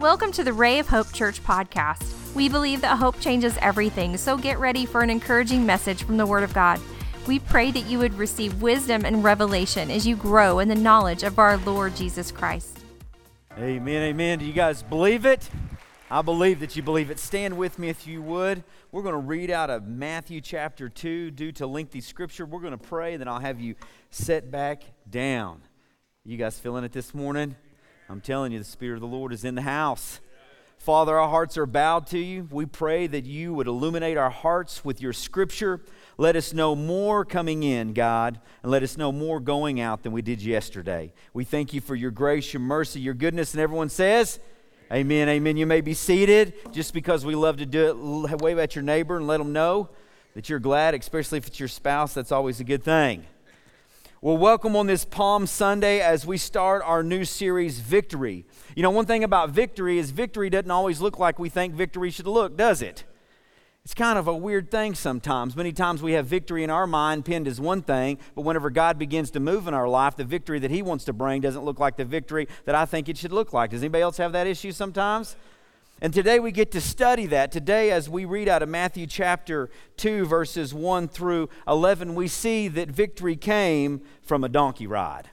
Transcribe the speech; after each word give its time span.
Welcome 0.00 0.32
to 0.32 0.42
the 0.42 0.54
Ray 0.54 0.78
of 0.78 0.88
Hope 0.88 1.12
Church 1.12 1.44
podcast. 1.44 2.34
We 2.34 2.48
believe 2.48 2.80
that 2.80 2.96
hope 2.96 3.20
changes 3.20 3.58
everything, 3.60 4.16
so 4.16 4.38
get 4.38 4.58
ready 4.58 4.86
for 4.86 5.02
an 5.02 5.10
encouraging 5.10 5.66
message 5.66 6.04
from 6.04 6.16
the 6.16 6.24
Word 6.24 6.42
of 6.42 6.54
God. 6.54 6.80
We 7.26 7.38
pray 7.38 7.70
that 7.70 7.82
you 7.82 7.98
would 7.98 8.14
receive 8.14 8.62
wisdom 8.62 9.04
and 9.04 9.22
revelation 9.22 9.90
as 9.90 10.06
you 10.06 10.16
grow 10.16 10.58
in 10.58 10.68
the 10.68 10.74
knowledge 10.74 11.22
of 11.22 11.38
our 11.38 11.58
Lord 11.58 11.96
Jesus 11.96 12.32
Christ. 12.32 12.78
Amen, 13.58 14.04
amen. 14.04 14.38
Do 14.38 14.46
you 14.46 14.54
guys 14.54 14.82
believe 14.82 15.26
it? 15.26 15.50
I 16.10 16.22
believe 16.22 16.60
that 16.60 16.76
you 16.76 16.82
believe 16.82 17.10
it. 17.10 17.18
Stand 17.18 17.58
with 17.58 17.78
me 17.78 17.90
if 17.90 18.06
you 18.06 18.22
would. 18.22 18.64
We're 18.92 19.02
going 19.02 19.12
to 19.12 19.18
read 19.18 19.50
out 19.50 19.68
of 19.68 19.86
Matthew 19.86 20.40
chapter 20.40 20.88
2 20.88 21.30
due 21.32 21.52
to 21.52 21.66
lengthy 21.66 22.00
scripture. 22.00 22.46
We're 22.46 22.62
going 22.62 22.70
to 22.70 22.78
pray, 22.78 23.18
then 23.18 23.28
I'll 23.28 23.38
have 23.38 23.60
you 23.60 23.74
set 24.08 24.50
back 24.50 24.82
down. 25.10 25.60
You 26.24 26.38
guys 26.38 26.58
feeling 26.58 26.84
it 26.84 26.92
this 26.92 27.12
morning? 27.12 27.54
I'm 28.10 28.20
telling 28.20 28.50
you, 28.50 28.58
the 28.58 28.64
Spirit 28.64 28.96
of 28.96 29.02
the 29.02 29.06
Lord 29.06 29.32
is 29.32 29.44
in 29.44 29.54
the 29.54 29.62
house. 29.62 30.18
Father, 30.78 31.16
our 31.16 31.28
hearts 31.28 31.56
are 31.56 31.64
bowed 31.64 32.08
to 32.08 32.18
you. 32.18 32.48
We 32.50 32.66
pray 32.66 33.06
that 33.06 33.24
you 33.24 33.54
would 33.54 33.68
illuminate 33.68 34.16
our 34.16 34.30
hearts 34.30 34.84
with 34.84 35.00
your 35.00 35.12
scripture. 35.12 35.80
Let 36.18 36.34
us 36.34 36.52
know 36.52 36.74
more 36.74 37.24
coming 37.24 37.62
in, 37.62 37.92
God, 37.92 38.40
and 38.64 38.72
let 38.72 38.82
us 38.82 38.96
know 38.96 39.12
more 39.12 39.38
going 39.38 39.80
out 39.80 40.02
than 40.02 40.10
we 40.10 40.22
did 40.22 40.42
yesterday. 40.42 41.12
We 41.34 41.44
thank 41.44 41.72
you 41.72 41.80
for 41.80 41.94
your 41.94 42.10
grace, 42.10 42.52
your 42.52 42.60
mercy, 42.60 42.98
your 42.98 43.14
goodness, 43.14 43.54
and 43.54 43.60
everyone 43.60 43.90
says, 43.90 44.40
Amen, 44.92 45.28
amen. 45.28 45.56
You 45.56 45.66
may 45.66 45.80
be 45.80 45.94
seated 45.94 46.54
just 46.72 46.92
because 46.92 47.24
we 47.24 47.36
love 47.36 47.58
to 47.58 47.66
do 47.66 48.26
it. 48.26 48.40
Wave 48.40 48.58
at 48.58 48.74
your 48.74 48.82
neighbor 48.82 49.18
and 49.18 49.28
let 49.28 49.38
them 49.38 49.52
know 49.52 49.88
that 50.34 50.48
you're 50.48 50.58
glad, 50.58 50.96
especially 50.96 51.38
if 51.38 51.46
it's 51.46 51.60
your 51.60 51.68
spouse. 51.68 52.14
That's 52.14 52.32
always 52.32 52.58
a 52.58 52.64
good 52.64 52.82
thing. 52.82 53.24
Well, 54.22 54.36
welcome 54.36 54.76
on 54.76 54.86
this 54.86 55.06
Palm 55.06 55.46
Sunday 55.46 56.02
as 56.02 56.26
we 56.26 56.36
start 56.36 56.82
our 56.84 57.02
new 57.02 57.24
series, 57.24 57.80
Victory. 57.80 58.44
You 58.76 58.82
know, 58.82 58.90
one 58.90 59.06
thing 59.06 59.24
about 59.24 59.48
victory 59.48 59.96
is 59.96 60.10
victory 60.10 60.50
doesn't 60.50 60.70
always 60.70 61.00
look 61.00 61.18
like 61.18 61.38
we 61.38 61.48
think 61.48 61.72
victory 61.72 62.10
should 62.10 62.26
look, 62.26 62.54
does 62.54 62.82
it? 62.82 63.04
It's 63.82 63.94
kind 63.94 64.18
of 64.18 64.28
a 64.28 64.36
weird 64.36 64.70
thing 64.70 64.94
sometimes. 64.94 65.56
Many 65.56 65.72
times 65.72 66.02
we 66.02 66.12
have 66.12 66.26
victory 66.26 66.62
in 66.62 66.68
our 66.68 66.86
mind 66.86 67.24
pinned 67.24 67.48
as 67.48 67.62
one 67.62 67.80
thing, 67.80 68.18
but 68.34 68.42
whenever 68.42 68.68
God 68.68 68.98
begins 68.98 69.30
to 69.30 69.40
move 69.40 69.66
in 69.66 69.72
our 69.72 69.88
life, 69.88 70.16
the 70.16 70.24
victory 70.24 70.58
that 70.58 70.70
He 70.70 70.82
wants 70.82 71.06
to 71.06 71.14
bring 71.14 71.40
doesn't 71.40 71.64
look 71.64 71.80
like 71.80 71.96
the 71.96 72.04
victory 72.04 72.46
that 72.66 72.74
I 72.74 72.84
think 72.84 73.08
it 73.08 73.16
should 73.16 73.32
look 73.32 73.54
like. 73.54 73.70
Does 73.70 73.80
anybody 73.80 74.02
else 74.02 74.18
have 74.18 74.32
that 74.32 74.46
issue 74.46 74.72
sometimes? 74.72 75.34
And 76.02 76.14
today 76.14 76.40
we 76.40 76.50
get 76.50 76.70
to 76.72 76.80
study 76.80 77.26
that. 77.26 77.52
Today, 77.52 77.90
as 77.90 78.08
we 78.08 78.24
read 78.24 78.48
out 78.48 78.62
of 78.62 78.70
Matthew 78.70 79.06
chapter 79.06 79.68
2, 79.98 80.24
verses 80.24 80.72
1 80.72 81.08
through 81.08 81.50
11, 81.68 82.14
we 82.14 82.26
see 82.26 82.68
that 82.68 82.88
victory 82.88 83.36
came 83.36 84.00
from 84.22 84.42
a 84.42 84.48
donkey 84.48 84.86
ride. 84.86 85.28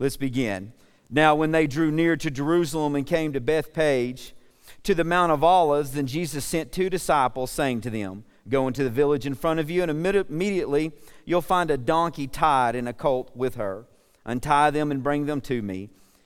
Let's 0.00 0.16
begin. 0.16 0.72
Now, 1.08 1.36
when 1.36 1.52
they 1.52 1.68
drew 1.68 1.92
near 1.92 2.16
to 2.16 2.30
Jerusalem 2.32 2.96
and 2.96 3.06
came 3.06 3.32
to 3.32 3.40
Bethphage, 3.40 4.34
to 4.82 4.94
the 4.94 5.04
Mount 5.04 5.30
of 5.30 5.44
Olives, 5.44 5.92
then 5.92 6.06
Jesus 6.08 6.44
sent 6.44 6.72
two 6.72 6.90
disciples, 6.90 7.50
saying 7.52 7.82
to 7.82 7.90
them, 7.90 8.24
Go 8.48 8.66
into 8.66 8.82
the 8.82 8.90
village 8.90 9.24
in 9.24 9.34
front 9.34 9.60
of 9.60 9.70
you, 9.70 9.82
and 9.82 9.90
immediately 9.90 10.92
you'll 11.24 11.40
find 11.40 11.70
a 11.70 11.78
donkey 11.78 12.26
tied 12.26 12.74
and 12.74 12.88
a 12.88 12.92
colt 12.92 13.30
with 13.34 13.54
her. 13.54 13.86
Untie 14.24 14.70
them 14.70 14.90
and 14.90 15.02
bring 15.02 15.26
them 15.26 15.40
to 15.42 15.62
me. 15.62 15.90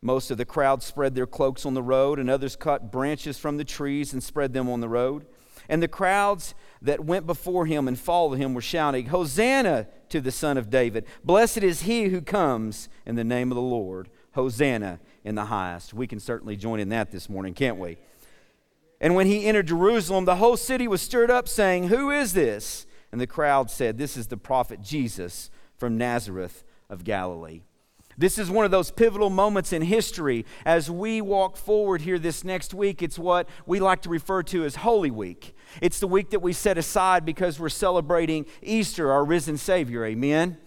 Most 0.00 0.30
of 0.30 0.38
the 0.38 0.44
crowd 0.44 0.82
spread 0.82 1.14
their 1.14 1.26
cloaks 1.26 1.66
on 1.66 1.74
the 1.74 1.82
road, 1.82 2.18
and 2.18 2.30
others 2.30 2.56
cut 2.56 2.92
branches 2.92 3.38
from 3.38 3.56
the 3.56 3.64
trees 3.64 4.12
and 4.12 4.22
spread 4.22 4.52
them 4.52 4.68
on 4.68 4.80
the 4.80 4.88
road. 4.88 5.26
And 5.68 5.82
the 5.82 5.88
crowds 5.88 6.54
that 6.80 7.04
went 7.04 7.26
before 7.26 7.66
him 7.66 7.88
and 7.88 7.98
followed 7.98 8.36
him 8.36 8.54
were 8.54 8.60
shouting, 8.60 9.06
Hosanna 9.06 9.88
to 10.08 10.20
the 10.20 10.30
Son 10.30 10.56
of 10.56 10.70
David! 10.70 11.04
Blessed 11.24 11.58
is 11.58 11.82
he 11.82 12.04
who 12.04 12.20
comes 12.20 12.88
in 13.04 13.16
the 13.16 13.24
name 13.24 13.50
of 13.50 13.56
the 13.56 13.62
Lord! 13.62 14.08
Hosanna 14.32 15.00
in 15.24 15.34
the 15.34 15.46
highest. 15.46 15.92
We 15.92 16.06
can 16.06 16.20
certainly 16.20 16.56
join 16.56 16.78
in 16.78 16.90
that 16.90 17.10
this 17.10 17.28
morning, 17.28 17.54
can't 17.54 17.78
we? 17.78 17.98
And 19.00 19.14
when 19.14 19.26
he 19.26 19.46
entered 19.46 19.66
Jerusalem, 19.66 20.24
the 20.24 20.36
whole 20.36 20.56
city 20.56 20.86
was 20.86 21.02
stirred 21.02 21.30
up, 21.30 21.48
saying, 21.48 21.88
Who 21.88 22.10
is 22.10 22.34
this? 22.34 22.86
And 23.10 23.20
the 23.20 23.26
crowd 23.26 23.70
said, 23.70 23.98
This 23.98 24.16
is 24.16 24.28
the 24.28 24.36
prophet 24.36 24.80
Jesus 24.80 25.50
from 25.76 25.98
Nazareth 25.98 26.64
of 26.88 27.04
Galilee. 27.04 27.62
This 28.18 28.36
is 28.36 28.50
one 28.50 28.64
of 28.64 28.72
those 28.72 28.90
pivotal 28.90 29.30
moments 29.30 29.72
in 29.72 29.80
history 29.80 30.44
as 30.66 30.90
we 30.90 31.20
walk 31.20 31.56
forward 31.56 32.00
here 32.00 32.18
this 32.18 32.42
next 32.42 32.74
week. 32.74 33.00
It's 33.00 33.16
what 33.16 33.48
we 33.64 33.78
like 33.78 34.02
to 34.02 34.08
refer 34.08 34.42
to 34.42 34.64
as 34.64 34.74
Holy 34.74 35.12
Week. 35.12 35.54
It's 35.80 36.00
the 36.00 36.08
week 36.08 36.30
that 36.30 36.40
we 36.40 36.52
set 36.52 36.76
aside 36.78 37.24
because 37.24 37.60
we're 37.60 37.68
celebrating 37.68 38.46
Easter, 38.60 39.12
our 39.12 39.24
risen 39.24 39.56
Savior. 39.56 40.04
Amen. 40.04 40.58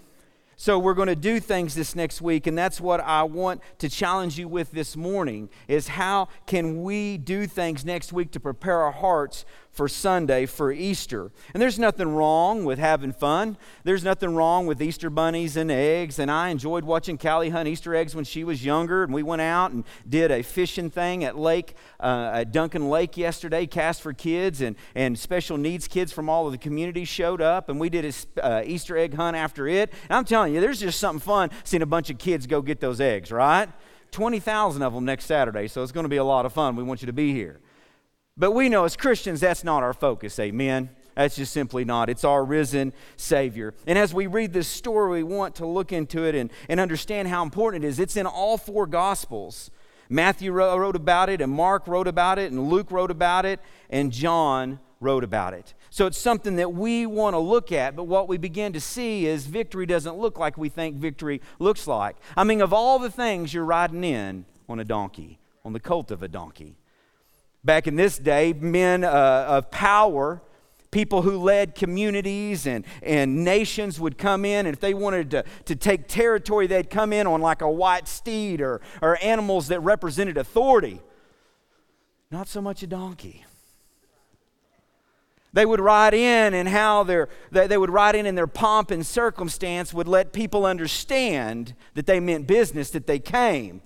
So 0.55 0.79
we're 0.79 0.93
going 0.93 1.09
to 1.09 1.15
do 1.15 1.41
things 1.41 1.75
this 1.75 1.93
next 1.93 2.21
week 2.21 2.47
and 2.47 2.57
that's 2.57 2.79
what 2.79 3.01
I 3.01 3.23
want 3.23 3.61
to 3.79 3.89
challenge 3.89 4.37
you 4.37 4.47
with 4.47 4.71
this 4.71 4.95
morning 4.95 5.49
is 5.67 5.89
how 5.89 6.29
can 6.45 6.83
we 6.83 7.17
do 7.17 7.47
things 7.47 7.83
next 7.83 8.13
week 8.13 8.31
to 8.31 8.39
prepare 8.39 8.77
our 8.77 8.91
hearts 8.91 9.43
for 9.71 9.87
Sunday, 9.87 10.45
for 10.45 10.71
Easter. 10.71 11.31
And 11.53 11.61
there's 11.61 11.79
nothing 11.79 12.13
wrong 12.13 12.65
with 12.65 12.77
having 12.77 13.13
fun. 13.13 13.57
There's 13.83 14.03
nothing 14.03 14.35
wrong 14.35 14.67
with 14.67 14.81
Easter 14.81 15.09
bunnies 15.09 15.55
and 15.55 15.71
eggs. 15.71 16.19
And 16.19 16.29
I 16.29 16.49
enjoyed 16.49 16.83
watching 16.83 17.17
Callie 17.17 17.49
hunt 17.49 17.69
Easter 17.69 17.95
eggs 17.95 18.13
when 18.13 18.25
she 18.25 18.43
was 18.43 18.65
younger. 18.65 19.03
And 19.03 19.13
we 19.13 19.23
went 19.23 19.41
out 19.41 19.71
and 19.71 19.85
did 20.07 20.29
a 20.29 20.43
fishing 20.43 20.89
thing 20.89 21.23
at 21.23 21.37
Lake, 21.37 21.75
uh, 22.01 22.31
at 22.33 22.51
Duncan 22.51 22.89
Lake 22.89 23.15
yesterday, 23.15 23.65
cast 23.65 24.01
for 24.01 24.11
kids. 24.11 24.61
And, 24.61 24.75
and 24.93 25.17
special 25.17 25.57
needs 25.57 25.87
kids 25.87 26.11
from 26.11 26.29
all 26.29 26.45
of 26.45 26.51
the 26.51 26.57
community 26.57 27.05
showed 27.05 27.41
up. 27.41 27.69
And 27.69 27.79
we 27.79 27.89
did 27.89 28.03
an 28.03 28.13
uh, 28.43 28.63
Easter 28.65 28.97
egg 28.97 29.13
hunt 29.13 29.37
after 29.37 29.67
it. 29.67 29.91
And 30.09 30.17
I'm 30.17 30.25
telling 30.25 30.53
you, 30.53 30.59
there's 30.59 30.81
just 30.81 30.99
something 30.99 31.21
fun 31.21 31.49
seeing 31.63 31.81
a 31.81 31.85
bunch 31.87 32.09
of 32.09 32.17
kids 32.17 32.45
go 32.45 32.61
get 32.61 32.81
those 32.81 32.99
eggs, 32.99 33.31
right? 33.31 33.69
20,000 34.11 34.81
of 34.81 34.93
them 34.93 35.05
next 35.05 35.25
Saturday. 35.25 35.69
So 35.69 35.81
it's 35.81 35.93
going 35.93 36.03
to 36.03 36.09
be 36.09 36.17
a 36.17 36.23
lot 36.23 36.45
of 36.45 36.51
fun. 36.51 36.75
We 36.75 36.83
want 36.83 37.01
you 37.01 37.05
to 37.05 37.13
be 37.13 37.31
here. 37.31 37.61
But 38.37 38.51
we 38.51 38.69
know 38.69 38.85
as 38.85 38.95
Christians, 38.95 39.41
that's 39.41 39.63
not 39.63 39.83
our 39.83 39.93
focus. 39.93 40.39
Amen. 40.39 40.89
That's 41.15 41.35
just 41.35 41.51
simply 41.51 41.83
not. 41.83 42.09
It's 42.09 42.23
our 42.23 42.43
risen 42.43 42.93
Savior. 43.17 43.73
And 43.85 43.97
as 43.97 44.13
we 44.13 44.27
read 44.27 44.53
this 44.53 44.67
story, 44.67 45.23
we 45.23 45.35
want 45.35 45.55
to 45.55 45.65
look 45.65 45.91
into 45.91 46.23
it 46.23 46.35
and, 46.35 46.49
and 46.69 46.79
understand 46.79 47.27
how 47.27 47.43
important 47.43 47.83
it 47.83 47.87
is. 47.87 47.99
It's 47.99 48.15
in 48.15 48.25
all 48.25 48.57
four 48.57 48.87
Gospels. 48.87 49.69
Matthew 50.09 50.51
wrote 50.51 50.95
about 50.95 51.29
it, 51.29 51.39
and 51.39 51.51
Mark 51.51 51.87
wrote 51.87 52.07
about 52.07 52.37
it, 52.39 52.51
and 52.51 52.69
Luke 52.69 52.91
wrote 52.91 53.11
about 53.11 53.45
it, 53.45 53.59
and 53.89 54.11
John 54.11 54.79
wrote 54.99 55.23
about 55.23 55.53
it. 55.53 55.73
So 55.89 56.05
it's 56.05 56.17
something 56.17 56.57
that 56.57 56.73
we 56.73 57.05
want 57.05 57.33
to 57.33 57.39
look 57.39 57.71
at, 57.71 57.95
but 57.95 58.03
what 58.03 58.27
we 58.27 58.37
begin 58.37 58.73
to 58.73 58.81
see 58.81 59.25
is 59.25 59.45
victory 59.45 59.85
doesn't 59.85 60.17
look 60.17 60.37
like 60.37 60.57
we 60.57 60.69
think 60.69 60.97
victory 60.97 61.41
looks 61.59 61.87
like. 61.87 62.17
I 62.35 62.43
mean, 62.43 62.61
of 62.61 62.73
all 62.73 62.99
the 62.99 63.09
things 63.09 63.53
you're 63.53 63.65
riding 63.65 64.03
in 64.03 64.45
on 64.67 64.79
a 64.79 64.85
donkey, 64.85 65.39
on 65.63 65.73
the 65.73 65.79
colt 65.79 66.11
of 66.11 66.23
a 66.23 66.27
donkey, 66.27 66.75
Back 67.63 67.87
in 67.87 67.95
this 67.95 68.17
day, 68.17 68.53
men 68.53 69.03
uh, 69.03 69.45
of 69.47 69.69
power, 69.69 70.41
people 70.89 71.21
who 71.21 71.37
led 71.37 71.75
communities 71.75 72.65
and, 72.65 72.85
and 73.03 73.43
nations 73.43 73.99
would 73.99 74.17
come 74.17 74.45
in, 74.45 74.65
and 74.65 74.73
if 74.73 74.79
they 74.79 74.93
wanted 74.93 75.31
to, 75.31 75.43
to 75.65 75.75
take 75.75 76.07
territory, 76.07 76.67
they'd 76.67 76.89
come 76.89 77.13
in 77.13 77.27
on 77.27 77.39
like 77.39 77.61
a 77.61 77.69
white 77.69 78.07
steed 78.07 78.61
or, 78.61 78.81
or 79.01 79.17
animals 79.21 79.67
that 79.67 79.79
represented 79.81 80.37
authority. 80.37 80.99
Not 82.31 82.47
so 82.47 82.61
much 82.61 82.81
a 82.81 82.87
donkey. 82.87 83.45
They 85.53 85.65
would 85.65 85.81
ride 85.81 86.13
in, 86.13 86.53
and 86.53 86.67
how 86.67 87.03
their, 87.03 87.27
they 87.51 87.67
they 87.67 87.77
would 87.77 87.89
ride 87.89 88.15
in 88.15 88.25
in 88.25 88.35
their 88.35 88.47
pomp 88.47 88.89
and 88.89 89.05
circumstance 89.05 89.93
would 89.93 90.07
let 90.07 90.31
people 90.31 90.65
understand 90.65 91.75
that 91.93 92.05
they 92.05 92.21
meant 92.21 92.47
business, 92.47 92.89
that 92.91 93.05
they 93.05 93.19
came. 93.19 93.81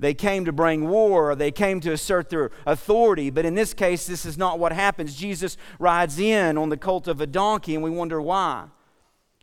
They 0.00 0.14
came 0.14 0.46
to 0.46 0.52
bring 0.52 0.88
war, 0.88 1.34
they 1.34 1.50
came 1.52 1.78
to 1.80 1.92
assert 1.92 2.30
their 2.30 2.50
authority. 2.64 3.28
But 3.28 3.44
in 3.44 3.54
this 3.54 3.74
case, 3.74 4.06
this 4.06 4.24
is 4.24 4.38
not 4.38 4.58
what 4.58 4.72
happens. 4.72 5.14
Jesus 5.14 5.58
rides 5.78 6.18
in 6.18 6.56
on 6.56 6.70
the 6.70 6.78
colt 6.78 7.06
of 7.06 7.20
a 7.20 7.26
donkey, 7.26 7.74
and 7.74 7.84
we 7.84 7.90
wonder 7.90 8.20
why. 8.20 8.68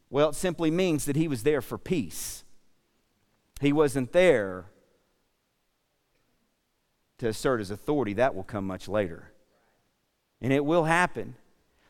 Well, 0.09 0.30
it 0.30 0.36
simply 0.36 0.71
means 0.71 1.06
that 1.06 1.15
he 1.15 1.27
was 1.27 1.44
there 1.44 1.62
for 1.62 1.77
peace. 1.77 2.44
He 3.62 3.71
wasn't 3.71 4.13
there 4.13 4.65
to 7.19 7.27
assert 7.27 7.60
his 7.60 7.69
authority. 7.69 8.13
That 8.13 8.33
will 8.33 8.44
come 8.44 8.65
much 8.65 8.88
later. 8.88 9.31
And 10.42 10.51
it 10.51 10.65
will 10.65 10.86
happen. 10.86 11.36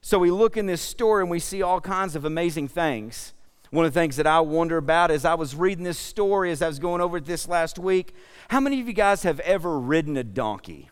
So 0.01 0.19
we 0.19 0.31
look 0.31 0.57
in 0.57 0.65
this 0.65 0.81
story 0.81 1.23
and 1.23 1.31
we 1.31 1.39
see 1.39 1.61
all 1.61 1.79
kinds 1.79 2.15
of 2.17 2.25
amazing 2.25 2.67
things. 2.67 3.33
One 3.71 3.85
of 3.85 3.93
the 3.93 3.99
things 3.99 4.15
that 4.15 4.27
I 4.27 4.39
wonder 4.39 4.77
about 4.77 5.11
as 5.11 5.25
I 5.25 5.33
was 5.33 5.55
reading 5.55 5.83
this 5.83 5.99
story, 5.99 6.51
as 6.51 6.61
I 6.61 6.67
was 6.67 6.79
going 6.79 7.01
over 7.01 7.19
this 7.19 7.47
last 7.47 7.77
week, 7.77 8.13
how 8.49 8.59
many 8.59 8.79
of 8.79 8.87
you 8.87 8.93
guys 8.93 9.23
have 9.23 9.39
ever 9.41 9.77
ridden 9.79 10.15
a 10.15 10.23
donkey? 10.23 10.89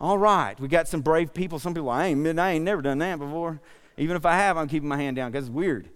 All 0.00 0.18
right, 0.18 0.58
we 0.58 0.68
got 0.68 0.88
some 0.88 1.00
brave 1.00 1.32
people. 1.32 1.58
Some 1.58 1.74
people, 1.74 1.90
I 1.90 2.06
ain't, 2.06 2.38
I 2.38 2.52
ain't 2.52 2.64
never 2.64 2.82
done 2.82 2.98
that 2.98 3.18
before. 3.18 3.60
Even 3.96 4.16
if 4.16 4.24
I 4.24 4.36
have, 4.36 4.56
I'm 4.56 4.68
keeping 4.68 4.88
my 4.88 4.96
hand 4.96 5.16
down 5.16 5.30
because 5.30 5.46
it's 5.46 5.54
weird. 5.54 5.88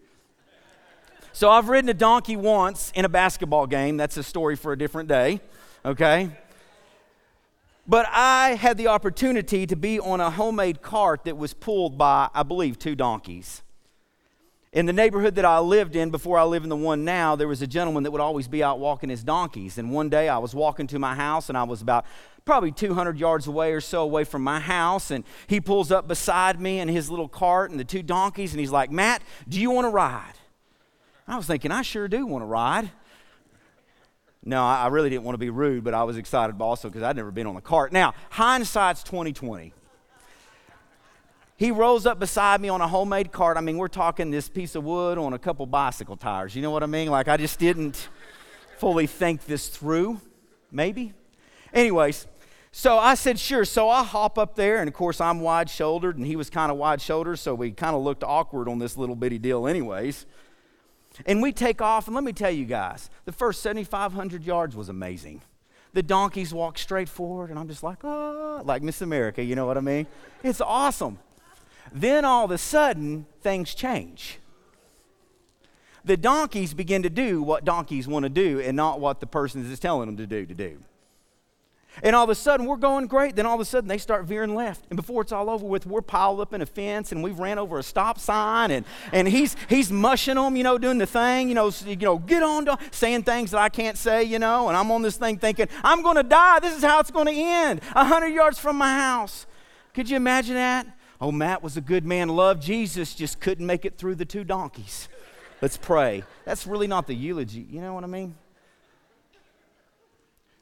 So 1.33 1.51
I've 1.51 1.69
ridden 1.69 1.89
a 1.91 1.95
donkey 1.95 2.37
once 2.37 2.93
in 2.95 3.05
a 3.05 3.09
basketball 3.09 3.67
game. 3.67 3.97
That's 3.97 4.17
a 4.17 4.23
story 4.23 4.57
for 4.57 4.73
a 4.73 4.79
different 4.79 5.09
day, 5.09 5.41
okay? 5.85 6.31
But 7.87 8.07
I 8.11 8.55
had 8.55 8.79
the 8.79 8.89
opportunity 8.89 9.67
to 9.67 9.77
be 9.77 10.01
on 10.01 10.21
a 10.21 10.31
homemade 10.31 10.83
cart 10.83 11.25
that 11.25 11.37
was 11.37 11.53
pulled 11.53 11.99
by, 11.99 12.29
I 12.35 12.43
believe, 12.43 12.79
two 12.79 12.95
donkeys. 12.95 13.63
In 14.77 14.85
the 14.85 14.93
neighborhood 14.93 15.37
that 15.37 15.47
I 15.47 15.59
lived 15.59 15.97
in 15.97 16.11
before 16.11 16.37
I 16.39 16.45
live 16.45 16.63
in 16.63 16.69
the 16.69 16.77
one 16.77 17.03
now, 17.03 17.35
there 17.35 17.49
was 17.49 17.63
a 17.63 17.67
gentleman 17.67 18.03
that 18.03 18.11
would 18.11 18.21
always 18.21 18.47
be 18.47 18.63
out 18.63 18.79
walking 18.79 19.09
his 19.09 19.25
donkeys. 19.25 19.79
And 19.79 19.91
one 19.91 20.11
day 20.11 20.29
I 20.29 20.37
was 20.37 20.55
walking 20.55 20.87
to 20.89 20.99
my 20.99 21.15
house 21.15 21.49
and 21.49 21.57
I 21.57 21.63
was 21.63 21.81
about 21.81 22.05
probably 22.45 22.73
200 22.73 23.19
yards 23.19 23.47
away 23.47 23.73
or 23.73 23.81
so 23.81 24.03
away 24.03 24.25
from 24.25 24.45
my 24.45 24.61
house. 24.61 25.11
And 25.11 25.25
he 25.47 25.63
pulls 25.63 25.91
up 25.91 26.07
beside 26.07 26.61
me 26.61 26.79
in 26.79 26.89
his 26.89 27.09
little 27.09 27.27
cart 27.27 27.71
and 27.71 27.81
the 27.81 27.85
two 27.85 28.03
donkeys. 28.03 28.53
And 28.53 28.61
he's 28.61 28.71
like, 28.71 28.91
Matt, 28.91 29.23
do 29.49 29.59
you 29.59 29.71
want 29.71 29.87
to 29.87 29.89
ride? 29.89 30.35
I 31.27 31.39
was 31.39 31.47
thinking, 31.47 31.73
I 31.73 31.81
sure 31.81 32.07
do 32.07 32.27
want 32.27 32.43
to 32.43 32.47
ride. 32.47 32.91
No, 34.45 34.63
I 34.63 34.89
really 34.89 35.09
didn't 35.09 35.25
want 35.25 35.37
to 35.37 35.39
be 35.39 35.49
rude, 35.49 35.85
but 35.85 35.95
I 35.95 36.05
was 36.05 36.19
excited 36.19 36.61
also 36.61 36.91
because 36.91 37.03
I'd 37.03 37.17
never 37.17 37.31
been 37.31 37.47
on 37.47 37.57
a 37.57 37.63
cart. 37.63 37.95
Now, 37.95 38.13
hindsight's 38.29 39.03
2020. 39.05 39.73
He 41.59 41.71
rolls 41.71 42.05
up 42.05 42.19
beside 42.19 42.61
me 42.61 42.69
on 42.69 42.83
a 42.83 42.89
homemade 42.89 43.33
cart. 43.33 43.57
I 43.57 43.63
mean, 43.63 43.79
we're 43.79 43.89
talking 43.89 44.31
this 44.31 44.49
piece 44.49 44.75
of 44.75 44.85
wood 44.85 45.17
on 45.17 45.33
a 45.33 45.39
couple 45.39 45.65
bicycle 45.65 46.17
tires. 46.17 46.55
You 46.55 46.61
know 46.61 46.71
what 46.71 46.83
I 46.83 46.87
mean? 46.87 47.09
Like, 47.09 47.29
I 47.29 47.39
just 47.39 47.59
didn't 47.59 48.09
fully 48.77 49.07
think 49.07 49.47
this 49.47 49.69
through, 49.69 50.21
maybe. 50.71 51.15
Anyways, 51.73 52.27
so 52.73 52.99
I 52.99 53.15
said, 53.15 53.39
sure. 53.39 53.65
So 53.65 53.89
I 53.89 54.03
hop 54.03 54.37
up 54.37 54.55
there, 54.55 54.81
and 54.81 54.89
of 54.89 54.93
course, 54.93 55.19
I'm 55.19 55.41
wide 55.41 55.71
shouldered, 55.71 56.19
and 56.19 56.27
he 56.27 56.37
was 56.37 56.51
kind 56.51 56.71
of 56.71 56.77
wide 56.77 57.01
shouldered, 57.01 57.39
so 57.39 57.55
we 57.55 57.71
kind 57.71 57.97
of 57.97 58.03
looked 58.03 58.23
awkward 58.23 58.69
on 58.69 58.79
this 58.79 58.99
little 58.99 59.17
bitty 59.17 59.39
deal, 59.39 59.67
anyways. 59.67 60.27
And 61.25 61.41
we 61.41 61.53
take 61.53 61.81
off, 61.81 62.07
and 62.07 62.15
let 62.15 62.23
me 62.23 62.35
tell 62.35 62.51
you 62.51 62.67
guys, 62.67 63.09
the 63.25 63.33
first 63.33 63.63
7,500 63.63 64.45
yards 64.45 64.77
was 64.77 64.91
amazing. 64.91 65.41
The 65.95 66.03
donkeys 66.03 66.53
walk 66.53 66.77
straight 66.77 67.09
forward, 67.09 67.49
and 67.49 67.59
I'm 67.59 67.69
just 67.69 67.83
like, 67.83 68.05
oh, 68.05 68.61
like 68.63 68.83
Miss 68.83 69.01
America, 69.01 69.43
you 69.43 69.55
know 69.55 69.65
what 69.65 69.79
I 69.79 69.81
mean? 69.81 70.07
It's 70.43 70.61
awesome. 70.61 71.19
Then 71.93 72.25
all 72.25 72.45
of 72.45 72.51
a 72.51 72.59
sudden, 72.59 73.27
things 73.41 73.75
change. 73.75 74.39
The 76.05 76.17
donkeys 76.17 76.73
begin 76.73 77.03
to 77.03 77.11
do 77.11 77.43
what 77.43 77.65
donkeys 77.65 78.07
want 78.07 78.23
to 78.23 78.29
do 78.29 78.61
and 78.61 78.77
not 78.77 79.01
what 79.01 79.21
the 79.21 79.27
person 79.27 79.71
is 79.71 79.81
telling 79.81 80.07
them 80.07 80.17
to 80.19 80.27
do 80.27 80.47
to 80.47 80.55
do. 80.55 80.79
And 82.03 82.15
all 82.15 82.25
of 82.25 82.31
a 82.31 82.35
sudden, 82.35 82.67
we're 82.67 82.77
going 82.77 83.07
great. 83.07 83.37
Then 83.37 83.47
all 83.47 83.55
of 83.55 83.61
a 83.61 83.65
sudden, 83.65 83.89
they 83.89 83.99
start 83.99 84.27
veering 84.27 84.55
left. 84.55 84.85
And 84.91 84.97
before 84.97 85.23
it's 85.23 85.33
all 85.33 85.49
over 85.49 85.65
with, 85.65 85.87
we're 85.87 86.03
piled 86.03 86.41
up 86.41 86.53
in 86.53 86.61
a 86.61 86.67
fence 86.67 87.11
and 87.11 87.23
we've 87.23 87.39
ran 87.39 87.59
over 87.59 87.79
a 87.79 87.83
stop 87.83 88.19
sign. 88.19 88.71
And, 88.71 88.85
and 89.13 89.27
he's, 89.27 89.57
he's 89.69 89.91
mushing 89.91 90.35
them, 90.35 90.57
you 90.57 90.63
know, 90.63 90.77
doing 90.77 90.99
the 90.99 91.07
thing, 91.07 91.49
you 91.49 91.55
know, 91.55 91.73
you 91.87 91.97
know, 91.97 92.19
get 92.19 92.43
on, 92.43 92.69
saying 92.91 93.23
things 93.23 93.51
that 93.53 93.61
I 93.61 93.71
can't 93.71 93.97
say, 93.97 94.25
you 94.25 94.39
know. 94.39 94.69
And 94.69 94.77
I'm 94.77 94.91
on 94.91 95.03
this 95.03 95.17
thing 95.17 95.39
thinking, 95.39 95.69
I'm 95.83 96.03
going 96.03 96.17
to 96.17 96.23
die. 96.23 96.61
This 96.61 96.77
is 96.77 96.85
how 96.85 97.01
it's 97.01 97.11
going 97.11 97.27
to 97.27 97.35
end. 97.35 97.81
A 97.93 98.01
100 98.01 98.29
yards 98.29 98.59
from 98.59 98.77
my 98.77 98.95
house. 98.95 99.47
Could 99.95 100.11
you 100.11 100.17
imagine 100.17 100.55
that? 100.57 100.87
Oh, 101.21 101.33
Matt 101.33 101.63
was 101.63 101.77
a 101.77 101.81
good 101.81 102.05
man, 102.05 102.29
loved 102.29 102.63
Jesus, 102.63 103.15
just 103.15 103.41
couldn't 103.41 103.67
make 103.67 103.85
it 103.85 103.97
through 103.97 104.17
the 104.17 104.25
two 104.25 104.45
donkeys. 104.45 105.09
Let's 105.63 105.77
pray. 105.77 106.25
That's 106.45 106.67
really 106.67 106.87
not 106.87 107.07
the 107.07 107.15
eulogy. 107.15 107.67
You 107.71 107.81
know 107.81 107.95
what 107.95 108.05
I 108.05 108.09
mean? 108.09 108.35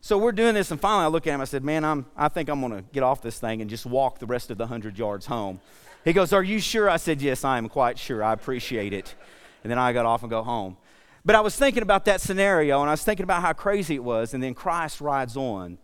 So 0.00 0.18
we're 0.18 0.32
doing 0.32 0.54
this, 0.54 0.70
and 0.70 0.78
finally 0.78 1.04
I 1.04 1.08
look 1.08 1.26
at 1.26 1.34
him. 1.34 1.40
I 1.40 1.44
said, 1.44 1.64
Man, 1.64 1.82
I'm, 1.82 2.06
I 2.16 2.28
think 2.28 2.50
I'm 2.50 2.60
going 2.60 2.72
to 2.72 2.82
get 2.92 3.02
off 3.02 3.22
this 3.22 3.40
thing 3.40 3.62
and 3.62 3.70
just 3.70 3.86
walk 3.86 4.18
the 4.18 4.26
rest 4.26 4.50
of 4.50 4.58
the 4.58 4.64
100 4.64 4.98
yards 4.98 5.26
home. 5.26 5.60
He 6.04 6.12
goes, 6.12 6.32
Are 6.32 6.42
you 6.42 6.60
sure? 6.60 6.90
I 6.90 6.98
said, 6.98 7.22
Yes, 7.22 7.42
I 7.42 7.56
am 7.56 7.68
quite 7.68 7.98
sure. 7.98 8.22
I 8.22 8.34
appreciate 8.34 8.92
it. 8.92 9.14
And 9.62 9.70
then 9.70 9.78
I 9.78 9.94
got 9.94 10.04
off 10.04 10.22
and 10.22 10.28
go 10.28 10.42
home. 10.42 10.76
But 11.24 11.36
I 11.36 11.40
was 11.40 11.56
thinking 11.56 11.82
about 11.82 12.04
that 12.04 12.20
scenario, 12.20 12.82
and 12.82 12.90
I 12.90 12.92
was 12.92 13.02
thinking 13.02 13.24
about 13.24 13.40
how 13.40 13.54
crazy 13.54 13.94
it 13.94 14.04
was. 14.04 14.34
And 14.34 14.42
then 14.42 14.52
Christ 14.52 15.00
rides 15.00 15.38
on 15.38 15.78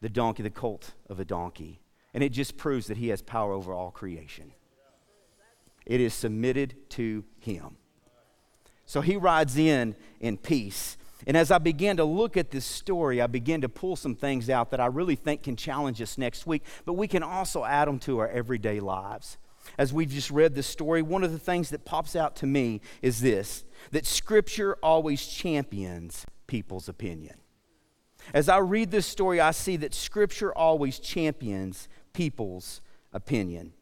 the 0.00 0.08
donkey, 0.08 0.42
the 0.42 0.50
colt 0.50 0.90
of 1.08 1.20
a 1.20 1.24
donkey. 1.24 1.81
And 2.14 2.22
it 2.22 2.30
just 2.30 2.56
proves 2.56 2.86
that 2.88 2.96
he 2.96 3.08
has 3.08 3.22
power 3.22 3.52
over 3.52 3.72
all 3.72 3.90
creation. 3.90 4.52
It 5.86 6.00
is 6.00 6.14
submitted 6.14 6.74
to 6.90 7.24
him. 7.38 7.76
So 8.84 9.00
he 9.00 9.16
rides 9.16 9.56
in 9.56 9.96
in 10.20 10.36
peace. 10.36 10.96
And 11.26 11.36
as 11.36 11.50
I 11.50 11.58
began 11.58 11.96
to 11.98 12.04
look 12.04 12.36
at 12.36 12.50
this 12.50 12.64
story, 12.64 13.20
I 13.20 13.26
began 13.26 13.60
to 13.60 13.68
pull 13.68 13.96
some 13.96 14.14
things 14.14 14.50
out 14.50 14.70
that 14.70 14.80
I 14.80 14.86
really 14.86 15.14
think 15.14 15.44
can 15.44 15.56
challenge 15.56 16.02
us 16.02 16.18
next 16.18 16.46
week, 16.46 16.64
but 16.84 16.94
we 16.94 17.06
can 17.06 17.22
also 17.22 17.64
add 17.64 17.86
them 17.86 17.98
to 18.00 18.18
our 18.18 18.28
everyday 18.28 18.80
lives. 18.80 19.38
As 19.78 19.92
we've 19.92 20.10
just 20.10 20.30
read 20.30 20.54
this 20.54 20.66
story, 20.66 21.02
one 21.02 21.22
of 21.22 21.30
the 21.30 21.38
things 21.38 21.70
that 21.70 21.84
pops 21.84 22.16
out 22.16 22.34
to 22.36 22.46
me 22.46 22.80
is 23.00 23.20
this 23.20 23.64
that 23.92 24.06
Scripture 24.06 24.76
always 24.82 25.26
champions 25.26 26.26
people's 26.46 26.88
opinion. 26.88 27.36
As 28.34 28.48
I 28.48 28.58
read 28.58 28.90
this 28.90 29.06
story, 29.06 29.40
I 29.40 29.50
see 29.52 29.76
that 29.78 29.94
Scripture 29.94 30.56
always 30.56 30.98
champions 30.98 31.88
people's 32.12 32.80
opinion. 33.12 33.72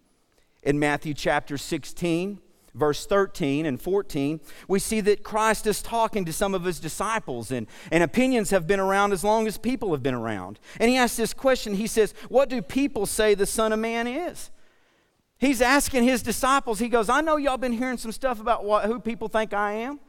In 0.63 0.79
Matthew 0.79 1.15
chapter 1.15 1.57
16, 1.57 2.41
verse 2.75 3.07
13 3.07 3.67
and 3.67 3.81
14, 3.81 4.41
we 4.69 4.79
see 4.79 5.01
that 5.01 5.23
Christ 5.23 5.67
is 5.67 5.83
talking 5.83 6.25
to 6.25 6.33
some 6.33 6.55
of 6.55 6.65
his 6.65 6.81
disciples, 6.81 7.51
and, 7.51 7.67
and 7.91 8.03
opinions 8.03 8.51
have 8.51 8.67
been 8.67 8.81
around 8.81 9.13
as 9.13 9.25
long 9.25 9.47
as 9.47 9.59
people 9.59 9.93
have 9.93 10.03
been 10.03 10.15
around. 10.15 10.59
And 10.79 10.91
he 10.91 10.97
asks 10.97 11.17
this 11.17 11.35
question 11.35 11.75
He 11.75 11.87
says, 11.87 12.15
What 12.29 12.49
do 12.49 12.63
people 12.63 13.07
say 13.07 13.35
the 13.35 13.47
Son 13.47 13.73
of 13.73 13.79
Man 13.79 14.07
is? 14.07 14.51
He's 15.39 15.63
asking 15.63 16.05
his 16.05 16.23
disciples, 16.23 16.79
He 16.79 16.89
goes, 16.89 17.09
I 17.09 17.21
know 17.23 17.37
y'all 17.37 17.57
been 17.57 17.73
hearing 17.73 17.99
some 17.99 18.13
stuff 18.13 18.41
about 18.41 18.65
what, 18.65 18.85
who 18.85 19.01
people 19.01 19.29
think 19.29 19.55
I 19.55 19.73
am. 19.73 20.01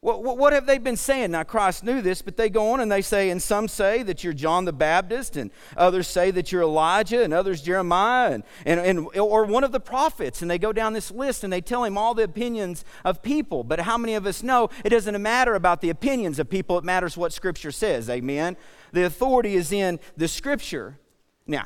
What, 0.00 0.22
what, 0.22 0.52
have 0.52 0.66
they 0.66 0.78
been 0.78 0.96
saying? 0.96 1.32
Now, 1.32 1.42
Christ 1.42 1.82
knew 1.82 2.00
this, 2.00 2.22
but 2.22 2.36
they 2.36 2.48
go 2.48 2.70
on 2.70 2.78
and 2.78 2.90
they 2.90 3.02
say, 3.02 3.30
and 3.30 3.42
some 3.42 3.66
say 3.66 4.04
that 4.04 4.22
you're 4.22 4.32
John 4.32 4.64
the 4.64 4.72
Baptist, 4.72 5.36
and 5.36 5.50
others 5.76 6.06
say 6.06 6.30
that 6.30 6.52
you're 6.52 6.62
Elijah, 6.62 7.24
and 7.24 7.34
others 7.34 7.62
Jeremiah, 7.62 8.34
and, 8.34 8.44
and, 8.64 8.80
and, 8.80 9.08
or 9.18 9.44
one 9.44 9.64
of 9.64 9.72
the 9.72 9.80
prophets. 9.80 10.40
And 10.40 10.48
they 10.48 10.58
go 10.58 10.72
down 10.72 10.92
this 10.92 11.10
list 11.10 11.42
and 11.42 11.52
they 11.52 11.60
tell 11.60 11.82
him 11.82 11.98
all 11.98 12.14
the 12.14 12.22
opinions 12.22 12.84
of 13.04 13.22
people. 13.22 13.64
But 13.64 13.80
how 13.80 13.98
many 13.98 14.14
of 14.14 14.24
us 14.24 14.44
know 14.44 14.70
it 14.84 14.90
doesn't 14.90 15.20
matter 15.20 15.56
about 15.56 15.80
the 15.80 15.90
opinions 15.90 16.38
of 16.38 16.48
people, 16.48 16.78
it 16.78 16.84
matters 16.84 17.16
what 17.16 17.32
Scripture 17.32 17.72
says? 17.72 18.08
Amen? 18.08 18.56
The 18.92 19.04
authority 19.04 19.56
is 19.56 19.72
in 19.72 19.98
the 20.16 20.28
Scripture. 20.28 20.96
Now, 21.44 21.64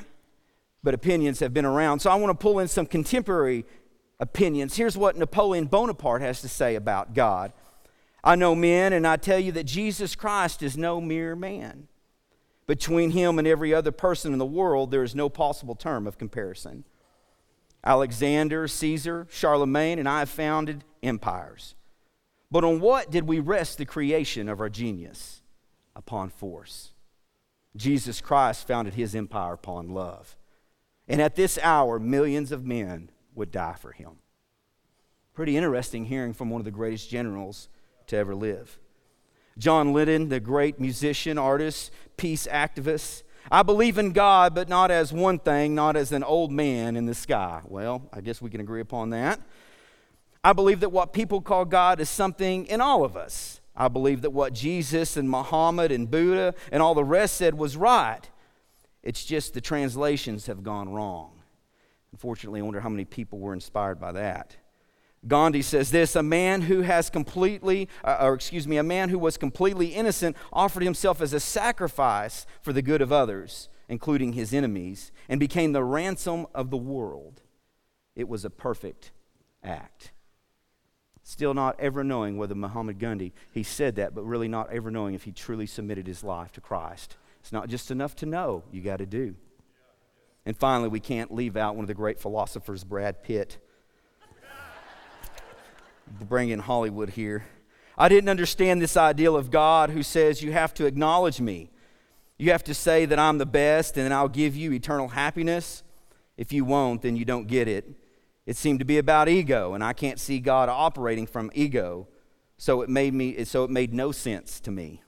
but 0.83 0.95
opinions 0.95 1.41
have 1.41 1.53
been 1.53 1.67
around. 1.67 2.01
So 2.01 2.11
I 2.11 2.15
want 2.15 2.31
to 2.31 2.43
pull 2.43 2.61
in 2.61 2.69
some 2.69 2.87
contemporary 2.87 3.67
opinions. 4.19 4.75
Here's 4.75 4.97
what 4.97 5.19
Napoleon 5.19 5.67
Bonaparte 5.67 6.23
has 6.23 6.41
to 6.41 6.49
say 6.49 6.77
about 6.77 7.13
God. 7.13 7.53
I 8.25 8.37
know 8.37 8.55
men, 8.55 8.93
and 8.93 9.07
I 9.07 9.17
tell 9.17 9.39
you 9.39 9.53
that 9.53 9.65
Jesus 9.65 10.15
Christ 10.15 10.63
is 10.63 10.77
no 10.77 11.01
mere 11.01 11.35
man. 11.35 11.89
Between 12.67 13.11
him 13.11 13.39
and 13.39 13.49
every 13.49 13.75
other 13.75 13.91
person 13.91 14.33
in 14.33 14.39
the 14.39 14.47
world, 14.47 14.91
there 14.91 15.03
is 15.03 15.15
no 15.15 15.29
possible 15.29 15.75
term 15.75 16.07
of 16.07 16.19
comparison. 16.19 16.85
Alexander, 17.85 18.69
Caesar, 18.69 19.27
Charlemagne, 19.29 19.99
and 19.99 20.09
I 20.09 20.21
have 20.21 20.31
founded 20.31 20.85
empires. 21.03 21.75
But 22.51 22.65
on 22.65 22.81
what 22.81 23.11
did 23.11 23.27
we 23.27 23.41
rest 23.41 23.79
the 23.79 23.85
creation 23.85 24.49
of 24.49 24.61
our 24.61 24.69
genius? 24.69 25.43
Upon 25.97 26.31
force. 26.31 26.93
Jesus 27.75 28.21
Christ 28.21 28.67
founded 28.67 28.95
his 28.95 29.15
empire 29.15 29.55
upon 29.55 29.89
love. 29.89 30.37
And 31.09 31.21
at 31.21 31.35
this 31.35 31.59
hour, 31.63 31.99
millions 31.99 32.53
of 32.53 32.65
men 32.65 33.11
would 33.35 33.51
die 33.51 33.75
for 33.79 33.93
him. 33.93 34.19
Pretty 35.35 35.57
interesting 35.57 36.05
hearing 36.05 36.33
from 36.33 36.51
one 36.51 36.61
of 36.61 36.65
the 36.65 36.71
greatest 36.71 37.11
generals 37.11 37.69
to 38.09 38.17
ever 38.17 38.35
live. 38.35 38.79
John 39.59 39.93
Lennon, 39.93 40.29
the 40.29 40.41
great 40.41 40.81
musician, 40.81 41.39
artist, 41.39 41.91
peace 42.17 42.47
activist. 42.47 43.23
I 43.51 43.63
believe 43.63 43.99
in 43.99 44.13
God, 44.13 44.55
but 44.55 44.69
not 44.69 44.91
as 44.91 45.13
one 45.13 45.39
thing, 45.39 45.75
not 45.75 45.97
as 45.97 46.13
an 46.13 46.23
old 46.23 46.53
man 46.53 46.97
in 46.97 47.07
the 47.07 47.15
sky. 47.15 47.61
Well, 47.67 48.09
I 48.13 48.21
guess 48.21 48.41
we 48.41 48.51
can 48.51 48.61
agree 48.61 48.81
upon 48.81 49.11
that. 49.11 49.41
I 50.45 50.53
believe 50.53 50.81
that 50.81 50.91
what 50.91 51.13
people 51.13 51.41
call 51.41 51.65
God 51.65 52.01
is 52.01 52.09
something 52.09 52.67
in 52.67 52.81
all 52.81 53.05
of 53.05 53.17
us. 53.17 53.61
I 53.77 53.89
believe 53.89 54.23
that 54.23 54.31
what 54.31 54.53
Jesus 54.53 55.17
and 55.17 55.29
Muhammad 55.29 55.93
and 55.93 56.11
Buddha 56.11 56.55
and 56.71 56.83
all 56.83 56.95
the 56.95 57.05
rest 57.05 57.37
said 57.37 57.55
was 57.55 57.77
right. 57.77 58.29
It's 59.03 59.25
just 59.25 59.55
the 59.55 59.61
translations 59.61 60.47
have 60.47 60.63
gone 60.63 60.91
wrong. 60.91 61.43
Unfortunately, 62.13 62.61
I 62.61 62.63
wonder 62.63 62.81
how 62.81 62.89
many 62.89 63.05
people 63.05 63.39
were 63.39 63.55
inspired 63.55 63.99
by 63.99 64.13
that. 64.13 64.57
Gandhi 65.27 65.63
says 65.63 65.91
this 65.91 66.17
a 66.17 66.23
man 66.23 66.63
who 66.63 66.83
has 66.83 67.09
completely, 67.09 67.89
uh, 68.03 68.19
or 68.21 68.35
excuse 68.35 68.67
me, 68.67 68.77
a 68.77 68.83
man 68.83 69.09
who 69.09 69.19
was 69.19 69.37
completely 69.37 69.89
innocent 69.89 70.37
offered 70.53 70.83
himself 70.83 71.21
as 71.21 71.33
a 71.33 71.41
sacrifice 71.41 72.47
for 72.61 72.73
the 72.73 72.83
good 72.83 73.01
of 73.01 73.13
others, 73.13 73.69
including 73.89 74.33
his 74.33 74.53
enemies, 74.53 75.13
and 75.29 75.39
became 75.39 75.73
the 75.73 75.85
ransom 75.85 76.47
of 76.55 76.71
the 76.71 76.77
world. 76.77 77.43
It 78.17 78.29
was 78.29 78.45
a 78.45 78.51
perfect 78.51 79.13
act. 79.63 80.13
Still 81.23 81.55
not 81.55 81.79
ever 81.79 82.03
knowing 82.03 82.37
whether 82.37 82.57
Muhammad 82.57 82.99
Gandhi, 82.99 83.33
he 83.53 83.63
said 83.63 83.95
that, 83.97 84.15
but 84.15 84.25
really 84.25 84.49
not 84.49 84.73
ever 84.73 84.91
knowing 84.91 85.15
if 85.15 85.23
he 85.23 85.31
truly 85.31 85.67
submitted 85.67 86.09
his 86.09 86.25
life 86.25 86.51
to 86.53 86.61
Christ. 86.61 87.17
It's 87.41 87.53
not 87.53 87.69
just 87.69 87.93
enough 87.93 88.17
to 88.17 88.27
know, 88.27 88.65
you 88.73 88.83
got 88.83 88.99
to 88.99 89.07
do. 89.07 89.37
And 90.45 90.57
finally, 90.57 90.89
we 90.89 90.99
can't 90.99 91.33
leave 91.33 91.57
out 91.57 91.77
one 91.77 91.85
of 91.85 91.89
the 91.89 91.95
great 91.95 92.19
philosophers, 92.19 92.83
Brad 92.83 93.23
Pitt. 93.23 93.59
Bring 96.21 96.51
in 96.51 96.61
Hollywood 96.61 97.11
here. 97.11 97.45
I 97.97 98.09
didn't 98.09 98.29
understand 98.29 98.81
this 98.81 98.97
ideal 98.97 99.37
of 99.37 99.51
God 99.51 99.91
who 99.91 100.03
says 100.03 100.43
you 100.43 100.53
have 100.53 100.75
to 100.75 100.87
acknowledge 100.87 101.41
me. 101.41 101.71
You 102.39 102.51
have 102.51 102.65
to 102.65 102.75
say 102.75 103.05
that 103.07 103.19
I'm 103.19 103.39
the 103.39 103.47
best 103.47 103.97
and 103.97 104.13
I'll 104.13 104.29
give 104.29 104.57
you 104.57 104.73
eternal 104.73 105.09
happiness. 105.09 105.83
If 106.37 106.53
you 106.53 106.65
won't, 106.65 107.03
then 107.03 107.17
you 107.17 107.25
don't 107.25 107.47
get 107.47 107.69
it. 107.69 107.89
It 108.47 108.57
seemed 108.57 108.81
to 108.81 108.85
be 108.85 108.99
about 108.99 109.29
ego, 109.29 109.75
and 109.75 109.85
I 109.85 109.93
can't 109.93 110.19
see 110.19 110.41
God 110.41 110.69
operating 110.69 111.27
from 111.27 111.51
ego. 111.55 112.09
So 112.57 112.83
it 112.83 112.89
made 112.89 113.15
me 113.15 113.45
so 113.45 113.65
it 113.65 113.71
made 113.71 113.95
no 113.95 114.13
sense 114.13 114.61
to 114.61 114.71
me. 114.71 115.03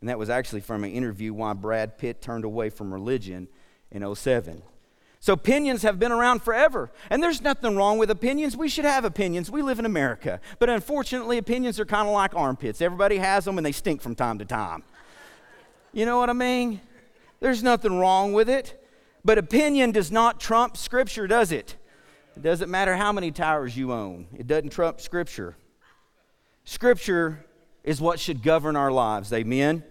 And 0.00 0.08
that 0.08 0.18
was 0.18 0.30
actually 0.30 0.62
from 0.62 0.84
an 0.84 0.90
interview 0.90 1.32
why 1.32 1.52
Brad 1.52 1.98
Pitt 1.98 2.20
turned 2.20 2.44
away 2.44 2.70
from 2.70 2.92
religion 2.92 3.48
in 3.90 4.14
07. 4.14 4.62
So 5.22 5.34
opinions 5.34 5.82
have 5.82 6.00
been 6.00 6.10
around 6.10 6.42
forever. 6.42 6.90
And 7.08 7.22
there's 7.22 7.40
nothing 7.40 7.76
wrong 7.76 7.96
with 7.96 8.10
opinions. 8.10 8.56
We 8.56 8.68
should 8.68 8.84
have 8.84 9.04
opinions. 9.04 9.52
We 9.52 9.62
live 9.62 9.78
in 9.78 9.86
America. 9.86 10.40
But 10.58 10.68
unfortunately, 10.68 11.38
opinions 11.38 11.78
are 11.78 11.84
kind 11.84 12.08
of 12.08 12.12
like 12.12 12.34
armpits. 12.34 12.82
Everybody 12.82 13.18
has 13.18 13.44
them 13.44 13.56
and 13.56 13.64
they 13.64 13.70
stink 13.70 14.02
from 14.02 14.16
time 14.16 14.40
to 14.40 14.44
time. 14.44 14.82
You 15.92 16.06
know 16.06 16.18
what 16.18 16.28
I 16.28 16.32
mean? 16.32 16.80
There's 17.38 17.62
nothing 17.62 18.00
wrong 18.00 18.32
with 18.32 18.50
it. 18.50 18.84
But 19.24 19.38
opinion 19.38 19.92
does 19.92 20.10
not 20.10 20.40
trump 20.40 20.76
Scripture, 20.76 21.28
does 21.28 21.52
it? 21.52 21.76
It 22.36 22.42
doesn't 22.42 22.68
matter 22.68 22.96
how 22.96 23.12
many 23.12 23.30
towers 23.30 23.76
you 23.76 23.92
own, 23.92 24.26
it 24.36 24.48
doesn't 24.48 24.70
trump 24.70 25.00
Scripture. 25.00 25.54
Scripture 26.64 27.46
is 27.84 28.00
what 28.00 28.18
should 28.18 28.42
govern 28.42 28.74
our 28.74 28.90
lives. 28.90 29.32
Amen? 29.32 29.84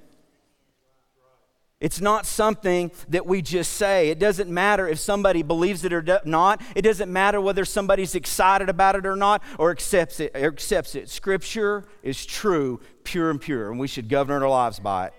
It's 1.81 1.99
not 1.99 2.27
something 2.27 2.91
that 3.09 3.25
we 3.25 3.41
just 3.41 3.73
say. 3.73 4.09
It 4.09 4.19
doesn't 4.19 4.49
matter 4.49 4.87
if 4.87 4.99
somebody 4.99 5.41
believes 5.41 5.83
it 5.83 5.91
or 5.91 6.21
not. 6.23 6.61
It 6.75 6.83
doesn't 6.83 7.11
matter 7.11 7.41
whether 7.41 7.65
somebody's 7.65 8.13
excited 8.13 8.69
about 8.69 8.95
it 8.95 9.07
or 9.07 9.15
not 9.15 9.41
or 9.57 9.71
accepts 9.71 10.19
it. 10.19 10.31
Or 10.35 10.45
accepts 10.45 10.93
it. 10.93 11.09
Scripture 11.09 11.83
is 12.03 12.23
true, 12.23 12.79
pure 13.03 13.31
and 13.31 13.41
pure, 13.41 13.71
and 13.71 13.79
we 13.79 13.87
should 13.87 14.09
govern 14.09 14.43
our 14.43 14.49
lives 14.49 14.79
by 14.79 15.07
it. 15.07 15.13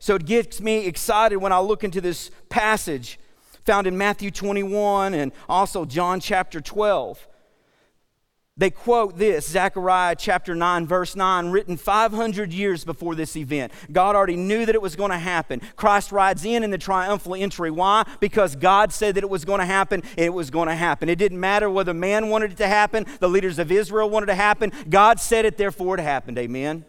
So 0.00 0.16
it 0.16 0.26
gets 0.26 0.60
me 0.60 0.86
excited 0.86 1.36
when 1.36 1.52
I 1.52 1.60
look 1.60 1.84
into 1.84 2.00
this 2.00 2.32
passage 2.48 3.20
found 3.64 3.86
in 3.86 3.96
Matthew 3.96 4.32
21 4.32 5.14
and 5.14 5.30
also 5.48 5.84
John 5.84 6.18
chapter 6.18 6.60
12. 6.60 7.28
They 8.60 8.68
quote 8.68 9.16
this, 9.16 9.48
Zechariah 9.48 10.16
chapter 10.16 10.54
9, 10.54 10.86
verse 10.86 11.16
9, 11.16 11.48
written 11.48 11.78
500 11.78 12.52
years 12.52 12.84
before 12.84 13.14
this 13.14 13.34
event. 13.34 13.72
God 13.90 14.14
already 14.14 14.36
knew 14.36 14.66
that 14.66 14.74
it 14.74 14.82
was 14.82 14.96
going 14.96 15.12
to 15.12 15.18
happen. 15.18 15.62
Christ 15.76 16.12
rides 16.12 16.44
in 16.44 16.62
in 16.62 16.70
the 16.70 16.76
triumphal 16.76 17.34
entry. 17.34 17.70
Why? 17.70 18.04
Because 18.20 18.56
God 18.56 18.92
said 18.92 19.14
that 19.14 19.24
it 19.24 19.30
was 19.30 19.46
going 19.46 19.60
to 19.60 19.64
happen, 19.64 20.02
and 20.02 20.26
it 20.26 20.34
was 20.34 20.50
going 20.50 20.68
to 20.68 20.74
happen. 20.74 21.08
It 21.08 21.16
didn't 21.16 21.40
matter 21.40 21.70
whether 21.70 21.94
man 21.94 22.28
wanted 22.28 22.52
it 22.52 22.58
to 22.58 22.68
happen, 22.68 23.06
the 23.18 23.30
leaders 23.30 23.58
of 23.58 23.72
Israel 23.72 24.10
wanted 24.10 24.24
it 24.24 24.32
to 24.32 24.34
happen. 24.34 24.72
God 24.90 25.20
said 25.20 25.46
it, 25.46 25.56
therefore 25.56 25.98
it 25.98 26.02
happened. 26.02 26.36
Amen. 26.36 26.84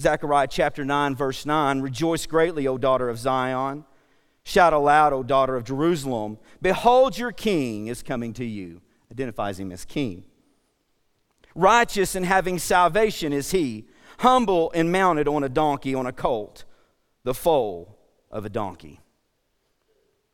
Zechariah 0.00 0.48
chapter 0.48 0.86
9, 0.86 1.14
verse 1.14 1.44
9 1.44 1.82
Rejoice 1.82 2.24
greatly, 2.24 2.66
O 2.66 2.78
daughter 2.78 3.10
of 3.10 3.18
Zion. 3.18 3.84
Shout 4.42 4.72
aloud, 4.72 5.12
O 5.12 5.22
daughter 5.22 5.54
of 5.54 5.64
Jerusalem. 5.64 6.38
Behold, 6.62 7.18
your 7.18 7.32
king 7.32 7.88
is 7.88 8.02
coming 8.02 8.32
to 8.32 8.44
you 8.46 8.80
identifies 9.16 9.58
him 9.58 9.72
as 9.72 9.86
king. 9.86 10.24
Righteous 11.54 12.14
and 12.14 12.26
having 12.26 12.58
salvation 12.58 13.32
is 13.32 13.50
he, 13.50 13.86
humble 14.18 14.70
and 14.74 14.92
mounted 14.92 15.26
on 15.26 15.42
a 15.42 15.48
donkey, 15.48 15.94
on 15.94 16.04
a 16.04 16.12
colt, 16.12 16.64
the 17.24 17.32
foal 17.32 17.98
of 18.30 18.44
a 18.44 18.50
donkey. 18.50 19.00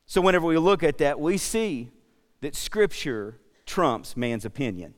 So, 0.04 0.20
whenever 0.20 0.46
we 0.46 0.58
look 0.58 0.82
at 0.82 0.98
that, 0.98 1.20
we 1.20 1.38
see 1.38 1.92
that 2.40 2.56
Scripture 2.56 3.38
trumps 3.66 4.16
man's 4.16 4.44
opinion, 4.44 4.94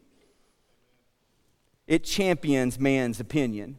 it 1.86 2.04
champions 2.04 2.80
man's 2.80 3.20
opinion. 3.20 3.78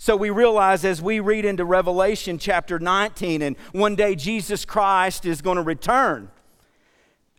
So 0.00 0.14
we 0.14 0.30
realize 0.30 0.84
as 0.84 1.02
we 1.02 1.18
read 1.18 1.44
into 1.44 1.64
Revelation 1.64 2.38
chapter 2.38 2.78
19, 2.78 3.42
and 3.42 3.56
one 3.72 3.96
day 3.96 4.14
Jesus 4.14 4.64
Christ 4.64 5.26
is 5.26 5.42
going 5.42 5.56
to 5.56 5.62
return. 5.62 6.30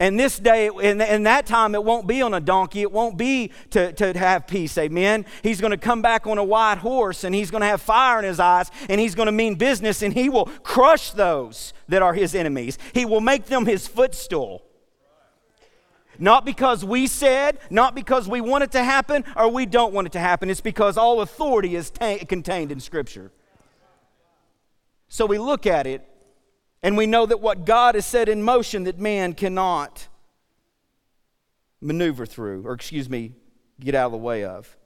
And 0.01 0.18
this 0.18 0.39
day, 0.39 0.68
in, 0.68 1.01
in 1.01 1.24
that 1.24 1.46
time, 1.46 1.75
it 1.75 1.84
won't 1.84 2.08
be 2.08 2.22
on 2.22 2.34
a 2.34 2.39
donkey. 2.39 2.82
It 2.82 2.91
won't 2.91 3.18
be 3.18 3.51
to, 3.72 3.91
to 3.91 4.18
have 4.18 4.48
peace. 4.48 4.77
Amen. 4.77 5.25
He's 5.44 5.60
going 5.60 5.72
to 5.72 5.77
come 5.77 6.01
back 6.01 6.25
on 6.25 6.38
a 6.38 6.44
white 6.44 6.77
horse 6.77 7.25
and 7.25 7.36
he's 7.36 7.51
going 7.51 7.62
to 7.62 7.68
have 7.68 7.82
fire 7.82 8.18
in 8.18 8.24
his 8.24 8.39
eyes 8.39 8.72
and 8.88 9.01
he's 9.01 9.13
going 9.13 9.25
to 9.25 9.34
mean 9.34 9.56
business 9.56 10.01
and 10.01 10.13
he 10.13 10.29
will 10.29 10.46
crush 10.63 11.12
those 11.12 11.74
that 11.89 12.01
are 12.01 12.13
his 12.13 12.34
enemies. 12.34 12.77
He 12.94 13.03
will 13.03 13.20
make 13.20 13.48
them 13.48 13.65
his 13.65 13.88
footstool. 13.88 14.63
Not 16.18 16.46
because 16.46 16.86
we 16.86 17.06
said, 17.06 17.60
not 17.70 17.94
because 17.94 18.27
we 18.27 18.39
want 18.39 18.63
it 18.63 18.72
to 18.72 18.84
happen 18.84 19.25
or 19.36 19.50
we 19.50 19.65
don't 19.65 19.94
want 19.94 20.08
it 20.08 20.13
to 20.13 20.20
happen. 20.20 20.50
It's 20.50 20.62
because 20.62 20.98
all 20.98 21.20
authority 21.20 21.75
is 21.75 21.89
ta- 21.89 22.20
contained 22.27 22.72
in 22.72 22.79
Scripture. 22.79 23.32
So 25.10 25.25
we 25.25 25.38
look 25.38 25.68
at 25.68 25.88
it 25.88 26.08
and 26.81 26.95
we 26.95 27.05
know 27.05 27.25
that 27.25 27.41
what 27.41 27.65
God 27.65 27.95
has 27.95 28.05
set 28.05 28.29
in 28.29 28.43
motion 28.43 28.86
that 28.86 29.00
man 29.00 29.33
cannot 29.33 30.07
maneuver 31.81 32.25
through, 32.25 32.65
or 32.65 32.74
excuse 32.74 33.09
me, 33.09 33.33
get 33.79 33.95
out 33.95 34.07
of 34.07 34.12
the 34.13 34.17
way 34.17 34.43
of. 34.43 34.77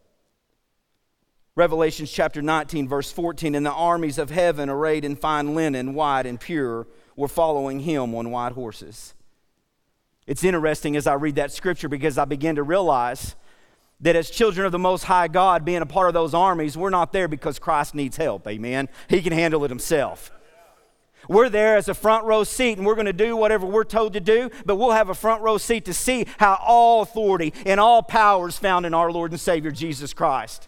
Revelations 1.56 2.12
chapter 2.12 2.42
19, 2.42 2.88
verse 2.88 3.12
14 3.12 3.54
And 3.54 3.66
the 3.66 3.72
armies 3.72 4.18
of 4.18 4.32
heaven, 4.32 4.70
arrayed 4.70 5.06
in 5.06 5.16
fine 5.16 5.54
linen, 5.54 5.94
white 5.94 6.26
and 6.26 6.40
pure, 6.40 6.88
were 7.16 7.28
following 7.28 7.82
him 7.82 8.16
on 8.16 8.32
white 8.32 8.54
horses. 8.54 9.14
It's 10.26 10.44
interesting 10.44 10.96
as 10.96 11.06
I 11.06 11.14
read 11.14 11.36
that 11.36 11.52
scripture 11.52 11.90
because 11.90 12.18
I 12.18 12.26
begin 12.26 12.56
to 12.56 12.64
realize 12.64 13.36
that 14.00 14.16
as 14.16 14.30
children 14.30 14.66
of 14.66 14.72
the 14.72 14.80
Most 14.80 15.04
High 15.04 15.28
God, 15.28 15.64
being 15.64 15.82
a 15.82 15.86
part 15.86 16.08
of 16.08 16.14
those 16.14 16.34
armies, 16.34 16.76
we're 16.76 16.90
not 16.90 17.14
there 17.14 17.28
because 17.28 17.60
Christ 17.60 17.94
needs 17.94 18.18
help. 18.18 18.48
Amen. 18.48 18.90
He 19.08 19.22
can 19.22 19.34
handle 19.34 19.64
it 19.64 19.70
himself. 19.70 20.32
We're 21.28 21.50
there 21.50 21.78
as 21.78 21.88
a 21.88 21.94
front 21.94 22.26
row 22.26 22.44
seat 22.44 22.78
and 22.78 22.86
we're 22.86 22.96
going 22.96 23.06
to 23.06 23.14
do 23.14 23.36
whatever 23.36 23.66
we're 23.66 23.84
told 23.84 24.14
to 24.14 24.20
do, 24.20 24.50
but 24.66 24.76
we'll 24.76 24.92
have 24.92 25.10
a 25.10 25.16
front 25.16 25.42
row 25.42 25.58
seat 25.58 25.86
to 25.86 25.94
see 25.94 26.26
how 26.38 26.60
all 26.66 27.02
authority 27.02 27.54
and 27.66 27.80
all 27.80 28.04
power 28.04 28.48
is 28.48 28.58
found 28.58 28.86
in 28.86 28.94
our 28.94 29.12
Lord 29.12 29.32
and 29.32 29.40
Savior 29.40 29.72
Jesus 29.72 30.14
Christ. 30.14 30.68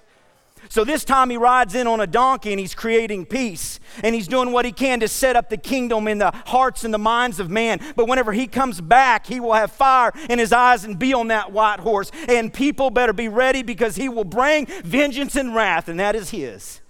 So 0.69 0.83
this 0.83 1.03
time 1.03 1.29
he 1.29 1.37
rides 1.37 1.75
in 1.75 1.87
on 1.87 1.99
a 1.99 2.07
donkey 2.07 2.51
and 2.51 2.59
he's 2.59 2.73
creating 2.73 3.25
peace 3.25 3.79
and 4.03 4.15
he's 4.15 4.27
doing 4.27 4.51
what 4.51 4.65
he 4.65 4.71
can 4.71 4.99
to 5.01 5.07
set 5.07 5.35
up 5.35 5.49
the 5.49 5.57
kingdom 5.57 6.07
in 6.07 6.17
the 6.17 6.31
hearts 6.47 6.83
and 6.83 6.93
the 6.93 6.99
minds 6.99 7.39
of 7.39 7.49
man. 7.49 7.79
But 7.95 8.07
whenever 8.07 8.33
he 8.33 8.47
comes 8.47 8.81
back, 8.81 9.27
he 9.27 9.39
will 9.39 9.53
have 9.53 9.71
fire 9.71 10.11
in 10.29 10.39
his 10.39 10.51
eyes 10.51 10.83
and 10.83 10.97
be 10.97 11.13
on 11.13 11.27
that 11.27 11.51
white 11.51 11.79
horse. 11.79 12.11
And 12.27 12.53
people 12.53 12.89
better 12.89 13.13
be 13.13 13.27
ready 13.27 13.61
because 13.61 13.95
he 13.95 14.09
will 14.09 14.23
bring 14.23 14.65
vengeance 14.83 15.35
and 15.35 15.53
wrath, 15.53 15.87
and 15.87 15.99
that 15.99 16.15
is 16.15 16.31
his. 16.31 16.81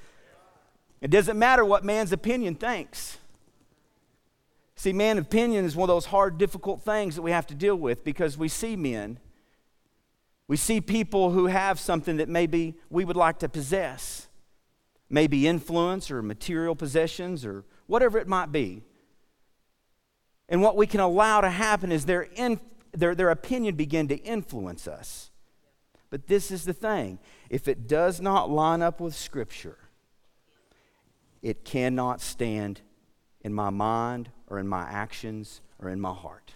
It 1.01 1.11
doesn't 1.11 1.37
matter 1.37 1.65
what 1.65 1.83
man's 1.83 2.11
opinion 2.11 2.55
thinks. 2.55 3.17
See, 4.77 4.91
man 4.91 5.17
opinion 5.17 5.65
is 5.65 5.75
one 5.75 5.89
of 5.89 5.93
those 5.93 6.07
hard, 6.07 6.37
difficult 6.37 6.83
things 6.83 7.15
that 7.15 7.21
we 7.21 7.31
have 7.31 7.47
to 7.47 7.55
deal 7.55 7.75
with 7.75 8.03
because 8.03 8.37
we 8.37 8.47
see 8.47 8.75
men. 8.75 9.19
We 10.47 10.57
see 10.57 10.81
people 10.81 11.31
who 11.31 11.47
have 11.47 11.79
something 11.79 12.17
that 12.17 12.29
maybe 12.29 12.75
we 12.89 13.05
would 13.05 13.15
like 13.15 13.39
to 13.39 13.49
possess, 13.49 14.27
maybe 15.09 15.47
influence 15.47 16.11
or 16.11 16.21
material 16.21 16.75
possessions 16.75 17.45
or 17.45 17.63
whatever 17.87 18.17
it 18.17 18.27
might 18.27 18.51
be. 18.51 18.83
And 20.47 20.61
what 20.61 20.75
we 20.75 20.85
can 20.85 20.99
allow 20.99 21.41
to 21.41 21.49
happen 21.49 21.91
is 21.91 22.05
their, 22.05 22.21
in, 22.21 22.59
their, 22.91 23.15
their 23.15 23.31
opinion 23.31 23.75
begin 23.75 24.07
to 24.09 24.17
influence 24.17 24.87
us. 24.87 25.31
But 26.11 26.27
this 26.27 26.51
is 26.51 26.65
the 26.65 26.73
thing 26.73 27.19
if 27.49 27.67
it 27.67 27.87
does 27.87 28.21
not 28.21 28.49
line 28.49 28.81
up 28.81 28.99
with 28.99 29.15
Scripture, 29.15 29.77
it 31.41 31.65
cannot 31.65 32.21
stand 32.21 32.81
in 33.41 33.53
my 33.53 33.69
mind 33.69 34.29
or 34.47 34.59
in 34.59 34.67
my 34.67 34.83
actions 34.83 35.61
or 35.79 35.89
in 35.89 35.99
my 35.99 36.13
heart. 36.13 36.53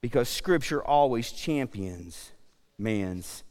Because 0.00 0.28
Scripture 0.28 0.82
always 0.82 1.32
champions 1.32 2.32
man's 2.78 3.44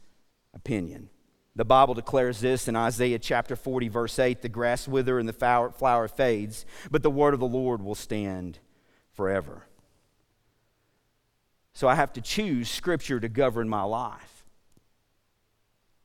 opinion. 0.53 1.09
The 1.55 1.65
Bible 1.65 1.93
declares 1.93 2.39
this 2.39 2.67
in 2.67 2.75
Isaiah 2.75 3.19
chapter 3.19 3.55
40, 3.55 3.87
verse 3.89 4.17
8 4.17 4.41
the 4.41 4.49
grass 4.49 4.87
wither 4.87 5.19
and 5.19 5.27
the 5.27 5.71
flower 5.77 6.07
fades, 6.07 6.65
but 6.89 7.03
the 7.03 7.11
word 7.11 7.33
of 7.33 7.39
the 7.39 7.47
Lord 7.47 7.83
will 7.83 7.95
stand 7.95 8.59
forever. 9.11 9.65
So 11.73 11.87
I 11.87 11.95
have 11.95 12.13
to 12.13 12.21
choose 12.21 12.69
Scripture 12.69 13.19
to 13.19 13.29
govern 13.29 13.69
my 13.69 13.83
life, 13.83 14.45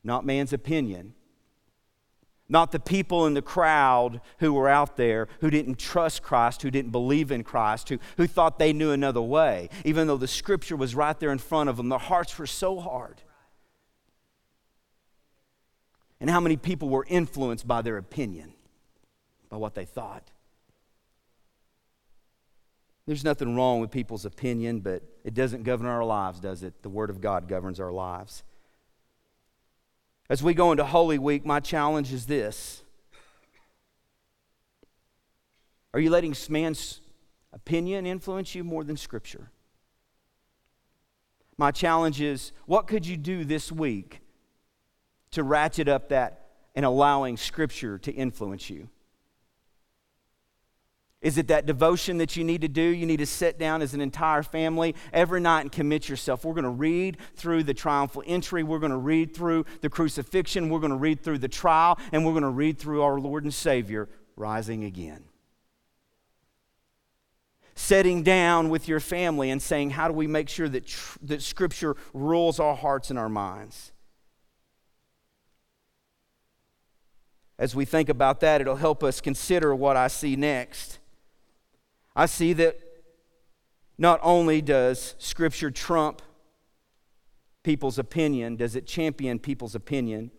not 0.03 0.27
man's 0.27 0.53
opinion 0.53 1.15
not 2.49 2.73
the 2.73 2.81
people 2.81 3.27
in 3.27 3.35
the 3.35 3.43
crowd 3.43 4.21
who 4.39 4.53
were 4.53 4.69
out 4.69 4.97
there 4.97 5.29
who 5.41 5.51
didn't 5.51 5.79
trust 5.79 6.23
Christ, 6.23 6.63
who 6.63 6.71
didn't 6.71 6.91
believe 6.91 7.31
in 7.31 7.43
Christ, 7.43 7.89
who, 7.89 7.99
who 8.17 8.27
thought 8.27 8.59
they 8.59 8.73
knew 8.73 8.91
another 8.91 9.23
way, 9.23 9.71
even 9.85 10.07
though 10.07 10.19
the 10.19 10.29
scripture 10.29 10.77
was 10.77 10.95
right 10.95 11.19
there 11.19 11.33
in 11.33 11.39
front 11.39 11.71
of 11.71 11.77
them. 11.77 11.89
Their 11.89 11.99
hearts 11.99 12.39
were 12.39 12.47
so 12.47 12.79
hard. 12.79 13.23
And 16.21 16.31
how 16.31 16.41
many 16.41 16.57
people 16.57 16.89
were 16.89 17.07
influenced 17.09 17.67
by 17.67 17.83
their 17.83 17.97
opinion, 17.97 18.53
by 19.49 19.57
what 19.57 19.75
they 19.75 19.85
thought? 19.85 20.31
There's 23.07 23.25
nothing 23.25 23.55
wrong 23.55 23.81
with 23.81 23.91
people's 23.91 24.25
opinion, 24.25 24.81
but 24.81 25.03
it 25.25 25.35
doesn't 25.35 25.65
govern 25.65 25.87
our 25.87 26.05
lives, 26.05 26.41
does 26.41 26.63
it? 26.63 26.83
The 26.83 26.89
Word 26.89 27.11
of 27.11 27.21
God 27.21 27.49
governs 27.49 27.79
our 27.81 27.93
lives. 27.93 28.43
As 30.35 30.43
we 30.43 30.53
go 30.53 30.73
into 30.73 30.85
Holy 30.85 31.17
Week, 31.17 31.47
my 31.47 31.61
challenge 31.61 32.13
is 32.13 32.27
this 32.27 32.83
Are 35.93 36.01
you 36.01 36.11
letting 36.11 36.35
man's 36.49 37.01
opinion 37.53 38.05
influence 38.05 38.53
you 38.53 38.65
more 38.65 38.83
than 38.83 38.97
Scripture? 38.97 39.53
My 41.57 41.71
challenge 41.71 42.21
is 42.21 42.51
what 42.67 42.89
could 42.89 43.07
you 43.07 43.17
do 43.17 43.45
this 43.45 43.71
week 43.71 44.23
to 45.31 45.45
ratchet 45.45 45.87
up 45.87 46.09
that 46.09 46.49
and 46.75 46.85
allowing 46.85 47.37
Scripture 47.37 47.97
to 47.99 48.11
influence 48.11 48.69
you? 48.69 48.89
Is 51.25 51.39
it 51.39 51.49
that 51.49 51.65
devotion 51.65 52.19
that 52.19 52.37
you 52.37 52.45
need 52.45 52.61
to 52.61 52.69
do? 52.69 52.83
You 52.83 53.07
need 53.07 53.17
to 53.17 53.27
sit 53.27 53.59
down 53.59 53.81
as 53.81 53.95
an 53.95 54.03
entire 54.03 54.43
family 54.43 54.95
every 55.11 55.41
night 55.41 55.63
and 55.63 55.73
commit 55.73 56.07
yourself. 56.07 56.45
We're 56.45 56.53
going 56.53 56.65
to 56.65 56.69
read 56.69 57.17
through 57.35 57.63
the 57.63 57.73
triumphal 57.73 58.23
entry. 58.27 58.63
We're 58.63 58.79
going 58.79 58.93
to 58.93 58.99
read 58.99 59.35
through 59.35 59.65
the 59.81 59.89
crucifixion. 59.89 60.69
We're 60.69 60.81
going 60.81 60.91
to 60.91 60.99
read 60.99 61.23
through 61.23 61.39
the 61.39 61.49
trial. 61.49 61.99
And 62.13 62.27
we're 62.27 62.33
going 62.33 62.43
to 62.43 62.51
read 62.51 62.79
through 62.79 63.03
our 63.03 63.19
Lord 63.19 63.43
and 63.45 63.55
Savior 63.55 64.11
rising 64.37 64.85
again. 64.85 65.25
Sitting 67.75 68.23
down 68.23 68.69
with 68.69 68.87
your 68.87 69.01
family 69.01 69.51
and 69.51 69.63
saying, 69.63 69.91
How 69.91 70.09
do 70.09 70.15
we 70.15 70.27
make 70.27 70.51
sure 70.51 70.69
that, 70.69 70.87
tr- 70.87 71.19
that 71.23 71.41
Scripture 71.41 71.97
rules 72.13 72.61
our 72.61 72.77
hearts 72.77 73.09
and 73.09 73.19
our 73.19 73.31
minds? 73.31 73.93
As 77.59 77.75
we 77.75 77.87
think 77.87 78.11
about 78.11 78.41
that, 78.41 78.61
it'll 78.61 78.77
help 78.77 79.03
us 79.03 79.23
consider 79.23 79.75
what 79.75 79.97
I 79.97 80.09
see 80.09 80.37
next. 80.37 80.99
I 82.17 82.27
see 82.27 82.53
that 82.55 82.79
not 83.99 84.21
only 84.23 84.61
does 84.61 85.15
Scripture 85.19 85.71
trump 85.71 86.23
people's 87.63 87.99
opinion, 87.99 88.57
does 88.57 88.77
it 88.77 88.87
champion 88.87 89.39
people's 89.39 89.75
opinion, 89.75 90.31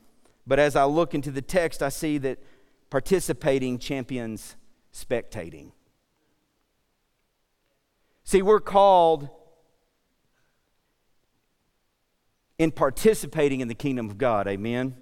but 0.47 0.59
as 0.59 0.75
I 0.75 0.85
look 0.85 1.13
into 1.13 1.31
the 1.31 1.41
text, 1.41 1.81
I 1.81 1.89
see 1.89 2.17
that 2.19 2.37
participating 2.89 3.79
champions 3.79 4.55
spectating. 4.93 5.71
See, 8.23 8.41
we're 8.41 8.59
called 8.59 9.29
in 12.57 12.71
participating 12.71 13.59
in 13.59 13.67
the 13.67 13.75
kingdom 13.75 14.09
of 14.09 14.17
God. 14.17 14.47
Amen. 14.47 14.95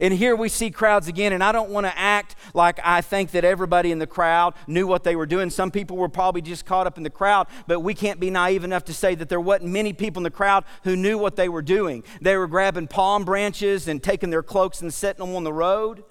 And 0.00 0.12
here 0.14 0.36
we 0.36 0.48
see 0.48 0.70
crowds 0.70 1.08
again, 1.08 1.32
and 1.32 1.42
I 1.42 1.52
don't 1.52 1.70
want 1.70 1.86
to 1.86 1.98
act 1.98 2.36
like 2.54 2.78
I 2.84 3.00
think 3.00 3.30
that 3.32 3.44
everybody 3.44 3.90
in 3.90 3.98
the 3.98 4.06
crowd 4.06 4.54
knew 4.66 4.86
what 4.86 5.04
they 5.04 5.16
were 5.16 5.26
doing. 5.26 5.50
Some 5.50 5.70
people 5.70 5.96
were 5.96 6.08
probably 6.08 6.42
just 6.42 6.66
caught 6.66 6.86
up 6.86 6.96
in 6.96 7.04
the 7.04 7.10
crowd, 7.10 7.46
but 7.66 7.80
we 7.80 7.94
can't 7.94 8.20
be 8.20 8.30
naive 8.30 8.64
enough 8.64 8.84
to 8.84 8.94
say 8.94 9.14
that 9.14 9.28
there 9.28 9.40
wasn't 9.40 9.70
many 9.70 9.92
people 9.92 10.20
in 10.20 10.24
the 10.24 10.30
crowd 10.30 10.64
who 10.84 10.96
knew 10.96 11.18
what 11.18 11.36
they 11.36 11.48
were 11.48 11.62
doing. 11.62 12.04
They 12.20 12.36
were 12.36 12.46
grabbing 12.46 12.88
palm 12.88 13.24
branches 13.24 13.88
and 13.88 14.02
taking 14.02 14.30
their 14.30 14.42
cloaks 14.42 14.80
and 14.80 14.92
setting 14.92 15.24
them 15.24 15.34
on 15.34 15.44
the 15.44 15.52
road. 15.52 16.04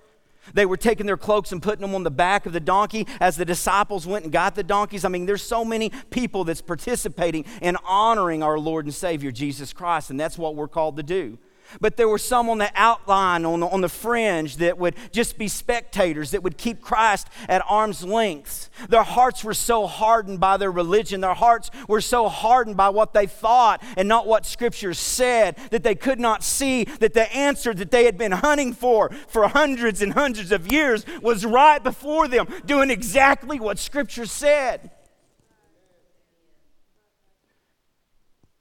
They 0.54 0.66
were 0.66 0.78
taking 0.78 1.06
their 1.06 1.18
cloaks 1.18 1.52
and 1.52 1.62
putting 1.62 1.82
them 1.82 1.94
on 1.94 2.04
the 2.04 2.12
back 2.12 2.46
of 2.46 2.54
the 2.54 2.60
donkey 2.60 3.08
as 3.20 3.38
the 3.38 3.46
disciples 3.46 4.08
went 4.08 4.24
and 4.24 4.32
got 4.32 4.56
the 4.56 4.64
donkeys. 4.64 5.04
I 5.04 5.10
mean, 5.10 5.26
there's 5.26 5.44
so 5.44 5.66
many 5.66 5.92
people 6.10 6.44
that's 6.44 6.62
participating 6.62 7.46
in 7.62 7.76
honoring 7.86 8.44
our 8.44 8.58
Lord 8.58 8.86
and 8.86 8.94
Savior 8.94 9.32
Jesus 9.32 9.74
Christ, 9.74 10.10
and 10.10 10.20
that's 10.20 10.38
what 10.38 10.56
we're 10.56 10.68
called 10.68 10.98
to 10.98 11.04
do. 11.04 11.38
But 11.82 11.98
there 11.98 12.08
were 12.08 12.18
some 12.18 12.50
on 12.50 12.58
the 12.58 12.72
outline, 12.76 13.46
on 13.46 13.60
the, 13.60 13.68
on 13.68 13.82
the 13.82 13.90
fringe, 13.90 14.58
that 14.58 14.78
would 14.78 14.96
just 15.12 15.38
be 15.38 15.48
spectators, 15.48 16.32
that 16.32 16.44
would 16.44 16.58
keep 16.58 16.82
Christ 16.82 17.28
at 17.48 17.62
arm's 17.68 18.04
length. 18.04 18.70
Their 18.90 19.04
hearts 19.04 19.44
were 19.44 19.54
so 19.54 19.88
hardened 19.88 20.40
by 20.40 20.58
their 20.58 20.72
religion, 20.72 21.22
their 21.22 21.34
hearts 21.34 21.70
were 21.88 22.02
so 22.02 22.30
hardened 22.30 22.78
by 22.78 22.90
what 22.90 23.14
they 23.14 23.28
thought 23.28 23.84
and 23.96 24.08
not 24.08 24.28
what 24.28 24.46
Scripture 24.46 24.94
said, 24.94 25.58
that 25.72 25.84
they 25.84 25.96
could 25.96 26.20
not 26.20 26.44
see 26.44 26.86
that 26.86 27.14
the 27.14 27.32
answer 27.34 27.74
that 27.74 27.92
they 27.92 28.06
had 28.06 28.18
been 28.18 28.32
hunting 28.32 28.74
for 28.74 29.10
for 29.28 29.48
hundreds 29.48 30.02
and 30.02 30.14
hundreds 30.14 30.52
of 30.52 30.72
years 30.72 31.06
was 31.22 31.46
right 31.46 31.84
before 31.84 32.28
them, 32.28 32.48
doing 32.66 32.90
exactly 32.90 33.60
what 33.60 33.78
Scripture 33.78 34.26
said. 34.26 34.92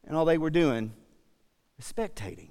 And 0.07 0.17
all 0.17 0.25
they 0.25 0.39
were 0.39 0.51
doing 0.51 0.93
was 1.77 1.93
spectating. 1.93 2.51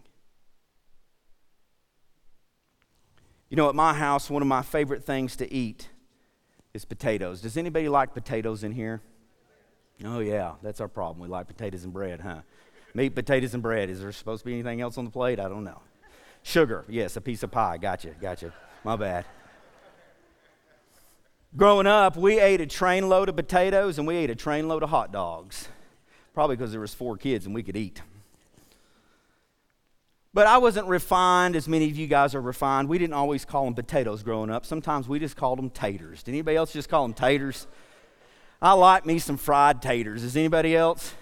You 3.49 3.57
know, 3.57 3.69
at 3.69 3.75
my 3.75 3.93
house, 3.93 4.29
one 4.29 4.41
of 4.41 4.47
my 4.47 4.61
favorite 4.61 5.03
things 5.03 5.35
to 5.37 5.53
eat 5.53 5.89
is 6.73 6.83
potatoes. 6.83 7.41
Does 7.41 7.57
anybody 7.57 7.87
like 7.87 8.13
potatoes 8.13 8.63
in 8.63 8.71
here? 8.71 9.01
Oh, 10.03 10.19
yeah, 10.19 10.53
that's 10.61 10.81
our 10.81 10.87
problem. 10.87 11.19
We 11.19 11.27
like 11.27 11.47
potatoes 11.47 11.83
and 11.83 11.93
bread, 11.93 12.21
huh? 12.21 12.41
Meat, 12.93 13.15
potatoes, 13.15 13.53
and 13.53 13.61
bread. 13.61 13.89
Is 13.89 14.01
there 14.01 14.11
supposed 14.11 14.41
to 14.41 14.45
be 14.45 14.53
anything 14.53 14.81
else 14.81 14.97
on 14.97 15.05
the 15.05 15.11
plate? 15.11 15.39
I 15.39 15.47
don't 15.47 15.63
know. 15.63 15.81
Sugar, 16.43 16.85
yes, 16.87 17.15
a 17.15 17.21
piece 17.21 17.43
of 17.43 17.51
pie. 17.51 17.77
Gotcha, 17.77 18.11
gotcha. 18.21 18.53
My 18.83 18.95
bad. 18.95 19.25
Growing 21.55 21.87
up, 21.87 22.17
we 22.17 22.39
ate 22.39 22.61
a 22.61 22.65
trainload 22.65 23.29
of 23.29 23.35
potatoes 23.35 23.97
and 23.97 24.07
we 24.07 24.15
ate 24.15 24.29
a 24.29 24.35
trainload 24.35 24.81
of 24.81 24.89
hot 24.89 25.11
dogs. 25.11 25.69
Probably 26.33 26.55
because 26.57 26.71
there 26.71 26.81
was 26.81 26.93
four 26.93 27.15
kids 27.15 27.45
and 27.45 27.55
we 27.55 27.63
could 27.63 27.77
eat. 27.77 28.01
But 30.35 30.47
I 30.47 30.57
wasn't 30.57 30.87
refined 30.87 31.55
as 31.55 31.65
many 31.65 31.89
of 31.89 31.95
you 31.95 32.07
guys 32.07 32.35
are 32.35 32.41
refined. 32.41 32.89
We 32.89 32.97
didn't 32.97 33.13
always 33.13 33.45
call 33.45 33.63
them 33.63 33.73
potatoes 33.73 34.21
growing 34.21 34.49
up. 34.49 34.65
Sometimes 34.65 35.07
we 35.07 35.17
just 35.17 35.37
called 35.37 35.57
them 35.57 35.69
taters. 35.69 36.23
Did 36.23 36.31
anybody 36.31 36.57
else 36.57 36.73
just 36.73 36.89
call 36.89 37.03
them 37.03 37.13
taters? 37.13 37.67
I 38.61 38.73
like 38.73 39.05
me 39.05 39.17
some 39.17 39.37
fried 39.37 39.81
taters. 39.81 40.23
Does 40.23 40.35
anybody 40.35 40.75
else? 40.75 41.13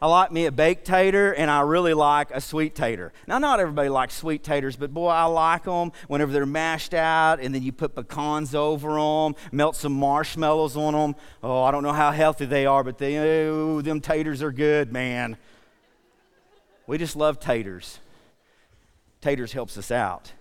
I 0.00 0.06
like 0.06 0.32
me 0.32 0.46
a 0.46 0.50
baked 0.50 0.86
tater, 0.86 1.34
and 1.34 1.50
I 1.50 1.60
really 1.60 1.92
like 1.92 2.30
a 2.30 2.40
sweet 2.40 2.74
tater. 2.74 3.12
Now, 3.26 3.38
not 3.38 3.60
everybody 3.60 3.90
likes 3.90 4.14
sweet 4.14 4.42
taters, 4.42 4.74
but 4.74 4.94
boy, 4.94 5.08
I 5.08 5.24
like 5.24 5.64
them 5.64 5.92
whenever 6.08 6.32
they're 6.32 6.46
mashed 6.46 6.94
out, 6.94 7.40
and 7.40 7.54
then 7.54 7.62
you 7.62 7.72
put 7.72 7.94
pecans 7.94 8.54
over 8.54 8.94
them, 8.94 9.36
melt 9.52 9.76
some 9.76 9.92
marshmallows 9.92 10.78
on 10.78 10.94
them. 10.94 11.14
Oh, 11.42 11.62
I 11.62 11.72
don't 11.72 11.82
know 11.82 11.92
how 11.92 12.10
healthy 12.10 12.46
they 12.46 12.64
are, 12.64 12.82
but 12.82 12.96
they, 12.96 13.18
oh, 13.18 13.82
them 13.82 14.00
taters 14.00 14.42
are 14.42 14.50
good, 14.50 14.94
man. 14.94 15.36
We 16.86 16.96
just 16.96 17.16
love 17.16 17.38
taters 17.38 17.98
taters 19.22 19.52
helps 19.52 19.78
us 19.78 19.90
out. 19.90 20.32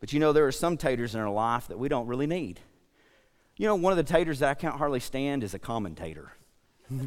But 0.00 0.12
you 0.12 0.18
know, 0.18 0.32
there 0.32 0.46
are 0.46 0.52
some 0.52 0.76
taters 0.76 1.14
in 1.14 1.20
our 1.20 1.30
life 1.30 1.68
that 1.68 1.78
we 1.78 1.88
don't 1.88 2.08
really 2.08 2.26
need. 2.26 2.58
You 3.56 3.66
know, 3.66 3.76
one 3.76 3.92
of 3.92 3.98
the 3.98 4.02
taters 4.02 4.40
that 4.40 4.48
I 4.48 4.54
can't 4.54 4.76
hardly 4.76 5.00
stand 5.00 5.44
is 5.44 5.54
a 5.54 5.58
commentator. 5.58 6.32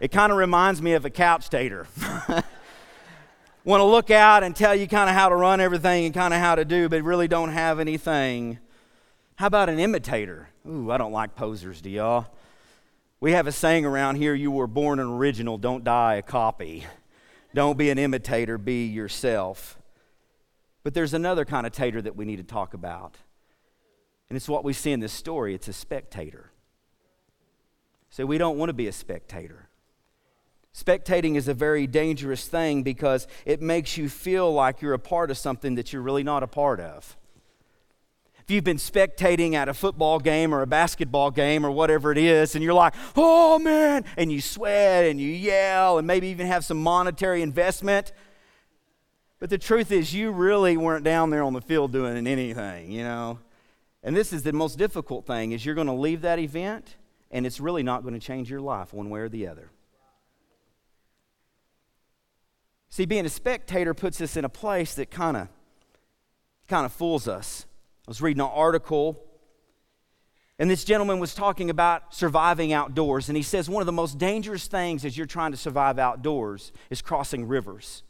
it 0.00 0.12
kind 0.12 0.30
of 0.30 0.38
reminds 0.38 0.80
me 0.82 0.92
of 0.92 1.04
a 1.04 1.10
couch 1.10 1.48
tater. 1.48 1.88
Want 3.64 3.80
to 3.80 3.84
look 3.84 4.12
out 4.12 4.44
and 4.44 4.54
tell 4.54 4.76
you 4.76 4.86
kind 4.86 5.10
of 5.10 5.16
how 5.16 5.28
to 5.28 5.34
run 5.34 5.60
everything 5.60 6.04
and 6.04 6.14
kind 6.14 6.32
of 6.32 6.38
how 6.38 6.54
to 6.54 6.64
do, 6.64 6.88
but 6.88 7.02
really 7.02 7.26
don't 7.26 7.48
have 7.48 7.80
anything. 7.80 8.58
How 9.34 9.48
about 9.48 9.68
an 9.68 9.80
imitator? 9.80 10.50
Ooh, 10.68 10.90
I 10.90 10.98
don't 10.98 11.10
like 11.12 11.34
posers, 11.34 11.80
do 11.80 11.90
y'all? 11.90 12.26
We 13.18 13.32
have 13.32 13.46
a 13.46 13.52
saying 13.52 13.84
around 13.84 14.16
here 14.16 14.34
you 14.34 14.50
were 14.50 14.66
born 14.66 15.00
an 15.00 15.08
original, 15.08 15.58
don't 15.58 15.82
die 15.82 16.16
a 16.16 16.22
copy. 16.22 16.84
Don't 17.56 17.78
be 17.78 17.88
an 17.88 17.98
imitator, 17.98 18.58
be 18.58 18.84
yourself. 18.84 19.78
But 20.82 20.92
there's 20.92 21.14
another 21.14 21.46
kind 21.46 21.66
of 21.66 21.72
tater 21.72 22.02
that 22.02 22.14
we 22.14 22.26
need 22.26 22.36
to 22.36 22.42
talk 22.42 22.74
about. 22.74 23.16
And 24.28 24.36
it's 24.36 24.46
what 24.46 24.62
we 24.62 24.74
see 24.74 24.92
in 24.92 25.00
this 25.00 25.14
story 25.14 25.54
it's 25.54 25.66
a 25.66 25.72
spectator. 25.72 26.50
So 28.10 28.26
we 28.26 28.36
don't 28.36 28.58
want 28.58 28.68
to 28.68 28.74
be 28.74 28.88
a 28.88 28.92
spectator. 28.92 29.70
Spectating 30.74 31.36
is 31.36 31.48
a 31.48 31.54
very 31.54 31.86
dangerous 31.86 32.46
thing 32.46 32.82
because 32.82 33.26
it 33.46 33.62
makes 33.62 33.96
you 33.96 34.10
feel 34.10 34.52
like 34.52 34.82
you're 34.82 34.92
a 34.92 34.98
part 34.98 35.30
of 35.30 35.38
something 35.38 35.76
that 35.76 35.94
you're 35.94 36.02
really 36.02 36.22
not 36.22 36.42
a 36.42 36.46
part 36.46 36.78
of 36.78 37.16
if 38.46 38.52
you've 38.52 38.62
been 38.62 38.76
spectating 38.76 39.54
at 39.54 39.68
a 39.68 39.74
football 39.74 40.20
game 40.20 40.54
or 40.54 40.62
a 40.62 40.68
basketball 40.68 41.32
game 41.32 41.66
or 41.66 41.70
whatever 41.72 42.12
it 42.12 42.18
is, 42.18 42.54
and 42.54 42.62
you're 42.62 42.74
like, 42.74 42.94
oh 43.16 43.58
man, 43.58 44.04
and 44.16 44.30
you 44.30 44.40
sweat 44.40 45.04
and 45.04 45.20
you 45.20 45.32
yell 45.32 45.98
and 45.98 46.06
maybe 46.06 46.28
even 46.28 46.46
have 46.46 46.64
some 46.64 46.80
monetary 46.80 47.42
investment. 47.42 48.12
But 49.40 49.50
the 49.50 49.58
truth 49.58 49.90
is, 49.90 50.14
you 50.14 50.30
really 50.30 50.76
weren't 50.76 51.02
down 51.04 51.30
there 51.30 51.42
on 51.42 51.54
the 51.54 51.60
field 51.60 51.90
doing 51.90 52.24
anything, 52.24 52.92
you 52.92 53.02
know. 53.02 53.40
And 54.04 54.16
this 54.16 54.32
is 54.32 54.44
the 54.44 54.52
most 54.52 54.78
difficult 54.78 55.26
thing 55.26 55.50
is 55.50 55.66
you're 55.66 55.74
going 55.74 55.88
to 55.88 55.92
leave 55.92 56.20
that 56.20 56.38
event 56.38 56.94
and 57.32 57.46
it's 57.46 57.58
really 57.58 57.82
not 57.82 58.02
going 58.02 58.14
to 58.14 58.20
change 58.20 58.48
your 58.48 58.60
life 58.60 58.94
one 58.94 59.10
way 59.10 59.18
or 59.18 59.28
the 59.28 59.48
other. 59.48 59.72
See, 62.90 63.06
being 63.06 63.26
a 63.26 63.28
spectator 63.28 63.92
puts 63.92 64.20
us 64.20 64.36
in 64.36 64.44
a 64.44 64.48
place 64.48 64.94
that 64.94 65.10
kind 65.10 65.36
of 65.36 65.48
kind 66.68 66.86
of 66.86 66.92
fools 66.92 67.26
us. 67.26 67.66
I 68.06 68.10
was 68.10 68.22
reading 68.22 68.40
an 68.40 68.50
article, 68.52 69.20
and 70.58 70.70
this 70.70 70.84
gentleman 70.84 71.18
was 71.18 71.34
talking 71.34 71.70
about 71.70 72.14
surviving 72.14 72.72
outdoors. 72.72 73.28
And 73.28 73.36
he 73.36 73.42
says 73.42 73.68
one 73.68 73.82
of 73.82 73.86
the 73.86 73.92
most 73.92 74.16
dangerous 74.16 74.68
things 74.68 75.04
as 75.04 75.16
you're 75.16 75.26
trying 75.26 75.50
to 75.50 75.56
survive 75.56 75.98
outdoors 75.98 76.72
is 76.88 77.02
crossing 77.02 77.48
rivers. 77.48 78.04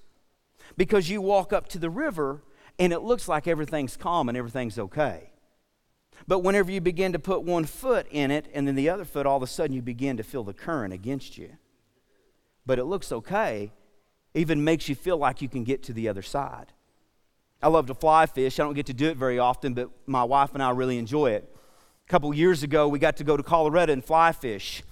Because 0.76 1.08
you 1.08 1.20
walk 1.20 1.52
up 1.52 1.68
to 1.68 1.78
the 1.78 1.90
river, 1.90 2.42
and 2.78 2.92
it 2.92 3.00
looks 3.00 3.26
like 3.26 3.48
everything's 3.48 3.96
calm 3.96 4.28
and 4.28 4.36
everything's 4.36 4.78
okay. 4.78 5.30
But 6.26 6.40
whenever 6.40 6.70
you 6.70 6.80
begin 6.80 7.12
to 7.12 7.18
put 7.18 7.42
one 7.42 7.64
foot 7.64 8.06
in 8.10 8.30
it 8.30 8.48
and 8.52 8.68
then 8.68 8.74
the 8.74 8.88
other 8.88 9.04
foot, 9.04 9.26
all 9.26 9.36
of 9.36 9.42
a 9.42 9.46
sudden 9.46 9.74
you 9.74 9.82
begin 9.82 10.16
to 10.16 10.22
feel 10.22 10.44
the 10.44 10.54
current 10.54 10.92
against 10.92 11.38
you. 11.38 11.56
But 12.64 12.78
it 12.78 12.84
looks 12.84 13.12
okay, 13.12 13.72
even 14.34 14.64
makes 14.64 14.88
you 14.88 14.94
feel 14.94 15.16
like 15.16 15.40
you 15.40 15.48
can 15.48 15.64
get 15.64 15.82
to 15.84 15.92
the 15.92 16.08
other 16.08 16.22
side. 16.22 16.72
I 17.62 17.68
love 17.68 17.86
to 17.86 17.94
fly 17.94 18.26
fish. 18.26 18.60
I 18.60 18.64
don't 18.64 18.74
get 18.74 18.86
to 18.86 18.94
do 18.94 19.08
it 19.08 19.16
very 19.16 19.38
often, 19.38 19.74
but 19.74 19.90
my 20.06 20.24
wife 20.24 20.50
and 20.54 20.62
I 20.62 20.70
really 20.70 20.98
enjoy 20.98 21.30
it. 21.30 21.52
A 22.06 22.10
couple 22.10 22.32
years 22.34 22.62
ago, 22.62 22.86
we 22.86 22.98
got 22.98 23.16
to 23.16 23.24
go 23.24 23.36
to 23.36 23.42
Colorado 23.42 23.92
and 23.92 24.04
fly 24.04 24.32
fish. 24.32 24.82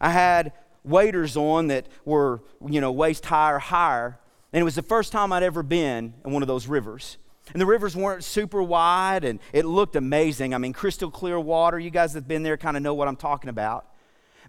I 0.00 0.10
had 0.10 0.52
waders 0.82 1.36
on 1.36 1.68
that 1.68 1.86
were, 2.04 2.42
you 2.66 2.80
know, 2.80 2.92
waist 2.92 3.26
high 3.26 3.52
or 3.52 3.58
higher, 3.58 4.18
and 4.52 4.60
it 4.60 4.64
was 4.64 4.74
the 4.74 4.82
first 4.82 5.12
time 5.12 5.32
I'd 5.32 5.42
ever 5.42 5.62
been 5.62 6.14
in 6.24 6.32
one 6.32 6.42
of 6.42 6.48
those 6.48 6.66
rivers. 6.66 7.18
And 7.52 7.60
the 7.60 7.66
rivers 7.66 7.94
weren't 7.94 8.24
super 8.24 8.62
wide, 8.62 9.24
and 9.24 9.38
it 9.52 9.66
looked 9.66 9.96
amazing. 9.96 10.54
I 10.54 10.58
mean, 10.58 10.72
crystal 10.72 11.10
clear 11.10 11.38
water. 11.38 11.78
You 11.78 11.90
guys 11.90 12.14
that 12.14 12.20
have 12.20 12.28
been 12.28 12.42
there 12.42 12.56
kind 12.56 12.76
of 12.76 12.82
know 12.82 12.94
what 12.94 13.06
I'm 13.06 13.16
talking 13.16 13.50
about. 13.50 13.86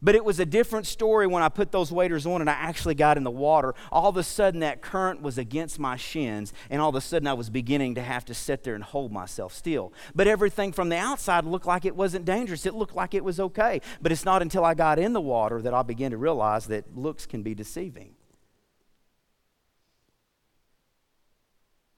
But 0.02 0.16
it 0.16 0.26
was 0.26 0.40
a 0.40 0.46
different 0.46 0.86
story 0.88 1.28
when 1.28 1.44
I 1.44 1.50
put 1.50 1.72
those 1.72 1.92
waders 1.92 2.26
on 2.26 2.42
and 2.42 2.50
I 2.50 2.54
actually 2.54 2.96
got 2.96 3.18
in 3.18 3.24
the 3.24 3.32
water. 3.32 3.74
All 3.92 4.10
of 4.10 4.18
a 4.18 4.24
sudden, 4.24 4.60
that 4.60 4.82
current 4.82 5.22
was 5.22 5.38
against 5.38 5.80
my 5.80 5.96
shins, 5.96 6.54
and 6.70 6.82
all 6.82 6.90
of 6.90 6.96
a 6.96 7.02
sudden, 7.02 7.28
I 7.28 7.34
was 7.34 7.50
beginning 7.50 7.96
to 7.96 8.02
have 8.02 8.26
to 8.26 8.34
sit 8.34 8.64
there 8.64 8.76
and 8.76 8.84
hold 8.84 9.12
myself 9.12 9.54
still. 9.54 9.94
But 10.14 10.28
everything 10.28 10.72
from 10.72 10.90
the 10.90 10.98
outside 10.98 11.46
looked 11.46 11.66
like 11.66 11.86
it 11.86 11.96
wasn't 11.96 12.26
dangerous. 12.26 12.66
It 12.66 12.74
looked 12.74 12.96
like 12.96 13.14
it 13.14 13.24
was 13.24 13.40
okay. 13.40 13.82
But 14.02 14.12
it's 14.12 14.26
not 14.26 14.42
until 14.42 14.66
I 14.66 14.74
got 14.74 15.00
in 15.00 15.14
the 15.14 15.22
water 15.22 15.62
that 15.62 15.74
I 15.74 15.84
began 15.84 16.12
to 16.12 16.18
realize 16.18 16.68
that 16.68 16.98
looks 16.98 17.26
can 17.26 17.44
be 17.44 17.56
deceiving. 17.56 18.16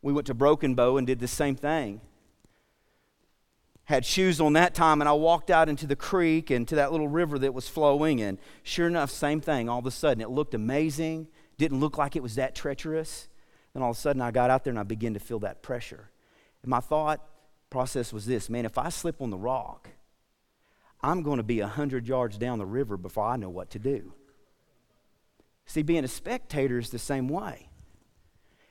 We 0.02 0.14
went 0.14 0.28
to 0.28 0.34
Broken 0.34 0.76
Bow 0.76 0.98
and 0.98 1.08
did 1.08 1.20
the 1.20 1.28
same 1.28 1.56
thing. 1.56 2.02
Had 3.88 4.06
shoes 4.06 4.39
on 4.39 4.54
that 4.54 4.76
time, 4.76 5.02
and 5.02 5.08
I 5.10 5.13
walked 5.13 5.50
out 5.50 5.69
into 5.69 5.88
the 5.88 5.95
creek 5.95 6.50
and 6.50 6.67
to 6.67 6.76
that 6.76 6.91
little 6.91 7.08
river 7.08 7.39
that 7.39 7.54
was 7.54 7.67
flowing, 7.67 8.21
and 8.21 8.38
sure 8.63 8.88
enough, 8.88 9.10
same 9.10 9.41
thing. 9.41 9.69
All 9.69 9.80
of 9.80 9.86
a 9.86 9.91
sudden, 9.91 10.21
it 10.21 10.30
looked 10.30 10.54
amazing, 10.54 11.28
didn't 11.58 11.80
look 11.80 11.97
like 11.97 12.15
it 12.15 12.21
was 12.21 12.36
that 12.36 12.54
treacherous. 12.54 13.28
Then 13.73 13.84
all 13.84 13.91
of 13.91 13.97
a 13.97 14.00
sudden, 14.00 14.21
I 14.21 14.32
got 14.32 14.50
out 14.50 14.63
there 14.63 14.71
and 14.71 14.80
I 14.80 14.84
began 14.84 15.13
to 15.13 15.19
feel 15.19 15.39
that 15.39 15.62
pressure. 15.62 16.10
And 16.63 16.69
my 16.69 16.80
thought 16.80 17.21
process 17.69 18.12
was 18.12 18.26
this 18.26 18.50
man, 18.50 18.65
if 18.65 18.78
I 18.78 18.89
slip 18.89 19.21
on 19.21 19.30
the 19.30 19.38
rock, 19.38 19.89
I'm 21.02 21.21
going 21.23 21.38
to 21.38 21.43
be 21.43 21.62
100 21.62 22.08
yards 22.08 22.38
down 22.38 22.58
the 22.58 22.65
river 22.65 22.97
before 22.97 23.26
I 23.26 23.38
know 23.38 23.50
what 23.50 23.69
to 23.71 23.80
do. 23.80 24.13
See, 25.65 25.82
being 25.82 26.04
a 26.04 26.08
spectator 26.08 26.78
is 26.78 26.89
the 26.89 27.00
same 27.00 27.28
way 27.28 27.69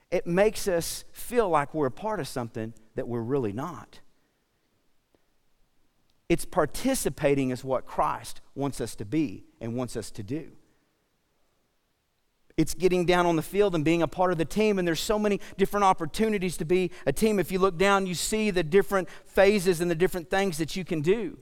it 0.09 0.25
makes 0.25 0.67
us 0.67 1.03
feel 1.11 1.49
like 1.49 1.73
we're 1.73 1.87
a 1.87 1.91
part 1.91 2.19
of 2.19 2.27
something 2.27 2.73
that 2.95 3.07
we're 3.07 3.21
really 3.21 3.51
not. 3.51 3.99
It's 6.29 6.45
participating 6.45 7.51
is 7.51 7.63
what 7.63 7.85
Christ 7.85 8.41
wants 8.55 8.81
us 8.81 8.95
to 8.95 9.05
be 9.05 9.45
and 9.61 9.75
wants 9.75 9.95
us 9.95 10.11
to 10.11 10.23
do. 10.23 10.51
It's 12.57 12.73
getting 12.73 13.05
down 13.05 13.25
on 13.27 13.35
the 13.35 13.43
field 13.43 13.75
and 13.75 13.85
being 13.85 14.01
a 14.01 14.07
part 14.07 14.31
of 14.31 14.39
the 14.39 14.45
team, 14.45 14.79
and 14.79 14.87
there's 14.87 14.99
so 14.99 15.19
many 15.19 15.39
different 15.57 15.83
opportunities 15.83 16.57
to 16.57 16.65
be 16.65 16.91
a 17.05 17.13
team. 17.13 17.39
If 17.39 17.51
you 17.51 17.59
look 17.59 17.77
down, 17.77 18.07
you 18.07 18.15
see 18.15 18.49
the 18.49 18.63
different 18.63 19.09
phases 19.25 19.79
and 19.79 19.91
the 19.91 19.95
different 19.95 20.29
things 20.29 20.57
that 20.57 20.75
you 20.75 20.83
can 20.83 21.01
do 21.01 21.37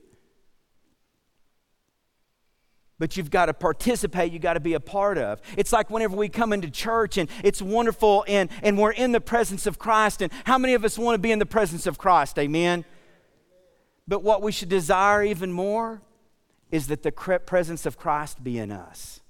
but 2.98 3.16
you've 3.16 3.30
got 3.30 3.46
to 3.46 3.54
participate, 3.54 4.32
you've 4.32 4.42
got 4.42 4.54
to 4.54 4.60
be 4.60 4.74
a 4.74 4.80
part 4.80 5.18
of. 5.18 5.40
It's 5.56 5.72
like 5.72 5.90
whenever 5.90 6.16
we 6.16 6.28
come 6.28 6.52
into 6.52 6.70
church 6.70 7.18
and 7.18 7.28
it's 7.44 7.60
wonderful 7.60 8.24
and, 8.26 8.50
and 8.62 8.78
we're 8.78 8.92
in 8.92 9.12
the 9.12 9.20
presence 9.20 9.66
of 9.66 9.78
Christ. 9.78 10.22
And 10.22 10.32
how 10.44 10.58
many 10.58 10.74
of 10.74 10.84
us 10.84 10.98
want 10.98 11.14
to 11.14 11.18
be 11.18 11.32
in 11.32 11.38
the 11.38 11.46
presence 11.46 11.86
of 11.86 11.98
Christ? 11.98 12.38
Amen. 12.38 12.84
But 14.08 14.22
what 14.22 14.42
we 14.42 14.52
should 14.52 14.68
desire 14.68 15.22
even 15.22 15.52
more 15.52 16.02
is 16.70 16.86
that 16.88 17.02
the 17.02 17.12
presence 17.12 17.86
of 17.86 17.96
Christ 17.96 18.42
be 18.42 18.58
in 18.58 18.70
us 18.70 19.20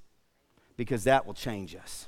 because 0.76 1.04
that 1.04 1.26
will 1.26 1.34
change 1.34 1.74
us. 1.74 2.06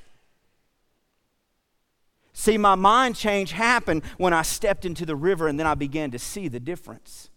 See, 2.33 2.57
my 2.57 2.77
mind 2.77 3.17
change 3.17 3.53
happened 3.53 4.05
when 4.17 4.33
I 4.33 4.43
stepped 4.43 4.85
into 4.85 5.05
the 5.05 5.17
river 5.17 5.49
and 5.49 5.59
then 5.59 5.67
I 5.67 5.75
began 5.75 6.11
to 6.13 6.19
see 6.19 6.49
the 6.49 6.61
difference. 6.61 7.31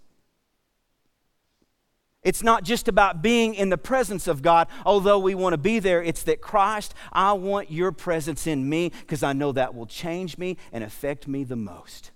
It's 2.24 2.44
not 2.44 2.64
just 2.64 2.88
about 2.88 3.24
being 3.24 3.56
in 3.56 3.70
the 3.70 3.80
presence 3.80 4.28
of 4.28 4.44
God, 4.44 4.68
although 4.86 5.18
we 5.18 5.34
want 5.34 5.54
to 5.54 5.58
be 5.58 5.80
there. 5.80 6.04
It's 6.04 6.22
that 6.24 6.40
Christ, 6.40 6.94
I 7.12 7.34
want 7.34 7.72
your 7.72 7.92
presence 7.92 8.46
in 8.46 8.70
me 8.70 8.90
because 8.90 9.24
I 9.24 9.34
know 9.34 9.52
that 9.54 9.74
will 9.74 9.88
change 9.88 10.38
me 10.38 10.58
and 10.72 10.84
affect 10.84 11.28
me 11.28 11.44
the 11.44 11.56
most. 11.56 12.12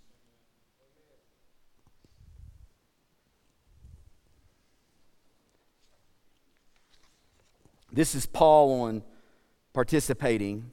This 7.96 8.14
is 8.14 8.26
Paul 8.26 8.82
on 8.82 9.04
participating. 9.74 10.70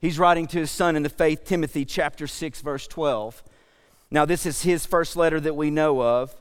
He's 0.00 0.16
writing 0.16 0.46
to 0.46 0.60
his 0.60 0.70
son 0.70 0.94
in 0.94 1.02
the 1.02 1.08
faith, 1.08 1.44
Timothy 1.44 1.84
chapter 1.84 2.28
6, 2.28 2.60
verse 2.60 2.86
12. 2.86 3.42
Now, 4.12 4.24
this 4.24 4.46
is 4.46 4.62
his 4.62 4.86
first 4.86 5.16
letter 5.16 5.40
that 5.40 5.56
we 5.56 5.72
know 5.72 6.00
of. 6.00 6.32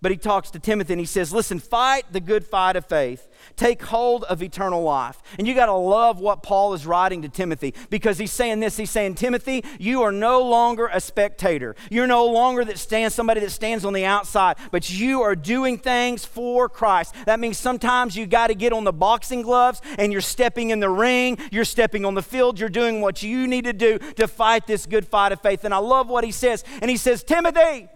But 0.00 0.12
he 0.12 0.16
talks 0.16 0.50
to 0.52 0.58
Timothy 0.58 0.92
and 0.92 1.00
he 1.00 1.06
says, 1.06 1.32
Listen, 1.32 1.58
fight 1.58 2.04
the 2.12 2.20
good 2.20 2.46
fight 2.46 2.76
of 2.76 2.86
faith. 2.86 3.28
Take 3.56 3.82
hold 3.82 4.24
of 4.24 4.42
eternal 4.42 4.82
life. 4.82 5.20
And 5.38 5.46
you 5.46 5.54
got 5.54 5.66
to 5.66 5.72
love 5.72 6.20
what 6.20 6.42
Paul 6.42 6.74
is 6.74 6.86
writing 6.86 7.22
to 7.22 7.28
Timothy 7.28 7.74
because 7.90 8.18
he's 8.18 8.32
saying 8.32 8.60
this. 8.60 8.76
He's 8.76 8.90
saying, 8.90 9.16
Timothy, 9.16 9.64
you 9.78 10.02
are 10.02 10.12
no 10.12 10.42
longer 10.42 10.88
a 10.92 11.00
spectator. 11.00 11.74
You're 11.90 12.06
no 12.06 12.26
longer 12.26 12.64
that 12.64 12.78
stands 12.78 13.14
somebody 13.14 13.40
that 13.40 13.50
stands 13.50 13.84
on 13.84 13.92
the 13.92 14.04
outside, 14.04 14.56
but 14.70 14.88
you 14.90 15.22
are 15.22 15.34
doing 15.34 15.78
things 15.78 16.24
for 16.24 16.68
Christ. 16.68 17.14
That 17.26 17.40
means 17.40 17.58
sometimes 17.58 18.16
you 18.16 18.26
got 18.26 18.48
to 18.48 18.54
get 18.54 18.72
on 18.72 18.84
the 18.84 18.92
boxing 18.92 19.42
gloves 19.42 19.80
and 19.98 20.12
you're 20.12 20.20
stepping 20.20 20.70
in 20.70 20.80
the 20.80 20.90
ring, 20.90 21.38
you're 21.50 21.64
stepping 21.64 22.04
on 22.04 22.14
the 22.14 22.22
field, 22.22 22.60
you're 22.60 22.68
doing 22.68 23.00
what 23.00 23.22
you 23.22 23.46
need 23.48 23.64
to 23.64 23.72
do 23.72 23.98
to 23.98 24.28
fight 24.28 24.66
this 24.66 24.86
good 24.86 25.06
fight 25.06 25.32
of 25.32 25.40
faith. 25.40 25.64
And 25.64 25.74
I 25.74 25.78
love 25.78 26.08
what 26.08 26.22
he 26.22 26.30
says. 26.30 26.64
And 26.80 26.90
he 26.90 26.96
says, 26.96 27.24
Timothy, 27.24 27.88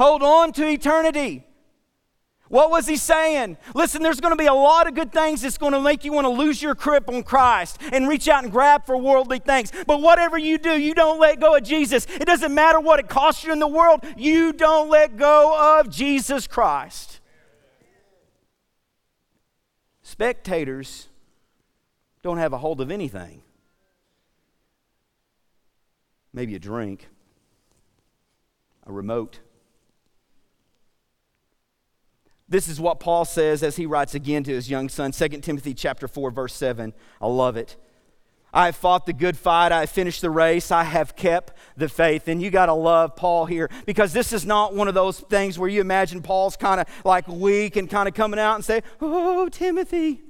Hold 0.00 0.22
on 0.22 0.52
to 0.52 0.66
eternity. 0.66 1.44
What 2.48 2.70
was 2.70 2.86
he 2.86 2.96
saying? 2.96 3.58
Listen, 3.74 4.02
there's 4.02 4.18
going 4.18 4.32
to 4.32 4.42
be 4.42 4.46
a 4.46 4.54
lot 4.54 4.88
of 4.88 4.94
good 4.94 5.12
things 5.12 5.42
that's 5.42 5.58
going 5.58 5.74
to 5.74 5.80
make 5.80 6.06
you 6.06 6.12
want 6.14 6.24
to 6.24 6.30
lose 6.30 6.62
your 6.62 6.74
grip 6.74 7.06
on 7.10 7.22
Christ 7.22 7.76
and 7.92 8.08
reach 8.08 8.26
out 8.26 8.42
and 8.42 8.50
grab 8.50 8.86
for 8.86 8.96
worldly 8.96 9.40
things. 9.40 9.70
But 9.86 10.00
whatever 10.00 10.38
you 10.38 10.56
do, 10.56 10.70
you 10.70 10.94
don't 10.94 11.20
let 11.20 11.38
go 11.38 11.54
of 11.54 11.64
Jesus. 11.64 12.06
It 12.14 12.24
doesn't 12.24 12.54
matter 12.54 12.80
what 12.80 12.98
it 12.98 13.10
costs 13.10 13.44
you 13.44 13.52
in 13.52 13.58
the 13.58 13.68
world, 13.68 14.02
you 14.16 14.54
don't 14.54 14.88
let 14.88 15.18
go 15.18 15.78
of 15.78 15.90
Jesus 15.90 16.46
Christ. 16.46 17.20
Spectators 20.02 21.08
don't 22.22 22.38
have 22.38 22.54
a 22.54 22.58
hold 22.58 22.80
of 22.80 22.90
anything. 22.90 23.42
Maybe 26.32 26.54
a 26.54 26.58
drink, 26.58 27.06
a 28.86 28.92
remote 28.92 29.40
This 32.50 32.68
is 32.68 32.80
what 32.80 32.98
Paul 32.98 33.24
says 33.24 33.62
as 33.62 33.76
he 33.76 33.86
writes 33.86 34.14
again 34.14 34.42
to 34.44 34.52
his 34.52 34.68
young 34.68 34.88
son, 34.88 35.12
2 35.12 35.28
Timothy 35.40 35.72
chapter 35.72 36.08
4 36.08 36.32
verse 36.32 36.52
7. 36.52 36.92
I 37.20 37.26
love 37.28 37.56
it. 37.56 37.76
I 38.52 38.66
have 38.66 38.74
fought 38.74 39.06
the 39.06 39.12
good 39.12 39.36
fight. 39.36 39.70
I 39.70 39.80
have 39.80 39.90
finished 39.90 40.20
the 40.20 40.30
race. 40.30 40.72
I 40.72 40.82
have 40.82 41.14
kept 41.14 41.52
the 41.76 41.88
faith. 41.88 42.26
And 42.26 42.42
you 42.42 42.50
got 42.50 42.66
to 42.66 42.72
love 42.72 43.14
Paul 43.14 43.46
here 43.46 43.70
because 43.86 44.12
this 44.12 44.32
is 44.32 44.44
not 44.44 44.74
one 44.74 44.88
of 44.88 44.94
those 44.94 45.20
things 45.20 45.56
where 45.56 45.68
you 45.68 45.80
imagine 45.80 46.20
Paul's 46.20 46.56
kind 46.56 46.80
of 46.80 46.88
like 47.04 47.28
weak 47.28 47.76
and 47.76 47.88
kind 47.88 48.08
of 48.08 48.14
coming 48.14 48.40
out 48.40 48.56
and 48.56 48.64
say, 48.64 48.82
Oh, 49.00 49.48
Timothy. 49.48 50.22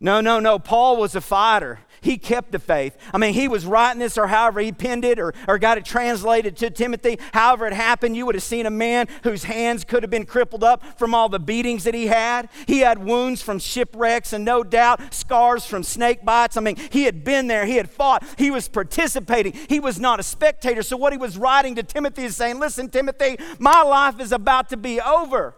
No, 0.00 0.20
no, 0.20 0.40
no. 0.40 0.58
Paul 0.58 0.96
was 0.96 1.14
a 1.14 1.20
fighter 1.20 1.80
he 2.00 2.18
kept 2.18 2.52
the 2.52 2.58
faith. 2.58 2.96
I 3.12 3.18
mean, 3.18 3.34
he 3.34 3.48
was 3.48 3.66
writing 3.66 4.00
this, 4.00 4.16
or 4.16 4.26
however 4.26 4.60
he 4.60 4.72
penned 4.72 5.04
it, 5.04 5.18
or, 5.18 5.34
or 5.46 5.58
got 5.58 5.78
it 5.78 5.84
translated 5.84 6.56
to 6.58 6.70
Timothy. 6.70 7.18
However, 7.32 7.66
it 7.66 7.72
happened, 7.72 8.16
you 8.16 8.26
would 8.26 8.34
have 8.34 8.44
seen 8.44 8.66
a 8.66 8.70
man 8.70 9.06
whose 9.22 9.44
hands 9.44 9.84
could 9.84 10.02
have 10.02 10.10
been 10.10 10.26
crippled 10.26 10.64
up 10.64 10.98
from 10.98 11.14
all 11.14 11.28
the 11.28 11.38
beatings 11.38 11.84
that 11.84 11.94
he 11.94 12.06
had. 12.06 12.48
He 12.66 12.80
had 12.80 13.04
wounds 13.04 13.42
from 13.42 13.58
shipwrecks, 13.58 14.32
and 14.32 14.44
no 14.44 14.62
doubt 14.62 15.12
scars 15.12 15.66
from 15.66 15.82
snake 15.82 16.24
bites. 16.24 16.56
I 16.56 16.60
mean, 16.60 16.76
he 16.76 17.04
had 17.04 17.24
been 17.24 17.46
there, 17.46 17.66
he 17.66 17.76
had 17.76 17.90
fought, 17.90 18.24
he 18.38 18.50
was 18.50 18.68
participating, 18.68 19.52
he 19.68 19.80
was 19.80 20.00
not 20.00 20.20
a 20.20 20.22
spectator. 20.22 20.82
So, 20.82 20.96
what 20.96 21.12
he 21.12 21.18
was 21.18 21.36
writing 21.36 21.74
to 21.76 21.82
Timothy 21.82 22.24
is 22.24 22.36
saying, 22.36 22.58
Listen, 22.58 22.88
Timothy, 22.88 23.38
my 23.58 23.82
life 23.82 24.20
is 24.20 24.32
about 24.32 24.68
to 24.70 24.76
be 24.76 25.00
over. 25.00 25.54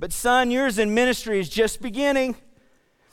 But, 0.00 0.12
son, 0.12 0.50
yours 0.50 0.78
in 0.78 0.94
ministry 0.94 1.40
is 1.40 1.48
just 1.48 1.82
beginning. 1.82 2.36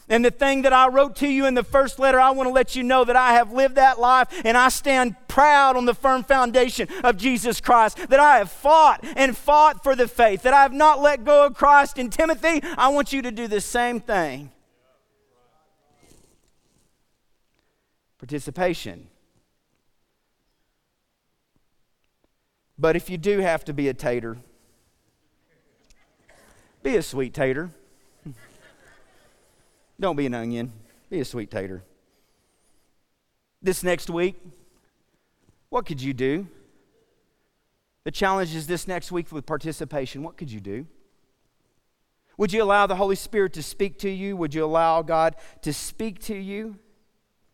And 0.07 0.23
the 0.23 0.31
thing 0.31 0.61
that 0.61 0.73
I 0.73 0.87
wrote 0.87 1.15
to 1.17 1.27
you 1.27 1.47
in 1.47 1.55
the 1.55 1.63
first 1.63 1.97
letter, 1.97 2.19
I 2.19 2.29
want 2.29 2.47
to 2.47 2.53
let 2.53 2.75
you 2.75 2.83
know 2.83 3.03
that 3.03 3.15
I 3.15 3.33
have 3.33 3.51
lived 3.51 3.75
that 3.75 3.99
life 3.99 4.27
and 4.45 4.55
I 4.55 4.69
stand 4.69 5.15
proud 5.27 5.75
on 5.75 5.85
the 5.85 5.95
firm 5.95 6.23
foundation 6.23 6.87
of 7.03 7.17
Jesus 7.17 7.59
Christ. 7.59 7.97
That 8.09 8.19
I 8.19 8.37
have 8.37 8.51
fought 8.51 9.03
and 9.15 9.35
fought 9.35 9.83
for 9.83 9.95
the 9.95 10.07
faith, 10.07 10.43
that 10.43 10.53
I 10.53 10.61
have 10.61 10.73
not 10.73 11.01
let 11.01 11.23
go 11.23 11.47
of 11.47 11.55
Christ. 11.55 11.97
And 11.97 12.11
Timothy, 12.11 12.61
I 12.77 12.89
want 12.89 13.13
you 13.13 13.23
to 13.23 13.31
do 13.31 13.47
the 13.47 13.61
same 13.61 13.99
thing. 13.99 14.51
Participation. 18.19 19.07
But 22.77 22.95
if 22.95 23.09
you 23.09 23.17
do 23.17 23.39
have 23.39 23.65
to 23.65 23.73
be 23.73 23.87
a 23.87 23.93
tater, 23.93 24.37
be 26.83 26.95
a 26.95 27.01
sweet 27.01 27.33
tater. 27.33 27.71
Don't 29.99 30.15
be 30.15 30.25
an 30.25 30.33
onion. 30.33 30.73
Be 31.09 31.19
a 31.19 31.25
sweet 31.25 31.49
tater. 31.49 31.83
This 33.61 33.83
next 33.83 34.09
week, 34.09 34.35
what 35.69 35.85
could 35.85 36.01
you 36.01 36.13
do? 36.13 36.47
The 38.03 38.11
challenge 38.11 38.53
is 38.53 38.67
this 38.67 38.87
next 38.87 39.11
week 39.11 39.31
with 39.31 39.45
participation. 39.45 40.21
What 40.21 40.37
could 40.37 40.51
you 40.51 40.59
do? 40.59 40.85
Would 42.37 42.51
you 42.53 42.61
allow 42.61 42.85
the 42.85 42.95
Holy 42.95 43.15
Spirit 43.15 43.53
to 43.53 43.63
speak 43.63 43.97
to 43.99 44.09
you? 44.09 44.35
Would 44.37 44.53
you 44.53 44.63
allow 44.65 45.01
God 45.01 45.35
to 45.61 45.73
speak 45.73 46.19
to 46.23 46.35
you 46.35 46.77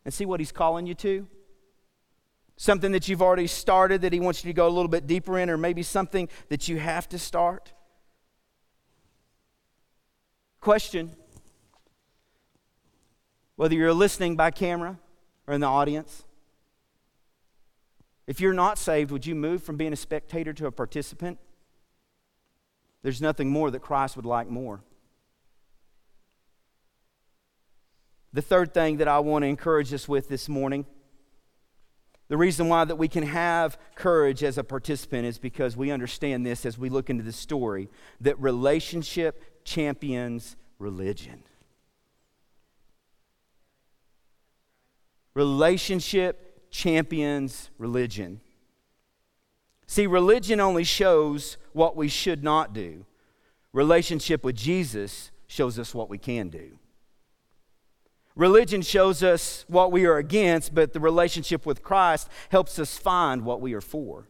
and 0.04 0.14
see 0.14 0.26
what 0.26 0.40
He's 0.40 0.52
calling 0.52 0.88
you 0.88 0.96
to? 0.96 1.28
Something 2.58 2.92
that 2.92 3.08
you've 3.08 3.22
already 3.22 3.48
started 3.48 4.02
that 4.02 4.12
He 4.12 4.20
wants 4.20 4.44
you 4.44 4.50
to 4.50 4.54
go 4.54 4.68
a 4.68 4.70
little 4.70 4.90
bit 4.90 5.08
deeper 5.08 5.38
in, 5.38 5.50
or 5.50 5.58
maybe 5.58 5.84
something 5.84 6.28
that 6.50 6.68
you 6.68 6.80
have 6.80 7.08
to 7.10 7.20
start? 7.20 7.74
Question 10.60 11.16
Whether 13.62 13.76
you're 13.76 13.94
listening 13.94 14.36
by 14.36 14.50
camera 14.50 14.98
or 15.46 15.54
in 15.54 15.62
the 15.62 15.68
audience, 15.68 16.24
if 18.26 18.42
you're 18.42 18.54
not 18.54 18.80
saved, 18.80 19.12
would 19.12 19.28
you 19.28 19.36
move 19.36 19.62
from 19.62 19.78
being 19.78 19.94
a 19.94 19.96
spectator 19.96 20.52
to 20.52 20.66
a 20.66 20.72
participant? 20.72 21.38
There's 23.04 23.22
nothing 23.22 23.52
more 23.52 23.70
that 23.70 23.84
Christ 23.84 24.16
would 24.16 24.26
like 24.26 24.50
more. 24.50 24.82
The 28.34 28.42
third 28.42 28.74
thing 28.74 28.98
that 28.98 29.08
I 29.08 29.20
want 29.20 29.44
to 29.44 29.48
encourage 29.48 29.94
us 29.94 30.08
with 30.08 30.28
this 30.28 30.50
morning, 30.50 30.88
the 32.30 32.38
reason 32.38 32.68
why 32.68 32.84
that 32.86 32.96
we 32.96 33.08
can 33.08 33.28
have 33.28 33.78
courage 33.94 34.44
as 34.44 34.58
a 34.58 34.64
participant 34.64 35.28
is 35.28 35.38
because 35.38 35.78
we 35.78 35.92
understand 35.92 36.48
this 36.48 36.66
as 36.66 36.80
we 36.80 36.90
look 36.90 37.12
into 37.12 37.24
the 37.24 37.32
story 37.32 37.92
that 38.22 38.40
relationship 38.40 39.64
champions 39.66 40.56
religion. 40.80 41.44
Relationship 45.34 46.70
champions 46.72 47.70
religion. 47.78 48.42
See, 49.88 50.08
religion 50.08 50.60
only 50.60 50.84
shows 50.84 51.58
what 51.74 51.96
we 51.96 52.08
should 52.08 52.44
not 52.44 52.74
do. 52.74 53.06
Relationship 53.74 54.44
with 54.44 54.56
Jesus 54.56 55.32
shows 55.48 55.78
us 55.78 55.94
what 55.94 56.10
we 56.10 56.18
can 56.18 56.50
do. 56.50 56.78
Religion 58.36 58.82
shows 58.82 59.22
us 59.22 59.66
what 59.68 59.92
we 59.92 60.06
are 60.06 60.18
against, 60.18 60.74
but 60.74 60.94
the 60.94 61.00
relationship 61.00 61.66
with 61.66 61.84
Christ 61.84 62.30
helps 62.50 62.80
us 62.80 62.98
find 62.98 63.44
what 63.44 63.60
we 63.60 63.74
are 63.74 63.82
for. 63.82 64.28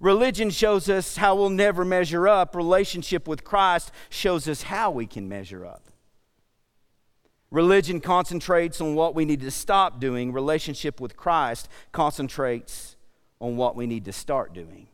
Religion 0.00 0.50
shows 0.50 0.88
us 0.88 1.16
how 1.16 1.36
we'll 1.36 1.50
never 1.50 1.84
measure 1.84 2.26
up. 2.26 2.56
Relationship 2.56 3.28
with 3.28 3.44
Christ 3.44 3.92
shows 4.08 4.48
us 4.48 4.62
how 4.62 4.90
we 4.90 5.06
can 5.06 5.28
measure 5.28 5.66
up. 5.66 5.91
Religion 7.52 8.00
concentrates 8.00 8.80
on 8.80 8.94
what 8.94 9.14
we 9.14 9.26
need 9.26 9.40
to 9.42 9.50
stop 9.50 10.00
doing. 10.00 10.32
Relationship 10.32 11.00
with 11.00 11.18
Christ 11.18 11.68
concentrates 11.92 12.96
on 13.40 13.58
what 13.58 13.76
we 13.76 13.86
need 13.86 14.06
to 14.06 14.12
start 14.12 14.54
doing. 14.54 14.88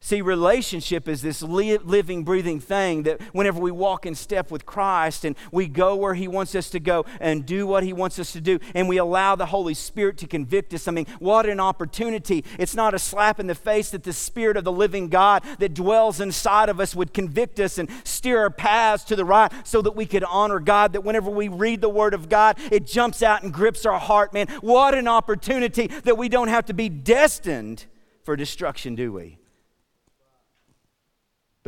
See, 0.00 0.22
relationship 0.22 1.08
is 1.08 1.22
this 1.22 1.42
living, 1.42 2.22
breathing 2.22 2.60
thing 2.60 3.02
that 3.02 3.20
whenever 3.34 3.58
we 3.58 3.72
walk 3.72 4.06
in 4.06 4.14
step 4.14 4.48
with 4.48 4.64
Christ 4.64 5.24
and 5.24 5.34
we 5.50 5.66
go 5.66 5.96
where 5.96 6.14
He 6.14 6.28
wants 6.28 6.54
us 6.54 6.70
to 6.70 6.78
go 6.80 7.04
and 7.20 7.44
do 7.44 7.66
what 7.66 7.82
He 7.82 7.92
wants 7.92 8.18
us 8.20 8.32
to 8.32 8.40
do, 8.40 8.60
and 8.76 8.88
we 8.88 8.96
allow 8.96 9.34
the 9.34 9.46
Holy 9.46 9.74
Spirit 9.74 10.16
to 10.18 10.28
convict 10.28 10.72
us. 10.72 10.86
I 10.86 10.92
mean, 10.92 11.06
what 11.18 11.46
an 11.46 11.58
opportunity. 11.58 12.44
It's 12.60 12.76
not 12.76 12.94
a 12.94 12.98
slap 12.98 13.40
in 13.40 13.48
the 13.48 13.56
face 13.56 13.90
that 13.90 14.04
the 14.04 14.12
Spirit 14.12 14.56
of 14.56 14.62
the 14.62 14.72
living 14.72 15.08
God 15.08 15.42
that 15.58 15.74
dwells 15.74 16.20
inside 16.20 16.68
of 16.68 16.78
us 16.78 16.94
would 16.94 17.12
convict 17.12 17.58
us 17.58 17.76
and 17.76 17.90
steer 18.04 18.38
our 18.38 18.50
paths 18.50 19.02
to 19.04 19.16
the 19.16 19.24
right 19.24 19.52
so 19.64 19.82
that 19.82 19.96
we 19.96 20.06
could 20.06 20.24
honor 20.24 20.60
God. 20.60 20.92
That 20.92 21.02
whenever 21.02 21.28
we 21.28 21.48
read 21.48 21.80
the 21.80 21.88
Word 21.88 22.14
of 22.14 22.28
God, 22.28 22.56
it 22.70 22.86
jumps 22.86 23.20
out 23.20 23.42
and 23.42 23.52
grips 23.52 23.84
our 23.84 23.98
heart, 23.98 24.32
man. 24.32 24.46
What 24.60 24.94
an 24.94 25.08
opportunity 25.08 25.88
that 25.88 26.16
we 26.16 26.28
don't 26.28 26.48
have 26.48 26.66
to 26.66 26.72
be 26.72 26.88
destined 26.88 27.86
for 28.22 28.36
destruction, 28.36 28.94
do 28.94 29.12
we? 29.12 29.37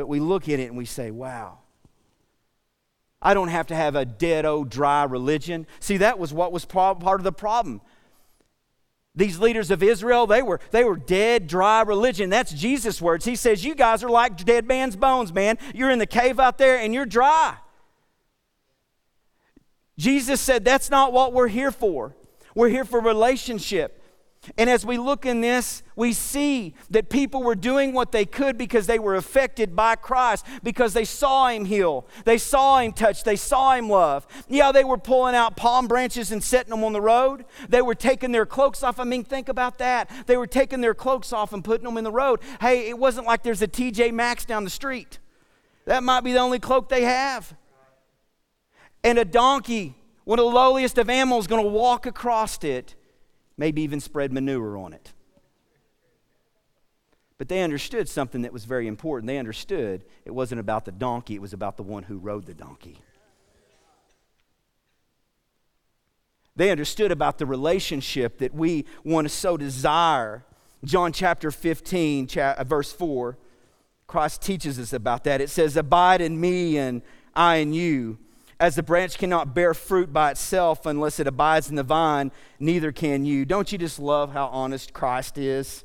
But 0.00 0.08
we 0.08 0.18
look 0.18 0.48
at 0.48 0.58
it 0.58 0.68
and 0.68 0.78
we 0.78 0.86
say, 0.86 1.10
wow. 1.10 1.58
I 3.20 3.34
don't 3.34 3.48
have 3.48 3.66
to 3.66 3.74
have 3.74 3.96
a 3.96 4.06
dead, 4.06 4.46
old, 4.46 4.70
dry 4.70 5.04
religion. 5.04 5.66
See, 5.78 5.98
that 5.98 6.18
was 6.18 6.32
what 6.32 6.52
was 6.52 6.64
part 6.64 7.04
of 7.04 7.22
the 7.22 7.32
problem. 7.32 7.82
These 9.14 9.38
leaders 9.38 9.70
of 9.70 9.82
Israel, 9.82 10.26
they 10.26 10.40
were, 10.40 10.58
they 10.70 10.84
were 10.84 10.96
dead, 10.96 11.48
dry 11.48 11.82
religion. 11.82 12.30
That's 12.30 12.50
Jesus' 12.50 13.02
words. 13.02 13.26
He 13.26 13.36
says, 13.36 13.62
You 13.62 13.74
guys 13.74 14.02
are 14.02 14.08
like 14.08 14.42
dead 14.42 14.66
man's 14.66 14.96
bones, 14.96 15.34
man. 15.34 15.58
You're 15.74 15.90
in 15.90 15.98
the 15.98 16.06
cave 16.06 16.40
out 16.40 16.56
there 16.56 16.78
and 16.78 16.94
you're 16.94 17.04
dry. 17.04 17.58
Jesus 19.98 20.40
said, 20.40 20.64
That's 20.64 20.88
not 20.88 21.12
what 21.12 21.34
we're 21.34 21.48
here 21.48 21.72
for. 21.72 22.16
We're 22.54 22.70
here 22.70 22.86
for 22.86 23.00
relationship. 23.00 23.99
And 24.56 24.70
as 24.70 24.86
we 24.86 24.96
look 24.96 25.26
in 25.26 25.42
this, 25.42 25.82
we 25.96 26.14
see 26.14 26.74
that 26.88 27.10
people 27.10 27.42
were 27.42 27.54
doing 27.54 27.92
what 27.92 28.10
they 28.10 28.24
could 28.24 28.56
because 28.56 28.86
they 28.86 28.98
were 28.98 29.14
affected 29.14 29.76
by 29.76 29.96
Christ, 29.96 30.46
because 30.62 30.94
they 30.94 31.04
saw 31.04 31.48
him 31.48 31.66
heal, 31.66 32.06
they 32.24 32.38
saw 32.38 32.78
him 32.78 32.92
touch, 32.92 33.22
they 33.22 33.36
saw 33.36 33.74
him 33.74 33.90
love. 33.90 34.26
Yeah, 34.48 34.72
they 34.72 34.82
were 34.82 34.96
pulling 34.96 35.34
out 35.34 35.56
palm 35.56 35.88
branches 35.88 36.32
and 36.32 36.42
setting 36.42 36.70
them 36.70 36.82
on 36.84 36.94
the 36.94 37.02
road. 37.02 37.44
They 37.68 37.82
were 37.82 37.94
taking 37.94 38.32
their 38.32 38.46
cloaks 38.46 38.82
off. 38.82 38.98
I 38.98 39.04
mean, 39.04 39.24
think 39.24 39.50
about 39.50 39.76
that. 39.78 40.10
They 40.26 40.38
were 40.38 40.46
taking 40.46 40.80
their 40.80 40.94
cloaks 40.94 41.34
off 41.34 41.52
and 41.52 41.62
putting 41.62 41.84
them 41.84 41.98
in 41.98 42.04
the 42.04 42.12
road. 42.12 42.40
Hey, 42.62 42.88
it 42.88 42.98
wasn't 42.98 43.26
like 43.26 43.42
there's 43.42 43.60
a 43.60 43.68
TJ 43.68 44.12
Maxx 44.12 44.46
down 44.46 44.64
the 44.64 44.70
street. 44.70 45.18
That 45.84 46.02
might 46.02 46.22
be 46.22 46.32
the 46.32 46.38
only 46.38 46.60
cloak 46.60 46.88
they 46.88 47.04
have. 47.04 47.54
And 49.04 49.18
a 49.18 49.24
donkey, 49.26 49.96
one 50.24 50.38
of 50.38 50.46
the 50.46 50.50
lowliest 50.50 50.96
of 50.96 51.10
animals, 51.10 51.46
going 51.46 51.62
to 51.62 51.68
walk 51.70 52.06
across 52.06 52.62
it 52.64 52.94
maybe 53.56 53.82
even 53.82 54.00
spread 54.00 54.32
manure 54.32 54.76
on 54.76 54.92
it. 54.92 55.12
But 57.38 57.48
they 57.48 57.62
understood 57.62 58.08
something 58.08 58.42
that 58.42 58.52
was 58.52 58.66
very 58.66 58.86
important. 58.86 59.26
They 59.26 59.38
understood 59.38 60.04
it 60.26 60.32
wasn't 60.32 60.60
about 60.60 60.84
the 60.84 60.92
donkey, 60.92 61.36
it 61.36 61.40
was 61.40 61.54
about 61.54 61.76
the 61.78 61.82
one 61.82 62.02
who 62.02 62.18
rode 62.18 62.44
the 62.44 62.54
donkey. 62.54 62.98
They 66.56 66.70
understood 66.70 67.10
about 67.10 67.38
the 67.38 67.46
relationship 67.46 68.38
that 68.38 68.54
we 68.54 68.84
want 69.04 69.26
to 69.26 69.30
so 69.34 69.56
desire. 69.56 70.44
John 70.84 71.12
chapter 71.12 71.50
15, 71.50 72.28
uh, 72.36 72.64
verse 72.64 72.92
4, 72.92 73.38
Christ 74.06 74.42
teaches 74.42 74.78
us 74.78 74.92
about 74.92 75.24
that. 75.24 75.40
It 75.40 75.48
says, 75.48 75.76
Abide 75.78 76.20
in 76.20 76.38
me 76.38 76.76
and 76.76 77.00
I 77.34 77.56
in 77.56 77.72
you 77.72 78.18
as 78.60 78.74
the 78.74 78.82
branch 78.82 79.16
cannot 79.16 79.54
bear 79.54 79.72
fruit 79.72 80.12
by 80.12 80.30
itself 80.30 80.84
unless 80.84 81.18
it 81.18 81.26
abides 81.26 81.70
in 81.70 81.76
the 81.76 81.82
vine, 81.82 82.30
neither 82.58 82.92
can 82.92 83.24
you. 83.24 83.46
Don't 83.46 83.72
you 83.72 83.78
just 83.78 83.98
love 83.98 84.34
how 84.34 84.48
honest 84.48 84.92
Christ 84.92 85.38
is? 85.38 85.82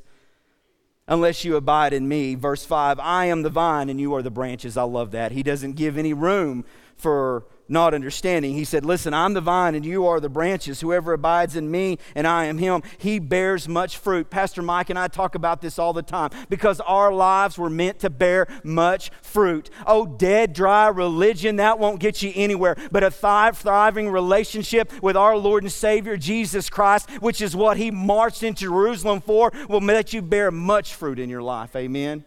Unless 1.08 1.46
you 1.46 1.56
abide 1.56 1.94
in 1.94 2.08
me. 2.08 2.36
Verse 2.36 2.66
5 2.66 3.00
I 3.00 3.26
am 3.26 3.44
the 3.44 3.50
vine 3.50 3.90
and 3.90 4.02
you 4.02 4.14
are 4.14 4.22
the 4.22 4.30
branches. 4.30 4.76
I 4.76 4.84
love 4.84 5.12
that. 5.12 5.32
He 5.32 5.42
doesn't 5.42 5.74
give 5.74 5.98
any 5.98 6.14
room 6.14 6.66
for 6.98 7.46
not 7.68 7.94
understanding. 7.94 8.54
He 8.54 8.66
said, 8.66 8.86
Listen, 8.86 9.14
I'm 9.14 9.34
the 9.34 9.42
vine 9.42 9.76
and 9.76 9.86
you 9.86 10.06
are 10.06 10.20
the 10.20 10.30
branches. 10.30 10.82
Whoever 10.82 11.14
abides 11.14 11.56
in 11.56 11.72
me 11.72 11.98
and 12.14 12.28
I 12.28 12.46
am 12.46 12.58
him, 12.58 12.84
he 12.98 13.20
bears 13.20 13.68
much 13.68 13.98
fruit. 13.98 14.30
Pastor 14.30 14.62
Mike 14.62 14.90
and 14.90 15.00
I 15.00 15.08
talk 15.08 15.36
about 15.36 15.62
this 15.62 15.80
all 15.80 15.94
the 15.94 16.02
time 16.02 16.30
because 16.50 16.80
our 16.82 17.12
lives 17.12 17.58
were 17.58 17.70
meant 17.70 18.00
to 18.00 18.10
bear 18.10 18.48
much 18.64 19.12
fruit. 19.22 19.70
Oh, 19.86 20.06
dead, 20.06 20.54
dry 20.54 20.88
religion, 20.88 21.58
that 21.58 21.80
won't 21.80 22.00
get 22.00 22.22
you 22.22 22.32
anywhere. 22.36 22.76
But 22.92 23.04
a 23.04 23.12
thriving 23.12 24.10
relationship 24.10 24.92
with 25.02 25.16
our 25.16 25.38
Lord 25.38 25.64
and 25.64 25.72
Savior, 25.72 26.18
Jesus 26.18 26.70
Christ, 26.70 27.10
which 27.22 27.42
is 27.42 27.56
what 27.56 27.78
he 27.78 27.92
marched 27.92 28.44
into 28.44 28.66
Jerusalem 28.66 29.22
for, 29.22 29.52
will 29.70 29.82
let 29.82 30.14
you 30.14 30.22
bear 30.22 30.52
much 30.52 30.94
fruit 30.94 31.20
in 31.20 31.30
your 31.30 31.42
life. 31.42 31.76
Amen 31.76 32.26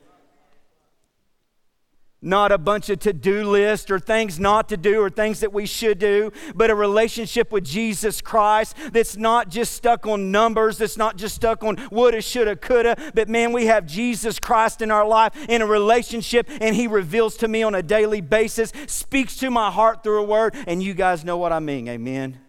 not 2.20 2.50
a 2.50 2.58
bunch 2.58 2.90
of 2.90 2.98
to 2.98 3.12
do 3.12 3.44
lists 3.44 3.90
or 3.90 4.00
things 4.00 4.40
not 4.40 4.68
to 4.68 4.76
do 4.76 5.00
or 5.00 5.08
things 5.08 5.40
that 5.40 5.52
we 5.52 5.66
should 5.66 5.98
do, 5.98 6.32
but 6.54 6.68
a 6.68 6.74
relationship 6.74 7.52
with 7.52 7.64
Jesus 7.64 8.20
Christ 8.20 8.74
that's 8.92 9.16
not 9.16 9.48
just 9.48 9.74
stuck 9.74 10.06
on 10.06 10.32
numbers, 10.32 10.78
that's 10.78 10.96
not 10.96 11.16
just 11.16 11.36
stuck 11.36 11.62
on 11.62 11.76
woulda, 11.92 12.20
shoulda, 12.20 12.56
coulda, 12.56 12.96
but 13.14 13.28
man, 13.28 13.52
we 13.52 13.66
have 13.66 13.86
Jesus 13.86 14.40
Christ 14.40 14.82
in 14.82 14.90
our 14.90 15.06
life 15.06 15.32
in 15.48 15.62
a 15.62 15.66
relationship, 15.66 16.48
and 16.60 16.74
He 16.74 16.88
reveals 16.88 17.36
to 17.38 17.48
me 17.48 17.62
on 17.62 17.74
a 17.74 17.82
daily 17.82 18.20
basis, 18.20 18.72
speaks 18.88 19.36
to 19.36 19.50
my 19.50 19.70
heart 19.70 20.02
through 20.02 20.20
a 20.20 20.24
word, 20.24 20.56
and 20.66 20.82
you 20.82 20.94
guys 20.94 21.24
know 21.24 21.36
what 21.36 21.52
I 21.52 21.60
mean. 21.60 21.88
Amen. 21.88 22.40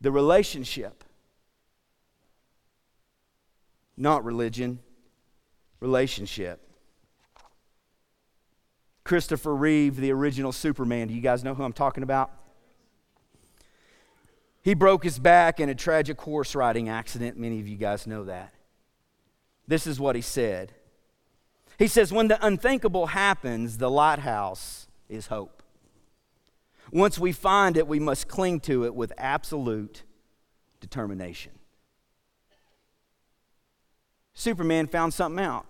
The 0.00 0.10
relationship, 0.10 1.04
not 3.96 4.24
religion, 4.24 4.80
relationship. 5.80 6.67
Christopher 9.08 9.56
Reeve, 9.56 9.96
the 9.96 10.12
original 10.12 10.52
Superman. 10.52 11.08
Do 11.08 11.14
you 11.14 11.22
guys 11.22 11.42
know 11.42 11.54
who 11.54 11.62
I'm 11.62 11.72
talking 11.72 12.02
about? 12.02 12.30
He 14.60 14.74
broke 14.74 15.02
his 15.02 15.18
back 15.18 15.60
in 15.60 15.70
a 15.70 15.74
tragic 15.74 16.20
horse 16.20 16.54
riding 16.54 16.90
accident. 16.90 17.38
Many 17.38 17.58
of 17.58 17.66
you 17.66 17.78
guys 17.78 18.06
know 18.06 18.24
that. 18.24 18.52
This 19.66 19.86
is 19.86 19.98
what 19.98 20.14
he 20.14 20.20
said. 20.20 20.72
He 21.78 21.88
says, 21.88 22.12
When 22.12 22.28
the 22.28 22.44
unthinkable 22.44 23.06
happens, 23.06 23.78
the 23.78 23.90
lighthouse 23.90 24.88
is 25.08 25.28
hope. 25.28 25.62
Once 26.92 27.18
we 27.18 27.32
find 27.32 27.78
it, 27.78 27.88
we 27.88 27.98
must 27.98 28.28
cling 28.28 28.60
to 28.60 28.84
it 28.84 28.94
with 28.94 29.10
absolute 29.16 30.02
determination. 30.80 31.52
Superman 34.34 34.86
found 34.86 35.14
something 35.14 35.42
out 35.42 35.64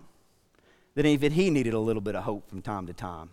that 0.99 1.07
even 1.07 1.31
he 1.31 1.49
needed 1.49 1.75
a 1.75 1.79
little 1.79 2.03
bit 2.03 2.17
of 2.17 2.25
hope 2.25 2.51
from 2.51 2.61
time 2.61 2.89
to 2.89 2.93
time. 2.93 3.31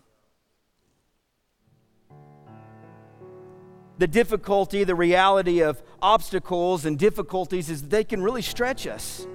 The 3.98 4.06
difficulty, 4.06 4.84
the 4.84 4.94
reality 4.94 5.64
of 5.64 5.82
obstacles 6.00 6.86
and 6.86 7.00
difficulties 7.00 7.72
is 7.72 7.82
they 7.82 8.04
can 8.04 8.22
really 8.22 8.44
stretch 8.44 8.86
us. 8.86 9.26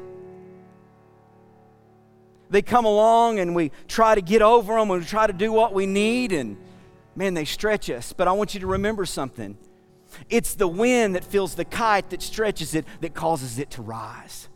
They 2.50 2.62
come 2.62 2.84
along 2.84 3.40
and 3.40 3.52
we 3.52 3.72
try 3.88 4.14
to 4.14 4.22
get 4.22 4.42
over 4.42 4.74
them 4.74 4.92
and 4.92 5.00
we 5.00 5.06
try 5.06 5.26
to 5.26 5.32
do 5.32 5.50
what 5.50 5.74
we 5.74 5.86
need, 5.86 6.30
and 6.30 6.56
man, 7.16 7.34
they 7.34 7.44
stretch 7.44 7.90
us. 7.90 8.12
But 8.12 8.28
I 8.28 8.32
want 8.32 8.54
you 8.54 8.60
to 8.60 8.68
remember 8.68 9.06
something 9.06 9.58
it's 10.28 10.54
the 10.54 10.68
wind 10.68 11.16
that 11.16 11.24
fills 11.24 11.56
the 11.56 11.64
kite 11.64 12.10
that 12.10 12.22
stretches 12.22 12.76
it 12.76 12.84
that 13.00 13.12
causes 13.12 13.58
it 13.58 13.70
to 13.70 13.82
rise. 13.82 14.49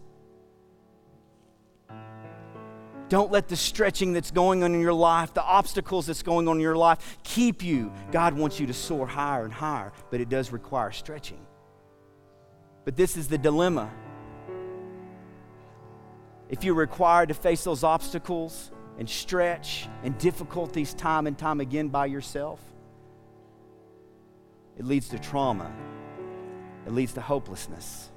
Don't 3.14 3.30
let 3.30 3.46
the 3.46 3.54
stretching 3.54 4.12
that's 4.12 4.32
going 4.32 4.64
on 4.64 4.74
in 4.74 4.80
your 4.80 4.92
life, 4.92 5.32
the 5.34 5.44
obstacles 5.44 6.06
that's 6.06 6.24
going 6.24 6.48
on 6.48 6.56
in 6.56 6.60
your 6.60 6.76
life, 6.76 7.16
keep 7.22 7.62
you. 7.62 7.92
God 8.10 8.34
wants 8.34 8.58
you 8.58 8.66
to 8.66 8.74
soar 8.74 9.06
higher 9.06 9.44
and 9.44 9.52
higher, 9.52 9.92
but 10.10 10.20
it 10.20 10.28
does 10.28 10.50
require 10.50 10.90
stretching. 10.90 11.38
But 12.84 12.96
this 12.96 13.16
is 13.16 13.28
the 13.28 13.38
dilemma. 13.38 13.88
If 16.48 16.64
you're 16.64 16.74
required 16.74 17.28
to 17.28 17.34
face 17.34 17.62
those 17.62 17.84
obstacles 17.84 18.72
and 18.98 19.08
stretch 19.08 19.88
and 20.02 20.18
difficulties 20.18 20.92
time 20.92 21.28
and 21.28 21.38
time 21.38 21.60
again 21.60 21.90
by 21.90 22.06
yourself, 22.06 22.58
it 24.76 24.84
leads 24.84 25.08
to 25.10 25.20
trauma, 25.20 25.72
it 26.84 26.92
leads 26.92 27.12
to 27.12 27.20
hopelessness. 27.20 28.10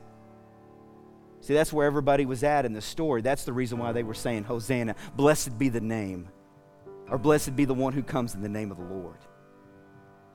See, 1.48 1.54
that's 1.54 1.72
where 1.72 1.88
everybody 1.88 2.26
was 2.26 2.44
at 2.44 2.66
in 2.66 2.74
the 2.74 2.82
story. 2.82 3.22
That's 3.22 3.46
the 3.46 3.54
reason 3.54 3.78
why 3.78 3.94
they 3.94 4.04
were 4.04 4.14
saying, 4.14 4.44
Hosanna, 4.44 4.98
blessed 5.16 5.58
be 5.58 5.70
the 5.70 5.80
name, 5.80 6.28
or 7.10 7.18
blessed 7.18 7.56
be 7.56 7.64
the 7.64 7.74
one 7.74 7.94
who 7.94 8.04
comes 8.04 8.36
in 8.36 8.42
the 8.42 8.50
name 8.50 8.70
of 8.70 8.76
the 8.76 8.84
Lord. 8.84 9.20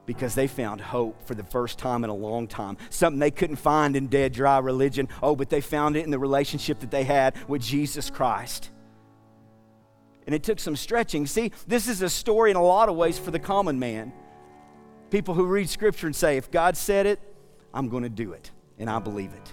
Because 0.06 0.34
they 0.34 0.46
found 0.46 0.80
hope 0.80 1.22
for 1.26 1.34
the 1.34 1.44
first 1.44 1.78
time 1.78 2.02
in 2.02 2.08
a 2.08 2.14
long 2.14 2.48
time. 2.48 2.78
Something 2.88 3.18
they 3.18 3.30
couldn't 3.30 3.56
find 3.56 3.94
in 3.94 4.06
dead, 4.06 4.32
dry 4.32 4.58
religion. 4.58 5.06
Oh, 5.22 5.36
but 5.36 5.50
they 5.50 5.60
found 5.60 5.98
it 5.98 6.04
in 6.06 6.10
the 6.10 6.18
relationship 6.18 6.80
that 6.80 6.90
they 6.90 7.04
had 7.04 7.36
with 7.46 7.60
Jesus 7.60 8.08
Christ. 8.08 8.70
And 10.24 10.34
it 10.34 10.42
took 10.42 10.58
some 10.58 10.76
stretching. 10.76 11.26
See, 11.26 11.52
this 11.66 11.88
is 11.88 12.00
a 12.00 12.08
story 12.08 12.50
in 12.50 12.56
a 12.56 12.64
lot 12.64 12.88
of 12.88 12.96
ways 12.96 13.18
for 13.18 13.30
the 13.30 13.38
common 13.38 13.78
man. 13.78 14.14
People 15.10 15.34
who 15.34 15.44
read 15.44 15.68
Scripture 15.68 16.06
and 16.06 16.16
say, 16.16 16.38
if 16.38 16.50
God 16.50 16.74
said 16.74 17.04
it, 17.04 17.20
I'm 17.74 17.90
going 17.90 18.04
to 18.04 18.08
do 18.08 18.32
it, 18.32 18.50
and 18.78 18.88
I 18.88 18.98
believe 18.98 19.34
it. 19.34 19.52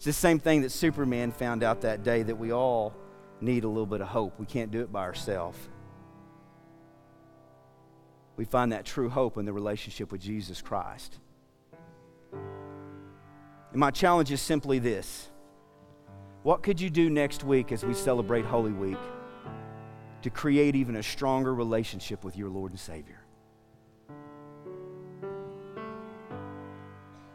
It's 0.00 0.06
the 0.06 0.14
same 0.14 0.38
thing 0.38 0.62
that 0.62 0.70
Superman 0.70 1.30
found 1.30 1.62
out 1.62 1.82
that 1.82 2.02
day 2.02 2.22
that 2.22 2.34
we 2.34 2.54
all 2.54 2.94
need 3.42 3.64
a 3.64 3.68
little 3.68 3.84
bit 3.84 4.00
of 4.00 4.08
hope. 4.08 4.40
We 4.40 4.46
can't 4.46 4.70
do 4.70 4.80
it 4.80 4.90
by 4.90 5.02
ourselves. 5.02 5.58
We 8.38 8.46
find 8.46 8.72
that 8.72 8.86
true 8.86 9.10
hope 9.10 9.36
in 9.36 9.44
the 9.44 9.52
relationship 9.52 10.10
with 10.10 10.22
Jesus 10.22 10.62
Christ. 10.62 11.18
And 12.32 13.78
my 13.78 13.90
challenge 13.90 14.32
is 14.32 14.40
simply 14.40 14.78
this 14.78 15.28
What 16.44 16.62
could 16.62 16.80
you 16.80 16.88
do 16.88 17.10
next 17.10 17.44
week 17.44 17.70
as 17.70 17.84
we 17.84 17.92
celebrate 17.92 18.46
Holy 18.46 18.72
Week 18.72 18.96
to 20.22 20.30
create 20.30 20.76
even 20.76 20.96
a 20.96 21.02
stronger 21.02 21.54
relationship 21.54 22.24
with 22.24 22.38
your 22.38 22.48
Lord 22.48 22.70
and 22.70 22.80
Savior? 22.80 23.19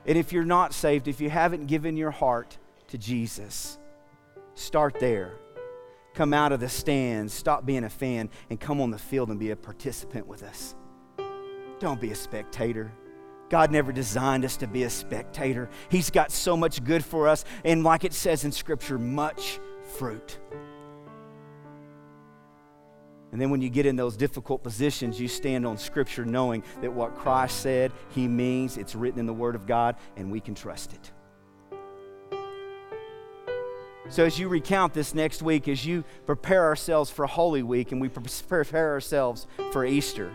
And 0.06 0.18
if 0.18 0.32
you're 0.32 0.44
not 0.44 0.74
saved, 0.74 1.08
if 1.08 1.20
you 1.20 1.30
haven't 1.30 1.66
given 1.66 1.98
your 1.98 2.12
heart 2.12 2.58
to 2.88 2.98
Jesus, 2.98 3.80
start 4.54 5.00
there. 5.00 5.34
Come 6.14 6.34
out 6.34 6.52
of 6.52 6.60
the 6.60 6.70
stands, 6.70 7.34
stop 7.34 7.66
being 7.66 7.84
a 7.84 7.90
fan, 7.90 8.30
and 8.50 8.60
come 8.60 8.80
on 8.80 8.92
the 8.92 8.98
field 8.98 9.30
and 9.30 9.40
be 9.40 9.52
a 9.52 9.56
participant 9.56 10.28
with 10.28 10.44
us. 10.44 10.76
Don't 11.80 12.00
be 12.00 12.12
a 12.12 12.16
spectator. 12.16 12.94
God 13.50 13.72
never 13.72 13.92
designed 13.92 14.46
us 14.46 14.58
to 14.58 14.68
be 14.68 14.84
a 14.84 14.90
spectator. 14.90 15.70
He's 15.90 16.10
got 16.10 16.32
so 16.32 16.56
much 16.56 16.84
good 16.84 17.04
for 17.04 17.28
us, 17.28 17.44
and 17.64 17.84
like 17.84 18.04
it 18.04 18.14
says 18.14 18.46
in 18.46 18.52
Scripture, 18.52 18.98
much 18.98 19.60
fruit. 19.98 20.40
And 23.32 23.42
then 23.42 23.50
when 23.50 23.62
you 23.62 23.70
get 23.70 23.86
in 23.86 23.96
those 23.96 24.16
difficult 24.16 24.64
positions, 24.64 25.20
you 25.20 25.28
stand 25.28 25.66
on 25.66 25.78
Scripture 25.78 26.26
knowing 26.26 26.64
that 26.82 26.94
what 26.94 27.16
Christ 27.16 27.60
said, 27.62 27.92
He 28.10 28.28
means, 28.28 28.78
it's 28.78 28.96
written 28.96 29.20
in 29.20 29.26
the 29.26 29.34
Word 29.34 29.56
of 29.56 29.68
God, 29.68 29.96
and 30.16 30.32
we 30.32 30.40
can 30.40 30.56
trust 30.56 30.94
it. 30.94 31.12
So, 34.08 34.24
as 34.24 34.38
you 34.38 34.48
recount 34.48 34.94
this 34.94 35.16
next 35.16 35.42
week, 35.42 35.68
as 35.68 35.84
you 35.84 36.04
prepare 36.28 36.64
ourselves 36.64 37.10
for 37.10 37.26
Holy 37.26 37.64
Week 37.64 37.92
and 37.92 38.00
we 38.00 38.08
prepare 38.08 38.92
ourselves 38.92 39.48
for 39.72 39.84
Easter, 39.84 40.32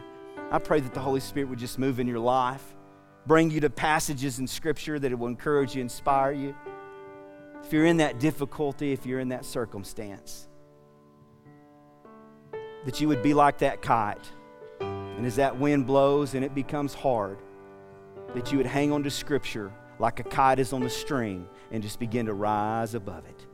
I 0.50 0.59
pray 0.59 0.81
that 0.81 0.92
the 0.92 1.00
Holy 1.00 1.20
Spirit 1.20 1.48
would 1.50 1.61
just 1.61 1.79
move 1.79 2.00
in 2.00 2.09
your 2.09 2.18
life, 2.18 2.74
bring 3.26 3.50
you 3.53 3.61
to 3.61 3.70
passages 3.70 4.40
in 4.40 4.48
Scripture 4.48 4.98
that 4.98 5.12
it 5.12 5.14
will 5.14 5.29
encourage 5.29 5.76
you, 5.76 5.83
inspire 5.83 6.33
you. 6.33 6.57
If 7.62 7.72
you're 7.72 7.87
in 7.87 7.98
that 7.98 8.18
difficulty, 8.18 8.92
if 8.92 9.07
you're 9.07 9.20
in 9.20 9.29
that 9.29 9.44
circumstance, 9.44 10.48
that 12.84 13.00
you 13.00 13.08
would 13.08 13.22
be 13.22 13.34
like 13.34 13.58
that 13.58 13.82
kite. 13.82 14.30
And 14.80 15.26
as 15.26 15.36
that 15.36 15.58
wind 15.58 15.86
blows 15.86 16.34
and 16.34 16.44
it 16.44 16.54
becomes 16.54 16.94
hard, 16.94 17.38
that 18.34 18.50
you 18.50 18.58
would 18.58 18.66
hang 18.66 18.92
on 18.92 19.02
to 19.02 19.10
Scripture 19.10 19.72
like 19.98 20.18
a 20.18 20.24
kite 20.24 20.58
is 20.58 20.72
on 20.72 20.82
the 20.82 20.88
string 20.88 21.46
and 21.70 21.82
just 21.82 21.98
begin 21.98 22.26
to 22.26 22.32
rise 22.32 22.94
above 22.94 23.26
it. 23.26 23.46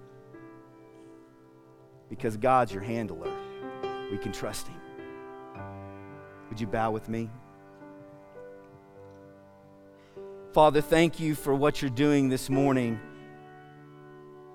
Because 2.09 2.37
God's 2.37 2.73
your 2.73 2.83
handler, 2.83 3.33
we 4.13 4.19
can 4.19 4.31
trust 4.31 4.69
Him. 4.69 4.81
Would 6.49 6.61
you 6.61 6.69
bow 6.69 6.93
with 6.93 7.09
me? 7.09 7.29
Father, 10.53 10.81
thank 10.81 11.19
you 11.19 11.35
for 11.35 11.55
what 11.55 11.83
you're 11.83 11.91
doing 11.91 12.29
this 12.29 12.49
morning 12.49 13.01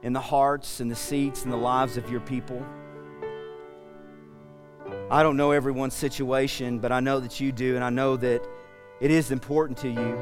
in 0.01 0.13
the 0.13 0.21
hearts 0.21 0.79
and 0.79 0.89
the 0.89 0.95
seats 0.95 1.43
and 1.43 1.51
the 1.51 1.57
lives 1.57 1.97
of 1.97 2.09
your 2.09 2.21
people. 2.21 2.65
I 5.11 5.23
don't 5.23 5.35
know 5.35 5.51
everyone's 5.51 5.93
situation, 5.93 6.79
but 6.79 6.93
I 6.93 7.01
know 7.01 7.19
that 7.19 7.41
you 7.41 7.51
do, 7.51 7.75
and 7.75 7.83
I 7.83 7.89
know 7.89 8.15
that 8.15 8.47
it 9.01 9.11
is 9.11 9.29
important 9.29 9.77
to 9.79 9.89
you 9.89 10.17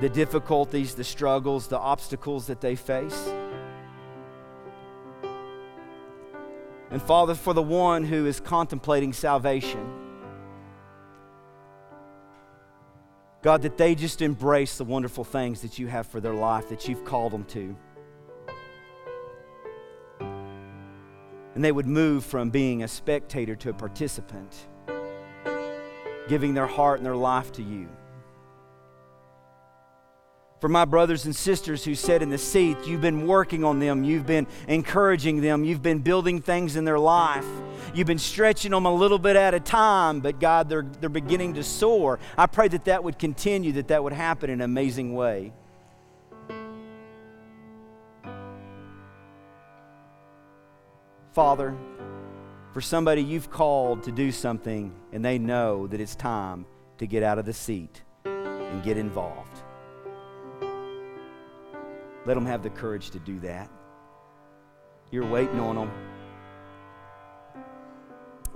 the 0.00 0.08
difficulties, 0.08 0.94
the 0.94 1.04
struggles, 1.04 1.66
the 1.68 1.78
obstacles 1.78 2.46
that 2.46 2.62
they 2.62 2.74
face. 2.74 3.30
And 6.90 7.02
Father, 7.02 7.34
for 7.34 7.52
the 7.52 7.62
one 7.62 8.02
who 8.02 8.24
is 8.24 8.40
contemplating 8.40 9.12
salvation, 9.12 9.86
God, 13.42 13.60
that 13.60 13.76
they 13.76 13.94
just 13.94 14.22
embrace 14.22 14.78
the 14.78 14.84
wonderful 14.84 15.22
things 15.22 15.60
that 15.60 15.78
you 15.78 15.86
have 15.86 16.06
for 16.06 16.22
their 16.22 16.34
life, 16.34 16.70
that 16.70 16.88
you've 16.88 17.04
called 17.04 17.32
them 17.32 17.44
to. 17.44 17.76
And 21.56 21.64
they 21.64 21.72
would 21.72 21.86
move 21.86 22.22
from 22.22 22.50
being 22.50 22.82
a 22.82 22.88
spectator 22.88 23.56
to 23.56 23.70
a 23.70 23.72
participant, 23.72 24.68
giving 26.28 26.52
their 26.52 26.66
heart 26.66 26.98
and 26.98 27.06
their 27.06 27.16
life 27.16 27.50
to 27.50 27.62
you. 27.62 27.88
For 30.60 30.68
my 30.68 30.84
brothers 30.84 31.24
and 31.24 31.34
sisters 31.34 31.82
who 31.82 31.94
sit 31.94 32.20
in 32.20 32.28
the 32.28 32.36
seat, 32.36 32.76
you've 32.86 33.00
been 33.00 33.26
working 33.26 33.64
on 33.64 33.78
them, 33.78 34.04
you've 34.04 34.26
been 34.26 34.46
encouraging 34.68 35.40
them, 35.40 35.64
you've 35.64 35.80
been 35.80 36.00
building 36.00 36.42
things 36.42 36.76
in 36.76 36.84
their 36.84 36.98
life. 36.98 37.46
You've 37.94 38.06
been 38.06 38.18
stretching 38.18 38.72
them 38.72 38.84
a 38.84 38.94
little 38.94 39.18
bit 39.18 39.36
at 39.36 39.54
a 39.54 39.60
time, 39.60 40.20
but 40.20 40.38
God, 40.38 40.68
they're, 40.68 40.84
they're 41.00 41.08
beginning 41.08 41.54
to 41.54 41.64
soar. 41.64 42.18
I 42.36 42.46
pray 42.46 42.68
that 42.68 42.84
that 42.84 43.02
would 43.02 43.18
continue, 43.18 43.72
that 43.72 43.88
that 43.88 44.04
would 44.04 44.12
happen 44.12 44.50
in 44.50 44.60
an 44.60 44.64
amazing 44.64 45.14
way. 45.14 45.54
Father, 51.36 51.76
for 52.72 52.80
somebody 52.80 53.22
you've 53.22 53.50
called 53.50 54.02
to 54.04 54.10
do 54.10 54.32
something 54.32 54.90
and 55.12 55.22
they 55.22 55.38
know 55.38 55.86
that 55.86 56.00
it's 56.00 56.14
time 56.14 56.64
to 56.96 57.06
get 57.06 57.22
out 57.22 57.38
of 57.38 57.44
the 57.44 57.52
seat 57.52 58.00
and 58.24 58.82
get 58.82 58.96
involved. 58.96 59.58
Let 62.24 62.36
them 62.36 62.46
have 62.46 62.62
the 62.62 62.70
courage 62.70 63.10
to 63.10 63.18
do 63.18 63.38
that. 63.40 63.68
You're 65.10 65.26
waiting 65.26 65.60
on 65.60 65.74
them. 65.74 65.90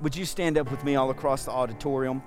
Would 0.01 0.17
you 0.17 0.25
stand 0.25 0.57
up 0.57 0.71
with 0.71 0.83
me 0.83 0.97
all 0.97 1.11
across 1.11 1.45
the 1.45 1.51
auditorium? 1.51 2.23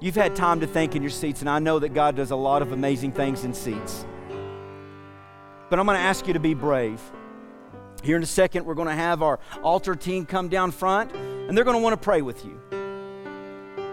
You've 0.00 0.16
had 0.16 0.36
time 0.36 0.60
to 0.60 0.66
think 0.66 0.94
in 0.94 1.00
your 1.00 1.10
seats, 1.10 1.40
and 1.40 1.48
I 1.48 1.60
know 1.60 1.78
that 1.78 1.94
God 1.94 2.14
does 2.14 2.30
a 2.30 2.36
lot 2.36 2.60
of 2.60 2.72
amazing 2.72 3.12
things 3.12 3.44
in 3.44 3.54
seats. 3.54 4.04
But 5.70 5.78
I'm 5.78 5.86
going 5.86 5.96
to 5.96 6.04
ask 6.04 6.26
you 6.26 6.34
to 6.34 6.40
be 6.40 6.52
brave. 6.52 7.00
Here 8.02 8.16
in 8.16 8.22
a 8.22 8.26
second, 8.26 8.64
we're 8.64 8.74
going 8.74 8.88
to 8.88 8.94
have 8.94 9.22
our 9.22 9.40
altar 9.62 9.94
team 9.94 10.26
come 10.26 10.48
down 10.48 10.70
front, 10.70 11.12
and 11.12 11.56
they're 11.56 11.64
going 11.64 11.76
to 11.76 11.82
want 11.82 11.94
to 11.94 12.04
pray 12.04 12.22
with 12.22 12.44
you. 12.44 12.60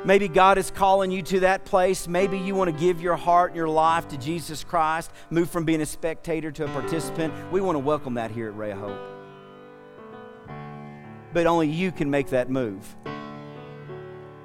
Maybe 0.06 0.28
God 0.28 0.58
is 0.58 0.70
calling 0.70 1.12
you 1.12 1.22
to 1.24 1.40
that 1.42 1.64
place. 1.64 2.08
Maybe 2.10 2.38
you 2.38 2.56
want 2.56 2.70
to 2.70 2.78
give 2.78 3.02
your 3.02 3.16
heart 3.16 3.52
and 3.52 3.58
your 3.58 3.70
life 3.70 4.10
to 4.10 4.18
Jesus 4.18 4.64
Christ, 4.64 5.12
move 5.30 5.50
from 5.50 5.64
being 5.64 5.82
a 5.82 5.86
spectator 5.86 6.52
to 6.52 6.66
a 6.66 6.68
participant. 6.68 7.34
We 7.52 7.62
want 7.62 7.76
to 7.76 7.80
welcome 7.80 8.16
that 8.16 8.30
here 8.30 8.50
at 8.50 8.58
Ray 8.58 8.72
of 8.72 8.80
Hope. 8.80 9.00
But 11.32 11.48
only 11.48 11.70
you 11.70 11.92
can 11.92 12.10
make 12.10 12.28
that 12.30 12.50
move. 12.50 12.96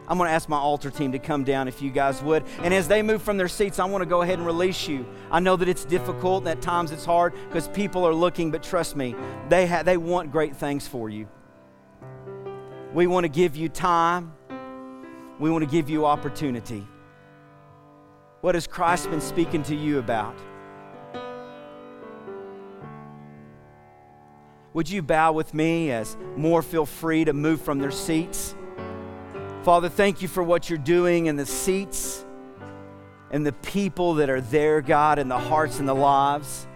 I'm 0.08 0.16
going 0.16 0.28
to 0.28 0.32
ask 0.32 0.48
my 0.48 0.56
altar 0.56 0.90
team 0.90 1.12
to 1.12 1.18
come 1.18 1.44
down 1.44 1.68
if 1.68 1.82
you 1.82 1.90
guys 1.90 2.22
would. 2.22 2.44
And 2.62 2.72
as 2.72 2.88
they 2.88 3.02
move 3.02 3.22
from 3.22 3.36
their 3.36 3.48
seats, 3.48 3.78
I 3.78 3.84
want 3.84 4.00
to 4.00 4.08
go 4.08 4.22
ahead 4.22 4.38
and 4.38 4.46
release 4.46 4.88
you. 4.88 5.06
I 5.30 5.38
know 5.38 5.54
that 5.56 5.68
it's 5.68 5.84
difficult 5.84 6.44
and 6.44 6.48
at 6.48 6.62
times 6.62 6.92
it's 6.92 7.04
hard 7.04 7.34
because 7.48 7.68
people 7.68 8.06
are 8.06 8.14
looking, 8.14 8.50
but 8.50 8.62
trust 8.62 8.96
me, 8.96 9.14
they, 9.50 9.66
ha- 9.66 9.82
they 9.82 9.98
want 9.98 10.32
great 10.32 10.56
things 10.56 10.88
for 10.88 11.10
you. 11.10 11.28
We 12.94 13.06
want 13.06 13.24
to 13.24 13.28
give 13.28 13.54
you 13.54 13.68
time, 13.68 14.32
we 15.38 15.50
want 15.50 15.62
to 15.62 15.70
give 15.70 15.90
you 15.90 16.06
opportunity. 16.06 16.86
What 18.40 18.54
has 18.54 18.66
Christ 18.66 19.10
been 19.10 19.20
speaking 19.20 19.62
to 19.64 19.74
you 19.74 19.98
about? 19.98 20.38
Would 24.72 24.88
you 24.88 25.02
bow 25.02 25.32
with 25.32 25.52
me 25.52 25.90
as 25.90 26.16
more 26.36 26.62
feel 26.62 26.86
free 26.86 27.24
to 27.24 27.32
move 27.32 27.60
from 27.60 27.78
their 27.78 27.90
seats? 27.90 28.54
Father, 29.68 29.90
thank 29.90 30.22
you 30.22 30.28
for 30.28 30.42
what 30.42 30.70
you're 30.70 30.78
doing 30.78 31.26
in 31.26 31.36
the 31.36 31.44
seats 31.44 32.24
and 33.30 33.44
the 33.44 33.52
people 33.52 34.14
that 34.14 34.30
are 34.30 34.40
there, 34.40 34.80
God, 34.80 35.18
in 35.18 35.28
the 35.28 35.38
hearts 35.38 35.78
and 35.78 35.86
the 35.86 35.92
lives. 35.92 36.66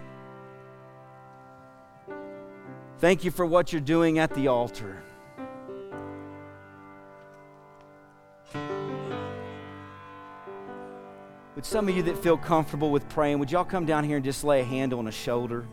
Thank 2.99 3.23
you 3.23 3.31
for 3.31 3.47
what 3.47 3.73
you're 3.73 3.81
doing 3.81 4.19
at 4.19 4.31
the 4.35 4.47
altar. 4.47 5.01
Would 11.55 11.65
some 11.65 11.89
of 11.89 11.97
you 11.97 12.03
that 12.03 12.19
feel 12.19 12.37
comfortable 12.37 12.91
with 12.91 13.09
praying, 13.09 13.39
would 13.39 13.49
y'all 13.49 13.65
come 13.65 13.87
down 13.87 14.03
here 14.03 14.17
and 14.17 14.23
just 14.23 14.43
lay 14.43 14.61
a 14.61 14.63
hand 14.63 14.93
on 14.93 15.07
a 15.07 15.11
shoulder? 15.11 15.65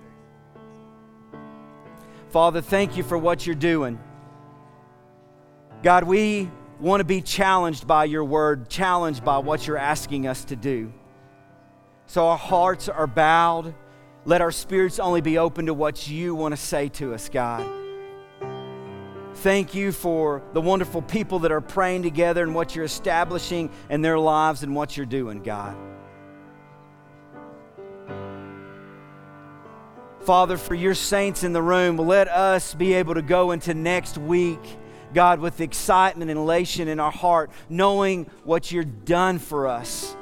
Father, 2.30 2.62
thank 2.62 2.96
you 2.96 3.02
for 3.02 3.18
what 3.18 3.46
you're 3.46 3.54
doing. 3.54 3.98
God, 5.82 6.04
we 6.04 6.48
want 6.80 7.00
to 7.00 7.04
be 7.04 7.20
challenged 7.20 7.86
by 7.86 8.04
your 8.04 8.24
word, 8.24 8.68
challenged 8.68 9.24
by 9.24 9.38
what 9.38 9.66
you're 9.66 9.76
asking 9.76 10.26
us 10.26 10.44
to 10.46 10.56
do. 10.56 10.92
So 12.06 12.26
our 12.26 12.38
hearts 12.38 12.88
are 12.88 13.06
bowed. 13.06 13.74
Let 14.24 14.40
our 14.40 14.50
spirits 14.50 14.98
only 14.98 15.20
be 15.20 15.38
open 15.38 15.66
to 15.66 15.74
what 15.74 16.08
you 16.08 16.34
want 16.34 16.52
to 16.52 16.60
say 16.60 16.88
to 16.90 17.14
us, 17.14 17.28
God. 17.28 17.66
Thank 19.36 19.74
you 19.74 19.92
for 19.92 20.42
the 20.52 20.60
wonderful 20.60 21.02
people 21.02 21.38
that 21.40 21.52
are 21.52 21.60
praying 21.60 22.02
together 22.02 22.42
and 22.42 22.54
what 22.54 22.74
you're 22.74 22.84
establishing 22.84 23.70
in 23.88 24.02
their 24.02 24.18
lives 24.18 24.62
and 24.62 24.74
what 24.74 24.96
you're 24.96 25.06
doing, 25.06 25.42
God. 25.42 25.76
Father, 30.22 30.58
for 30.58 30.74
your 30.74 30.94
saints 30.94 31.44
in 31.44 31.52
the 31.52 31.62
room, 31.62 31.96
let 31.96 32.28
us 32.28 32.74
be 32.74 32.92
able 32.94 33.14
to 33.14 33.22
go 33.22 33.52
into 33.52 33.72
next 33.72 34.18
week 34.18 34.60
God, 35.12 35.40
with 35.40 35.60
excitement 35.60 36.30
and 36.30 36.38
elation 36.38 36.88
in 36.88 37.00
our 37.00 37.10
heart, 37.10 37.50
knowing 37.68 38.30
what 38.44 38.70
you're 38.70 38.84
done 38.84 39.38
for 39.38 39.66
us. 39.66 40.16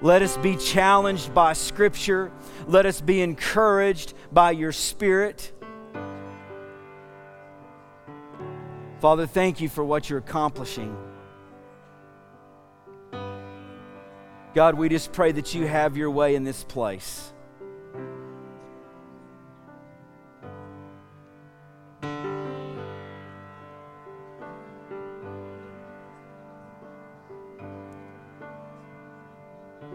Let 0.00 0.22
us 0.22 0.36
be 0.36 0.56
challenged 0.56 1.32
by 1.32 1.52
Scripture. 1.52 2.32
Let 2.66 2.86
us 2.86 3.00
be 3.00 3.20
encouraged 3.20 4.14
by 4.32 4.50
your 4.50 4.72
Spirit. 4.72 5.52
Father, 9.00 9.26
thank 9.26 9.60
you 9.60 9.68
for 9.68 9.84
what 9.84 10.08
you're 10.10 10.20
accomplishing. 10.20 10.96
God, 14.54 14.74
we 14.74 14.88
just 14.88 15.12
pray 15.12 15.32
that 15.32 15.54
you 15.54 15.66
have 15.66 15.96
your 15.96 16.10
way 16.10 16.34
in 16.34 16.44
this 16.44 16.62
place. 16.62 17.31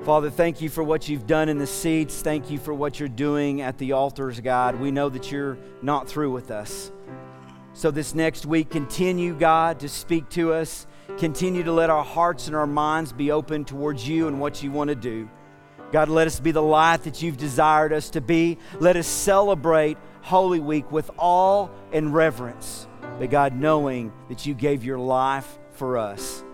Father, 0.07 0.29
thank 0.29 0.61
you 0.61 0.69
for 0.69 0.85
what 0.85 1.09
you've 1.09 1.27
done 1.27 1.49
in 1.49 1.57
the 1.57 1.67
seats. 1.67 2.21
Thank 2.21 2.49
you 2.49 2.59
for 2.59 2.73
what 2.73 2.97
you're 2.97 3.09
doing 3.09 3.59
at 3.59 3.77
the 3.77 3.91
altars, 3.91 4.39
God. 4.39 4.79
We 4.79 4.89
know 4.89 5.09
that 5.09 5.33
you're 5.33 5.57
not 5.81 6.07
through 6.07 6.31
with 6.31 6.49
us. 6.49 6.93
So, 7.73 7.91
this 7.91 8.15
next 8.15 8.45
week, 8.45 8.69
continue, 8.69 9.37
God, 9.37 9.81
to 9.81 9.89
speak 9.89 10.29
to 10.29 10.53
us. 10.53 10.87
Continue 11.17 11.61
to 11.63 11.73
let 11.73 11.89
our 11.89 12.05
hearts 12.05 12.47
and 12.47 12.55
our 12.55 12.65
minds 12.65 13.11
be 13.11 13.31
open 13.31 13.65
towards 13.65 14.07
you 14.07 14.29
and 14.29 14.39
what 14.39 14.63
you 14.63 14.71
want 14.71 14.87
to 14.87 14.95
do. 14.95 15.29
God, 15.91 16.07
let 16.07 16.25
us 16.25 16.39
be 16.39 16.51
the 16.51 16.61
light 16.61 17.03
that 17.03 17.21
you've 17.21 17.35
desired 17.35 17.91
us 17.91 18.09
to 18.11 18.21
be. 18.21 18.59
Let 18.79 18.95
us 18.95 19.07
celebrate 19.07 19.97
Holy 20.21 20.61
Week 20.61 20.89
with 20.89 21.11
awe 21.17 21.67
and 21.91 22.13
reverence. 22.13 22.87
But, 23.19 23.29
God, 23.29 23.57
knowing 23.57 24.13
that 24.29 24.45
you 24.45 24.53
gave 24.53 24.85
your 24.85 24.99
life 24.99 25.59
for 25.73 25.97
us. 25.97 26.45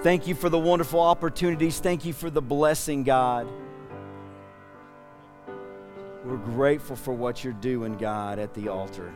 Thank 0.00 0.26
you 0.26 0.34
for 0.34 0.48
the 0.48 0.58
wonderful 0.58 1.00
opportunities. 1.00 1.78
Thank 1.78 2.04
you 2.04 2.12
for 2.12 2.30
the 2.30 2.42
blessing, 2.42 3.04
God. 3.04 3.46
We're 6.24 6.36
grateful 6.36 6.96
for 6.96 7.12
what 7.12 7.44
you're 7.44 7.52
doing, 7.52 7.96
God, 7.96 8.38
at 8.38 8.54
the 8.54 8.68
altar. 8.68 9.12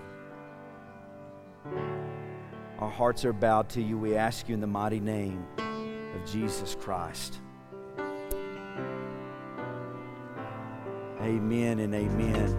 Our 2.79 2.91
hearts 2.91 3.25
are 3.25 3.33
bowed 3.33 3.69
to 3.71 3.83
you. 3.83 3.97
We 3.97 4.17
ask 4.17 4.49
you 4.49 4.55
in 4.55 4.61
the 4.61 4.67
mighty 4.67 5.01
name 5.01 5.45
of 5.59 6.31
Jesus 6.31 6.77
Christ. 6.79 7.41
Amen 11.21 11.79
and 11.79 11.95
amen. 11.95 12.57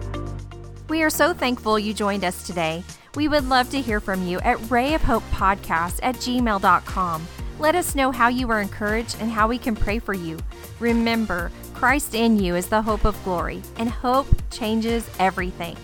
We 0.88 1.02
are 1.02 1.10
so 1.10 1.32
thankful 1.32 1.78
you 1.78 1.94
joined 1.94 2.24
us 2.24 2.46
today. 2.46 2.82
We 3.14 3.28
would 3.28 3.48
love 3.48 3.70
to 3.70 3.80
hear 3.80 4.00
from 4.00 4.26
you 4.26 4.40
at 4.40 4.58
rayofhopepodcast 4.58 6.00
at 6.02 6.16
gmail.com. 6.16 7.26
Let 7.58 7.74
us 7.74 7.96
know 7.96 8.12
how 8.12 8.28
you 8.28 8.46
were 8.46 8.60
encouraged 8.60 9.16
and 9.20 9.32
how 9.32 9.48
we 9.48 9.58
can 9.58 9.74
pray 9.74 9.98
for 9.98 10.14
you. 10.14 10.38
Remember, 10.78 11.50
Christ 11.74 12.14
in 12.14 12.38
you 12.38 12.54
is 12.54 12.68
the 12.68 12.82
hope 12.82 13.04
of 13.04 13.22
glory, 13.24 13.62
and 13.78 13.90
hope 13.90 14.28
changes 14.52 15.08
everything. 15.18 15.76